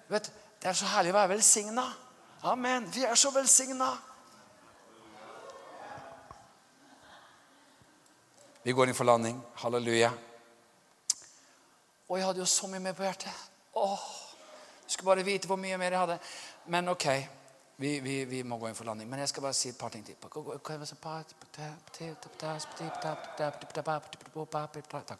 Vet, 0.07 0.31
det 0.63 0.71
er 0.71 0.75
så 0.75 0.87
herlig 0.95 1.11
å 1.11 1.19
være 1.19 1.35
velsigna. 1.35 1.89
Amen. 2.47 2.87
Vi 2.95 3.03
er 3.03 3.19
så 3.19 3.31
velsigna. 3.35 3.91
Vi 8.67 8.73
går 8.73 8.89
inn 8.89 8.95
for 8.95 9.07
landing. 9.07 9.37
Halleluja. 9.55 10.09
Og 12.09 12.17
jeg 12.17 12.25
hadde 12.27 12.41
jo 12.41 12.45
så 12.51 12.67
mye 12.67 12.81
mer 12.83 12.95
på 12.97 13.05
hjertet. 13.05 13.31
Åh, 13.79 14.01
Du 14.85 14.91
skulle 14.91 15.07
bare 15.07 15.23
vite 15.23 15.47
hvor 15.47 15.55
mye 15.55 15.77
mer 15.79 15.91
jeg 15.91 15.99
hadde. 15.99 16.17
Men 16.65 16.89
ok, 16.91 17.05
vi, 17.77 17.99
vi, 18.03 18.25
vi 18.25 18.41
må 18.43 18.57
gå 18.59 18.67
inn 18.67 18.75
for 18.75 18.83
landing. 18.83 19.07
Men 19.07 19.19
jeg 19.23 19.29
skal 19.31 19.45
bare 19.45 19.55
si 19.55 19.69
et 19.69 19.77
par 19.79 19.89
ting 19.89 20.03
til. 20.03 20.17
Takk 20.19 20.35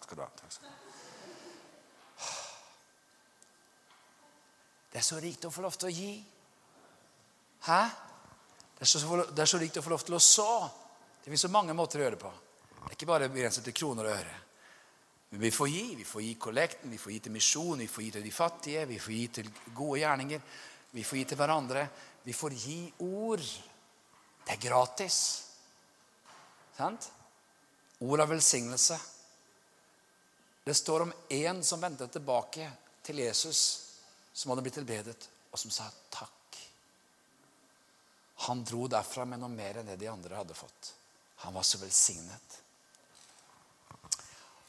skal 0.04 0.18
du 0.18 0.22
ha. 0.26 0.28
Det 4.92 5.00
er 5.00 5.06
så 5.08 5.22
rikt 5.24 5.48
å 5.48 5.54
få 5.56 5.64
lov 5.64 5.78
til 5.80 5.88
å 5.88 5.94
gi. 5.94 6.10
Hæ? 7.70 7.80
Det 8.74 8.84
er, 8.84 8.92
så, 8.92 9.24
det 9.32 9.46
er 9.46 9.52
så 9.54 9.64
rikt 9.64 9.80
å 9.80 9.86
få 9.88 9.96
lov 9.96 10.04
til 10.04 10.20
å 10.20 10.22
så. 10.28 10.50
Det 11.24 11.32
finnes 11.32 11.48
så 11.48 11.54
mange 11.56 11.72
måter 11.80 12.04
å 12.04 12.06
gjøre 12.10 12.20
det 12.20 12.22
på. 12.26 12.34
Det 12.78 12.92
er 12.92 12.96
ikke 12.98 13.10
bare 13.10 13.30
begrenset 13.30 13.66
til 13.68 13.76
kroner 13.76 14.08
og 14.08 14.16
øre. 14.16 14.36
Men 15.30 15.42
vi 15.44 15.52
får 15.52 15.68
gi. 15.68 15.84
Vi 16.00 16.06
får 16.08 16.22
gi 16.24 16.36
kollekten, 16.40 16.92
vi 16.92 16.98
får 17.02 17.12
gi 17.12 17.20
til 17.26 17.36
misjon, 17.36 17.80
vi 17.80 17.90
får 17.92 18.04
gi 18.04 18.12
til 18.16 18.24
de 18.24 18.32
fattige, 18.32 18.86
vi 18.86 19.00
får 19.00 19.14
gi 19.14 19.28
til 19.40 19.52
gode 19.76 20.00
gjerninger. 20.00 20.42
Vi 20.92 21.04
får 21.04 21.18
gi 21.18 21.26
til 21.32 21.40
hverandre. 21.42 21.88
Vi 22.24 22.34
får 22.34 22.56
gi 22.56 22.80
ord. 23.04 23.44
Det 24.46 24.56
er 24.56 24.64
gratis. 24.70 25.20
Sant? 26.78 27.12
Ord 28.00 28.24
av 28.24 28.30
velsignelse. 28.32 29.00
Det 30.64 30.76
står 30.76 31.06
om 31.06 31.14
en 31.30 31.64
som 31.64 31.82
vendte 31.82 32.08
tilbake 32.12 32.70
til 33.04 33.22
Jesus, 33.24 33.60
som 34.34 34.52
hadde 34.52 34.66
blitt 34.66 34.76
tilbedet, 34.76 35.30
og 35.52 35.60
som 35.60 35.72
sa 35.72 35.88
takk. 36.12 36.60
Han 38.48 38.64
dro 38.68 38.86
derfra 38.92 39.26
med 39.26 39.42
noe 39.42 39.50
mer 39.50 39.80
enn 39.80 39.88
det 39.88 39.96
de 40.02 40.10
andre 40.12 40.38
hadde 40.38 40.58
fått. 40.58 40.92
Han 41.46 41.56
var 41.56 41.66
så 41.66 41.80
velsignet. 41.82 42.60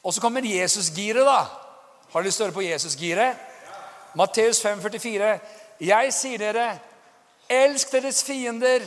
Og 0.09 0.13
så 0.13 0.21
kommer 0.21 0.41
Jesusgiret, 0.41 1.21
da. 1.25 1.45
Har 2.09 2.21
du 2.21 2.25
lyst 2.25 2.39
til 2.39 2.47
å 2.47 2.47
høre 2.47 2.55
på 2.55 2.63
Jesusgiret? 2.65 3.41
Matteus 4.17 4.57
5,44. 4.65 5.33
Jeg 5.85 6.13
sier 6.17 6.41
dere, 6.41 6.69
Elsk 7.49 7.91
deres 7.93 8.23
fiender. 8.25 8.81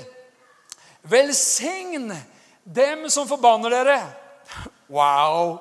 Velsign 1.07 2.11
dem 2.65 3.05
som 3.11 3.29
forbanner 3.31 3.71
dere. 3.71 3.95
Wow! 4.91 5.61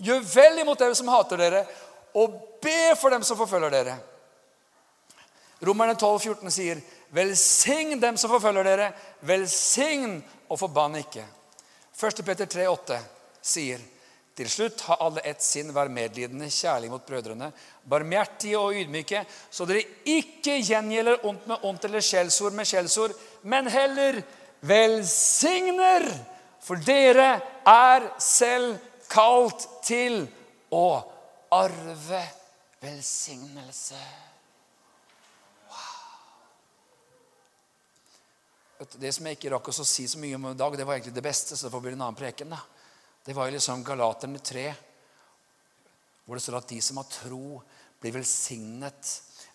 Gjør 0.00 0.24
vel 0.32 0.62
imot 0.62 0.80
dem 0.80 0.94
som 0.96 1.10
hater 1.12 1.42
dere, 1.44 1.60
og 2.16 2.38
be 2.64 2.94
for 2.96 3.12
dem 3.12 3.24
som 3.24 3.36
forfølger 3.36 3.72
dere. 3.72 3.98
Romerne 5.64 5.92
12, 5.92 6.20
14 6.20 6.50
sier, 6.50 6.80
'Velsign 7.12 8.00
dem 8.00 8.16
som 8.16 8.30
forfølger 8.30 8.64
dere. 8.64 8.92
Velsign 9.20 10.24
og 10.48 10.58
forbann 10.58 10.96
ikke.' 10.96 11.26
1. 12.00 12.24
Peter 12.24 12.46
3, 12.46 12.68
8 12.68 13.00
sier, 13.44 13.82
'Til 14.34 14.48
slutt 14.50 14.80
ha 14.88 14.96
alle 14.98 15.22
ett 15.22 15.42
sinn, 15.42 15.68
vær 15.70 15.86
medlidende, 15.86 16.48
kjærlig 16.50 16.90
mot 16.90 17.04
brødrene.' 17.06 17.52
'Barmhjertige 17.86 18.58
og 18.58 18.74
ydmyke, 18.74 19.22
så 19.50 19.66
dere 19.68 19.84
ikke 20.04 20.58
gjengjelder 20.58 21.22
ondt 21.26 21.46
med 21.46 21.62
ondt 21.62 21.84
eller 21.84 22.02
skjellsord 22.02 22.52
med 22.52 22.66
skjellsord, 22.66 23.14
men 23.42 23.70
heller 23.70 24.22
velsigner.' 24.60 26.08
For 26.64 26.80
dere 26.80 27.40
er 27.68 28.06
selv 28.18 28.78
kalt 29.12 29.66
til 29.84 30.22
å 30.72 30.86
arve 31.52 32.22
velsignelse. 32.80 34.00
Wow. 35.68 35.76
Det 38.96 39.12
som 39.12 39.28
jeg 39.28 39.38
ikke 39.38 39.52
rakk 39.52 39.68
å 39.68 39.76
si 39.84 40.08
så 40.08 40.18
mye 40.22 40.40
om 40.40 40.50
i 40.50 40.56
dag, 40.58 40.78
det 40.78 40.88
var 40.88 40.96
egentlig 40.96 41.14
det 41.14 41.28
beste. 41.28 41.56
så 41.56 41.66
det 41.66 41.74
får 41.76 41.84
bli 41.84 41.92
en 41.92 42.06
annen 42.06 42.18
preken 42.18 42.56
da. 42.56 42.62
Det 43.24 43.32
var 43.32 43.48
jo 43.48 43.56
liksom 43.56 43.84
Galaterne 43.84 44.38
3, 44.38 44.64
hvor 46.24 46.36
det 46.36 46.42
står 46.44 46.58
at 46.58 46.68
de 46.68 46.80
som 46.84 46.98
har 47.00 47.08
tro, 47.08 47.62
blir 48.00 48.12
velsignet 48.12 49.12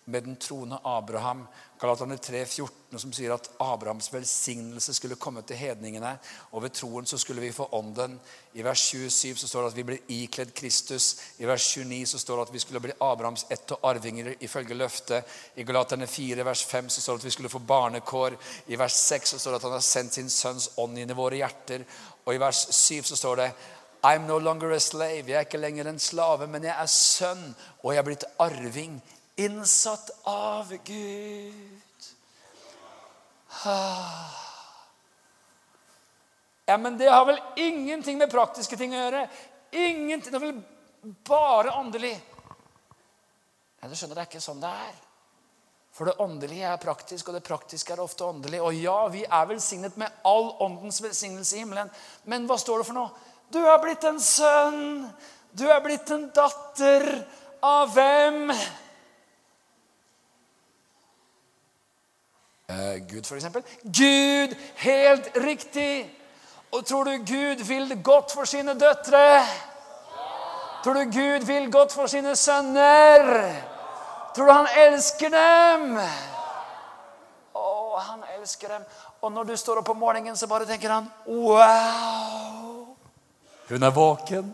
med 0.09 0.23
den 0.23 0.35
troende 0.35 0.79
Abraham. 0.83 1.47
Galaterne 1.79 2.17
3, 2.17 2.45
14, 2.45 2.99
som 2.99 3.11
sier 3.15 3.31
at 3.31 3.45
Abrahams 3.63 4.09
velsignelse 4.11 4.93
skulle 4.93 5.15
komme 5.15 5.43
til 5.47 5.55
hedningene. 5.55 6.11
Og 6.51 6.65
ved 6.65 6.73
troen 6.75 7.07
så 7.07 7.17
skulle 7.17 7.41
vi 7.41 7.53
få 7.55 7.69
ånden. 7.77 8.17
I 8.53 8.65
vers 8.65 8.81
27 8.89 9.37
så 9.39 9.47
står 9.47 9.61
det 9.61 9.71
at 9.71 9.77
vi 9.77 9.85
blir 9.87 10.11
ikledd 10.17 10.51
Kristus. 10.57 11.07
I 11.39 11.47
vers 11.47 11.69
29 11.77 12.01
så 12.11 12.19
står 12.19 12.41
det 12.41 12.47
at 12.47 12.53
vi 12.53 12.63
skulle 12.65 12.83
bli 12.83 12.97
Abrahams 12.99 13.45
ett 13.49 13.71
og 13.77 13.87
arvinger 13.93 14.33
ifølge 14.39 14.75
løftet. 14.75 15.39
I 15.55 15.63
Galaterne 15.63 16.07
4, 16.07 16.45
vers 16.45 16.65
5 16.65 16.89
så 16.89 17.01
står 17.01 17.17
det 17.17 17.23
at 17.23 17.31
vi 17.31 17.35
skulle 17.37 17.55
få 17.55 17.63
barnekår. 17.63 18.37
I 18.67 18.79
vers 18.79 18.99
6 19.13 19.35
så 19.35 19.39
står 19.39 19.51
det 19.51 19.61
at 19.61 19.69
han 19.69 19.77
har 19.79 19.89
sendt 19.89 20.19
sin 20.19 20.29
sønns 20.29 20.71
ånd 20.77 20.99
inn 20.99 21.13
i 21.13 21.17
våre 21.17 21.39
hjerter. 21.39 21.85
Og 22.25 22.35
i 22.35 22.41
vers 22.41 22.65
7 22.75 23.03
så 23.03 23.15
står 23.15 23.43
det 23.43 23.51
I'm 24.01 24.27
no 24.27 24.37
longer 24.39 24.71
a 24.71 24.79
slave. 24.79 25.27
Jeg 25.27 25.35
er 25.35 25.47
ikke 25.47 25.59
lenger 25.59 25.87
en 25.89 25.99
slave, 25.99 26.47
men 26.47 26.63
jeg 26.63 26.71
er 26.71 26.91
sønn, 26.91 27.49
og 27.83 27.91
jeg 27.91 27.99
er 27.99 28.07
blitt 28.07 28.27
arving 28.39 28.99
innsatt 29.39 30.09
av 30.23 30.73
Gud. 30.83 32.09
Ja, 36.65 36.77
men 36.77 36.97
det 36.97 37.07
har 37.07 37.25
vel 37.25 37.39
ingenting 37.55 38.17
med 38.17 38.31
praktiske 38.31 38.77
ting 38.77 38.93
å 38.93 38.99
gjøre? 38.99 39.27
Ingenting, 39.71 40.31
Det 40.31 40.37
er 40.37 40.43
vel 40.43 40.63
bare 41.25 41.71
åndelig? 41.71 42.19
Ja, 43.79 43.87
du 43.87 43.95
skjønner, 43.95 44.15
det 44.15 44.25
er 44.25 44.29
ikke 44.29 44.43
sånn 44.43 44.59
det 44.61 44.69
er. 44.69 44.97
For 45.95 46.05
det 46.05 46.19
åndelige 46.21 46.67
er 46.69 46.77
praktisk, 46.83 47.27
og 47.27 47.39
det 47.39 47.47
praktiske 47.47 47.95
er 47.95 48.03
ofte 48.03 48.27
åndelig. 48.27 48.59
Og 48.61 48.75
ja, 48.75 48.99
vi 49.11 49.23
er 49.23 49.47
velsignet 49.49 49.97
med 49.97 50.21
all 50.27 50.51
åndens 50.61 51.01
velsignelse 51.03 51.55
i 51.55 51.63
himmelen. 51.63 51.89
Men 52.29 52.45
hva 52.47 52.59
står 52.59 52.83
det 52.83 52.89
for 52.91 52.99
noe? 52.99 53.09
Du 53.49 53.59
er 53.63 53.79
blitt 53.81 54.03
en 54.05 54.19
sønn. 54.21 55.07
Du 55.51 55.65
er 55.71 55.81
blitt 55.83 56.11
en 56.13 56.27
datter. 56.35 57.07
Av 57.65 57.89
hvem? 57.95 58.53
Eh, 62.69 62.99
Gud, 63.09 63.31
eksempel. 63.35 63.63
Gud, 63.83 64.55
helt 64.75 65.31
riktig. 65.35 66.15
Og 66.71 66.85
tror 66.85 67.03
du 67.03 67.11
Gud 67.11 67.63
vil 67.65 67.89
det 67.89 68.03
godt 68.03 68.31
for 68.31 68.45
sine 68.45 68.73
døtre? 68.79 69.41
Tror 70.83 70.93
du 70.93 70.99
Gud 70.99 71.45
vil 71.45 71.71
godt 71.71 71.93
for 71.93 72.05
sine 72.05 72.35
sønner? 72.35 73.53
Tror 74.35 74.45
du 74.45 74.51
han 74.51 74.67
elsker 74.77 75.33
dem? 75.33 75.97
Å, 77.53 77.97
han 77.97 78.21
elsker 78.37 78.67
dem. 78.67 78.85
Og 79.21 79.31
når 79.31 79.49
du 79.49 79.55
står 79.57 79.81
opp 79.81 79.89
om 79.89 79.97
morgenen, 79.97 80.37
så 80.37 80.47
bare 80.47 80.69
tenker 80.69 80.93
han 80.93 81.09
Wow! 81.25 82.95
Hun 83.69 83.83
er 83.83 83.91
våken. 83.91 84.53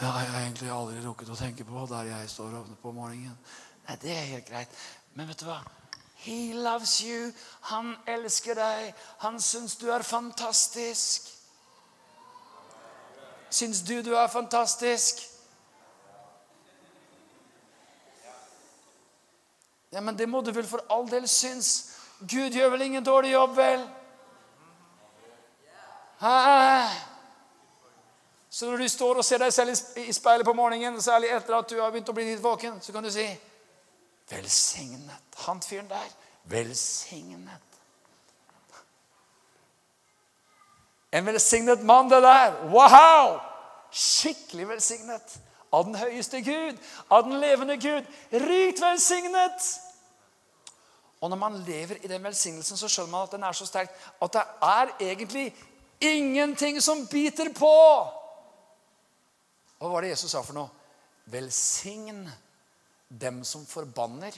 Det 0.00 0.08
har 0.08 0.20
jeg 0.24 0.46
egentlig 0.46 0.70
aldri 0.72 1.02
rukket 1.04 1.30
å 1.30 1.36
tenke 1.36 1.64
på 1.68 1.84
der 1.90 2.08
jeg 2.08 2.30
står 2.32 2.56
opp 2.62 2.72
på 2.82 2.92
morgenen. 2.96 3.36
Nei, 3.88 3.96
det 4.02 4.12
er 4.14 4.30
helt 4.30 4.48
greit. 4.48 4.82
Men 5.14 5.28
vet 5.28 5.42
du 5.42 5.46
hva? 5.50 5.60
He 6.22 6.54
loves 6.54 7.00
you. 7.02 7.32
Han 7.72 7.96
elsker 8.06 8.54
deg. 8.54 8.94
Han 9.24 9.40
syns 9.40 9.76
du 9.76 9.90
er 9.92 10.02
fantastisk. 10.06 11.28
Syns 13.50 13.82
du 13.84 14.00
du 14.02 14.14
er 14.16 14.26
fantastisk? 14.32 15.28
Ja, 19.92 20.00
Men 20.00 20.18
det 20.18 20.28
må 20.28 20.40
du 20.40 20.52
vel 20.52 20.66
for 20.66 20.80
all 20.90 21.10
del 21.10 21.28
synes. 21.28 21.92
Gud 22.20 22.54
gjør 22.56 22.70
vel 22.70 22.86
ingen 22.86 23.04
dårlig 23.04 23.32
jobb, 23.32 23.56
vel? 23.56 23.88
Hæ? 26.22 27.10
Så 28.62 28.70
når 28.70 28.76
du 28.76 28.88
står 28.88 29.18
og 29.18 29.24
ser 29.26 29.40
deg 29.42 29.50
selv 29.50 29.72
i 29.98 30.12
speilet 30.14 30.46
på 30.46 30.52
morgenen, 30.54 31.00
særlig 31.02 31.32
etter 31.34 31.56
at 31.56 31.66
du 31.66 31.80
har 31.80 31.88
begynt 31.90 32.12
å 32.12 32.14
bli 32.14 32.28
litt 32.28 32.42
våken, 32.44 32.76
så 32.78 32.92
kan 32.94 33.02
du 33.02 33.08
si 33.10 33.24
Velsignet. 34.30 35.34
Han 35.48 35.58
fyren 35.66 35.88
der. 35.90 36.12
Velsignet. 36.52 37.80
En 41.10 41.26
velsignet 41.26 41.82
mann, 41.82 42.06
det 42.14 42.22
der. 42.22 42.54
Wow! 42.70 43.40
Skikkelig 43.90 44.68
velsignet. 44.76 45.36
Av 45.74 45.90
den 45.90 45.98
høyeste 45.98 46.44
Gud, 46.46 46.78
av 47.10 47.26
den 47.26 47.42
levende 47.42 47.80
Gud. 47.82 48.06
Rikt 48.46 48.86
velsignet. 48.86 49.70
Og 51.18 51.34
når 51.34 51.42
man 51.48 51.60
lever 51.66 51.98
i 51.98 52.14
den 52.14 52.22
velsignelsen, 52.30 52.78
så 52.78 52.86
skjønner 52.86 53.16
man 53.18 53.26
at 53.26 53.34
den 53.34 53.50
er 53.50 53.58
så 53.58 53.66
sterk 53.66 53.90
at 54.22 54.38
det 54.38 54.48
er 54.70 54.96
egentlig 55.10 55.48
ingenting 55.98 56.78
som 56.78 57.08
biter 57.10 57.50
på. 57.58 57.76
Hva 59.82 59.88
var 59.90 60.04
det 60.04 60.12
Jesus 60.12 60.30
sa 60.30 60.44
for 60.46 60.54
noe? 60.54 60.70
Velsign 61.32 62.20
dem 63.10 63.40
som 63.42 63.64
forbanner. 63.66 64.36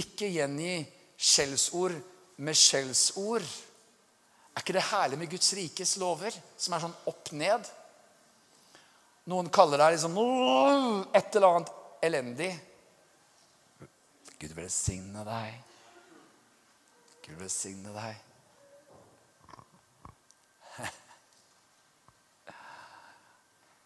Ikke 0.00 0.30
gjengi 0.32 0.78
skjellsord 1.20 1.98
med 2.40 2.56
skjellsord. 2.56 3.44
Er 3.44 4.64
ikke 4.64 4.78
det 4.78 4.86
herlig 4.88 5.18
med 5.20 5.34
Guds 5.34 5.52
rikes 5.58 5.92
lover, 6.00 6.32
som 6.56 6.78
er 6.78 6.84
sånn 6.86 6.96
opp 7.12 7.28
ned? 7.36 7.68
Noen 9.28 9.52
kaller 9.52 9.84
deg 9.84 9.98
liksom 9.98 10.16
et 11.12 11.36
eller 11.36 11.48
annet 11.50 11.76
elendig. 12.08 12.50
Gud 14.40 14.56
velsigne 14.56 15.28
deg. 15.28 15.60
Gud 17.28 17.36
velsigne 17.44 17.92
deg. 18.00 18.29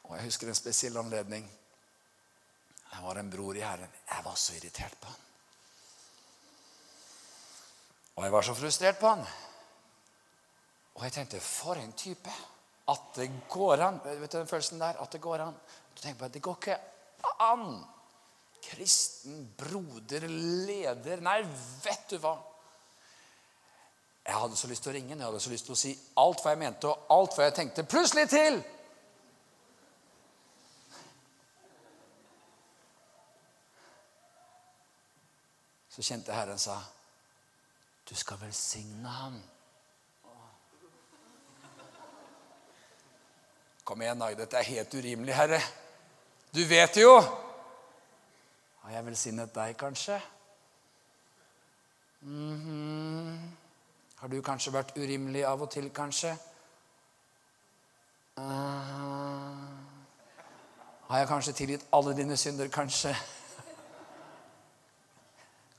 Og 0.04 0.16
Jeg 0.16 0.24
husker 0.24 0.48
en 0.48 0.58
spesiell 0.58 0.96
anledning. 1.00 1.46
Jeg 2.92 3.02
var 3.02 3.18
en 3.18 3.30
bror 3.30 3.56
i 3.56 3.64
Herren. 3.64 3.90
Jeg 4.10 4.24
var 4.24 4.34
så 4.38 4.54
irritert 4.54 4.96
på 5.00 5.08
han. 5.08 5.20
Og 8.14 8.24
jeg 8.24 8.32
var 8.32 8.42
så 8.46 8.54
frustrert 8.54 8.98
på 9.00 9.10
han. 9.10 9.24
Og 10.94 11.02
jeg 11.04 11.12
tenkte 11.12 11.40
for 11.40 11.80
en 11.80 11.92
type. 11.92 12.30
At 12.88 13.16
det 13.16 13.30
går 13.50 13.82
an. 13.82 14.00
Vet 14.04 14.32
du 14.32 14.38
den 14.38 14.48
følelsen 14.48 14.80
der? 14.80 15.00
At 15.02 15.12
det 15.12 15.20
går 15.20 15.42
an. 15.48 15.56
Du 15.96 16.02
tenker 16.02 16.26
at 16.26 16.34
det 16.34 16.42
går 16.42 16.58
ikke 16.60 16.78
an. 17.40 17.84
Kristen 18.64 19.54
broder, 19.58 20.28
leder 20.28 21.20
Nei, 21.20 21.40
vet 21.84 22.10
du 22.10 22.16
hva? 22.22 22.36
Jeg 24.24 24.40
hadde 24.40 24.56
så 24.56 24.68
lyst 24.70 24.86
til 24.86 24.92
å 24.92 24.94
ringe. 24.94 25.16
Jeg 25.16 25.26
hadde 25.26 25.40
så 25.42 25.52
lyst 25.52 25.66
til 25.68 25.74
å 25.74 25.80
si 25.80 25.92
alt 26.20 26.40
hva 26.40 26.54
jeg 26.54 26.62
mente, 26.62 26.88
og 26.88 27.12
alt 27.12 27.36
hva 27.36 27.48
jeg 27.48 27.56
tenkte. 27.58 27.84
Plutselig 27.88 28.28
til! 28.32 28.62
Så 35.94 36.02
kjente 36.02 36.32
Herren 36.32 36.58
sa, 36.58 36.82
'Du 38.08 38.14
skal 38.14 38.40
velsigne 38.40 39.08
ham'. 39.08 39.42
Kom 43.84 44.02
igjen, 44.02 44.18
da. 44.18 44.34
Dette 44.34 44.56
er 44.56 44.62
helt 44.62 44.94
urimelig, 44.94 45.34
Herre. 45.34 45.60
Du 46.54 46.64
vet 46.64 46.96
jo. 46.96 47.20
Har 48.80 48.90
jeg 48.90 49.06
velsignet 49.06 49.54
deg, 49.54 49.76
kanskje? 49.76 50.20
Mm 52.20 52.60
-hmm. 52.60 53.38
Har 54.16 54.28
du 54.28 54.42
kanskje 54.42 54.72
vært 54.72 54.96
urimelig 54.96 55.44
av 55.44 55.62
og 55.62 55.70
til, 55.70 55.90
kanskje? 55.90 56.36
Uh, 58.38 58.44
har 61.08 61.18
jeg 61.18 61.28
kanskje 61.28 61.52
tilgitt 61.52 61.86
alle 61.92 62.16
dine 62.16 62.36
synder? 62.36 62.68
Kanskje. 62.68 63.16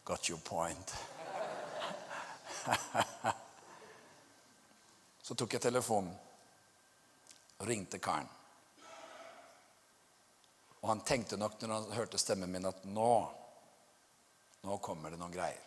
Got 0.06 0.30
your 0.30 0.40
point. 0.40 0.96
Så 5.26 5.36
tok 5.36 5.54
jeg 5.58 5.62
telefonen 5.62 6.14
og 7.58 7.66
ringte 7.66 7.98
karen. 7.98 8.30
Og 10.84 10.92
han 10.92 11.02
tenkte 11.02 11.40
nok 11.42 11.58
når 11.62 11.74
han 11.74 11.96
hørte 11.98 12.22
stemmen 12.22 12.52
min, 12.54 12.70
at 12.70 12.86
nå 12.86 13.10
nå 14.66 14.78
kommer 14.82 15.14
det 15.14 15.20
noen 15.22 15.34
greier. 15.34 15.62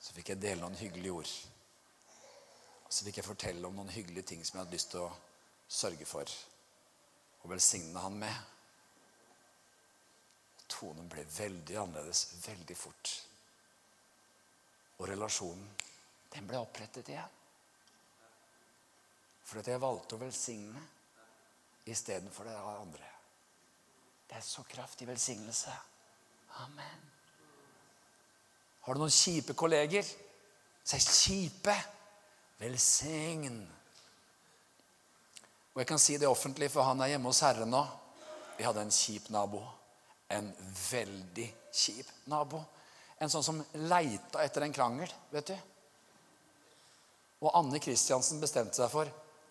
Så 0.00 0.14
fikk 0.16 0.32
jeg 0.32 0.40
dele 0.40 0.62
noen 0.62 0.78
hyggelige 0.80 1.12
ord. 1.12 1.32
Og 2.84 2.92
så 2.92 3.04
fikk 3.04 3.20
jeg 3.20 3.26
fortelle 3.26 3.68
om 3.68 3.76
noen 3.76 3.92
hyggelige 3.92 4.30
ting 4.32 4.44
som 4.44 4.56
jeg 4.56 4.64
hadde 4.64 4.76
lyst 4.76 4.92
til 4.94 5.04
å 5.04 5.10
sørge 5.68 6.06
for. 6.08 6.32
Og 7.44 7.52
velsigne 7.52 8.04
han 8.04 8.16
med. 8.22 8.59
Tonen 10.70 11.08
ble 11.10 11.24
veldig 11.34 11.76
annerledes 11.82 12.24
veldig 12.44 12.76
fort. 12.78 13.12
Og 15.00 15.08
relasjonen, 15.08 15.68
den 16.30 16.48
ble 16.48 16.60
opprettet 16.60 17.08
igjen. 17.10 17.36
For 19.50 19.60
at 19.60 19.70
jeg 19.70 19.82
valgte 19.82 20.14
å 20.14 20.20
velsigne 20.20 20.82
istedenfor 21.90 22.46
det 22.46 22.54
andre. 22.54 23.08
Det 24.28 24.36
er 24.38 24.44
så 24.46 24.62
kraftig 24.68 25.08
velsignelse. 25.08 25.72
Amen. 26.62 27.08
Har 28.86 28.94
du 28.94 29.02
noen 29.02 29.14
kjipe 29.14 29.56
kolleger? 29.58 30.06
Si 30.86 31.00
kjipe. 31.00 31.74
Velsign. 32.60 33.58
Og 35.72 35.80
jeg 35.80 35.88
kan 35.88 35.98
si 36.02 36.16
det 36.20 36.28
offentlig, 36.28 36.68
for 36.70 36.84
han 36.84 37.00
er 37.00 37.14
hjemme 37.14 37.30
hos 37.30 37.42
Herren 37.42 37.70
nå. 37.72 37.82
Vi 38.58 38.66
hadde 38.66 38.84
en 38.84 38.92
kjip 38.92 39.30
nabo. 39.32 39.62
En 40.36 40.52
veldig 40.90 41.48
kjip 41.74 42.10
nabo. 42.30 42.62
En 43.20 43.30
sånn 43.32 43.44
som 43.44 43.58
leita 43.90 44.44
etter 44.44 44.64
en 44.64 44.74
krangel, 44.74 45.10
vet 45.34 45.52
du. 45.52 45.56
Og 47.40 47.52
Anne 47.56 47.80
Kristiansen 47.82 48.40
bestemte 48.40 48.76
seg 48.78 48.90
for 48.92 49.10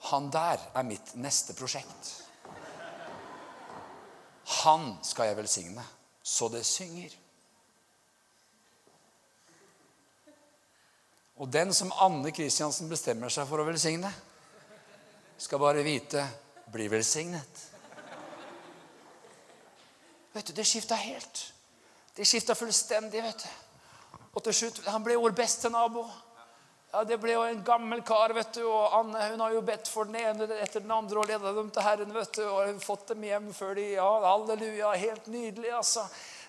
han 0.09 0.29
der 0.31 0.61
er 0.77 0.85
mitt 0.87 1.15
neste 1.19 1.53
prosjekt. 1.57 2.11
Han 4.63 4.93
skal 5.05 5.29
jeg 5.29 5.37
velsigne, 5.37 5.83
så 6.23 6.47
det 6.49 6.63
synger. 6.65 7.11
Og 11.39 11.47
den 11.51 11.73
som 11.75 11.91
Anne 12.03 12.31
Kristiansen 12.35 12.89
bestemmer 12.91 13.31
seg 13.31 13.47
for 13.47 13.61
å 13.61 13.67
velsigne, 13.67 14.09
skal 15.39 15.61
bare 15.61 15.85
vite 15.85 16.25
blir 16.71 16.91
velsignet. 16.91 17.68
Vet 20.33 20.45
du, 20.45 20.53
Det 20.53 20.65
skifta 20.65 20.95
helt. 20.95 21.53
Det 22.15 22.25
skifta 22.25 22.55
fullstendig. 22.55 23.23
vet 23.23 23.43
du. 23.43 23.49
Og 24.33 24.43
til 24.43 24.53
slutt, 24.53 24.85
Han 24.87 25.03
ble 25.03 25.15
vår 25.17 25.31
beste 25.31 25.69
nabo. 25.69 26.05
Ja, 26.93 27.03
Det 27.03 27.19
ble 27.21 27.31
jo 27.31 27.43
en 27.43 27.63
gammel 27.63 28.01
kar, 28.01 28.33
vet 28.33 28.53
du, 28.53 28.63
og 28.65 28.93
Anne 28.99 29.29
hun 29.31 29.39
har 29.39 29.53
jo 29.53 29.61
bedt 29.61 29.87
for 29.87 30.05
den 30.05 30.15
ene 30.15 30.47
etter 30.57 30.81
den 30.81 30.91
andre 30.91 31.19
og 31.19 31.27
leda 31.27 31.53
dem 31.53 31.69
til 31.71 31.81
Herren. 31.81 32.13
vet 32.13 32.33
du, 32.33 32.43
Og 32.49 32.65
hun 32.65 32.79
fått 32.79 33.07
dem 33.07 33.23
hjem 33.23 33.53
før 33.53 33.75
de 33.75 33.93
Ja, 33.93 34.09
halleluja. 34.25 34.95
Helt 34.97 35.27
nydelig, 35.27 35.71
altså. 35.73 36.07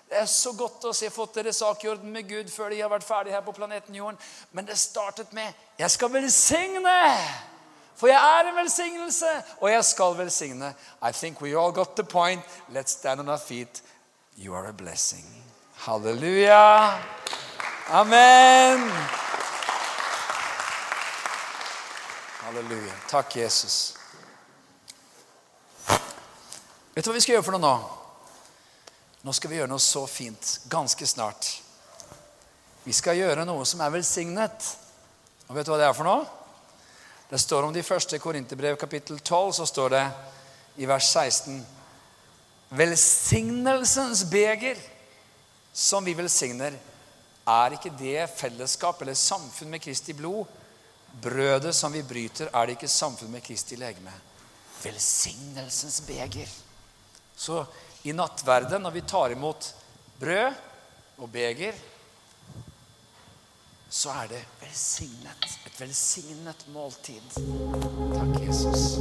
Det 0.09 0.17
er 0.17 0.25
så 0.25 0.51
godt 0.51 0.83
å 0.83 0.93
se 0.93 1.09
fått 1.09 1.35
deres 1.35 1.57
sak 1.57 1.85
i 1.85 1.87
orden 1.87 2.11
med 2.11 2.27
Gud 2.27 2.49
før 2.51 2.69
de 2.69 2.81
har 2.81 2.89
vært 2.89 3.07
ferdige 3.07 3.33
her 3.33 3.41
på 3.45 3.53
planeten 3.55 3.95
Jorden. 3.95 4.19
Men 4.51 4.65
det 4.65 4.77
startet 4.77 5.31
med 5.33 5.53
'Jeg 5.79 5.91
skal 5.91 6.09
velsigne'. 6.09 7.50
For 8.01 8.09
jeg 8.09 8.17
er 8.17 8.47
en 8.49 8.55
velsignelse, 8.57 9.27
og 9.61 9.71
jeg 9.71 9.85
skal 9.85 10.15
velsigne. 10.17 10.73
I 11.05 11.11
think 11.11 11.41
we 11.41 11.53
all 11.53 11.71
got 11.71 11.95
the 11.95 12.03
point. 12.03 12.41
Let's 12.73 12.91
stand 12.97 13.19
on 13.19 13.29
our 13.29 13.37
feet. 13.37 13.83
You 14.37 14.55
are 14.55 14.67
a 14.69 14.73
blessing. 14.73 15.45
Halleluja. 15.75 16.97
Amen. 17.89 18.89
Halleluja. 22.41 22.93
Takk, 23.09 23.35
Jesus. 23.35 23.93
Vet 26.95 27.05
du 27.05 27.11
hva 27.11 27.19
vi 27.19 27.21
skal 27.21 27.37
gjøre 27.37 27.45
for 27.51 27.59
noe 27.59 27.67
nå? 27.67 27.77
Nå 29.21 29.37
skal 29.37 29.53
vi 29.53 29.61
gjøre 29.61 29.69
noe 29.69 29.89
så 29.91 30.07
fint 30.09 30.57
ganske 30.73 31.05
snart. 31.05 31.53
Vi 32.81 32.97
skal 32.97 33.21
gjøre 33.21 33.45
noe 33.45 33.61
som 33.69 33.85
er 33.85 33.93
velsignet. 33.93 34.75
Og 35.51 35.53
vet 35.53 35.69
du 35.69 35.75
hva 35.75 35.83
det 35.83 35.91
er 35.91 35.99
for 36.01 36.09
noe? 36.09 36.40
Det 37.31 37.39
står 37.39 37.63
om 37.63 37.71
de 37.73 37.83
første 37.83 38.17
Korinterbrev, 38.19 38.75
kapittel 38.75 39.19
12, 39.19 39.53
så 39.53 39.65
står 39.65 39.93
det 39.93 40.07
i 40.83 40.87
vers 40.89 41.05
16 41.13 41.61
Velsignelsens 42.75 44.25
beger 44.27 44.79
som 45.71 46.03
vi 46.03 46.11
velsigner, 46.15 46.75
er 47.47 47.75
ikke 47.77 47.93
det 47.95 48.25
fellesskap 48.35 48.99
eller 49.01 49.15
samfunn 49.15 49.71
med 49.71 49.83
Kristi 49.83 50.11
blod? 50.15 50.43
Brødet 51.23 51.71
som 51.75 51.95
vi 51.95 52.03
bryter, 52.03 52.51
er 52.51 52.67
det 52.67 52.75
ikke 52.75 52.91
samfunn 52.91 53.31
med 53.31 53.43
Kristi 53.47 53.79
legeme? 53.79 54.11
Velsignelsens 54.83 56.01
beger. 56.07 56.51
Så 57.35 57.63
i 58.03 58.11
nattverden, 58.11 58.83
når 58.83 58.97
vi 58.97 59.07
tar 59.07 59.31
imot 59.31 59.71
brød 60.19 60.59
og 61.23 61.31
beger, 61.31 61.79
så 63.91 64.09
er 64.09 64.27
det 64.27 64.43
velsignet. 64.61 65.59
Et 65.65 65.81
velsignet 65.81 66.65
måltid. 66.73 67.21
Takk, 68.15 68.47
Jesus. 68.47 68.97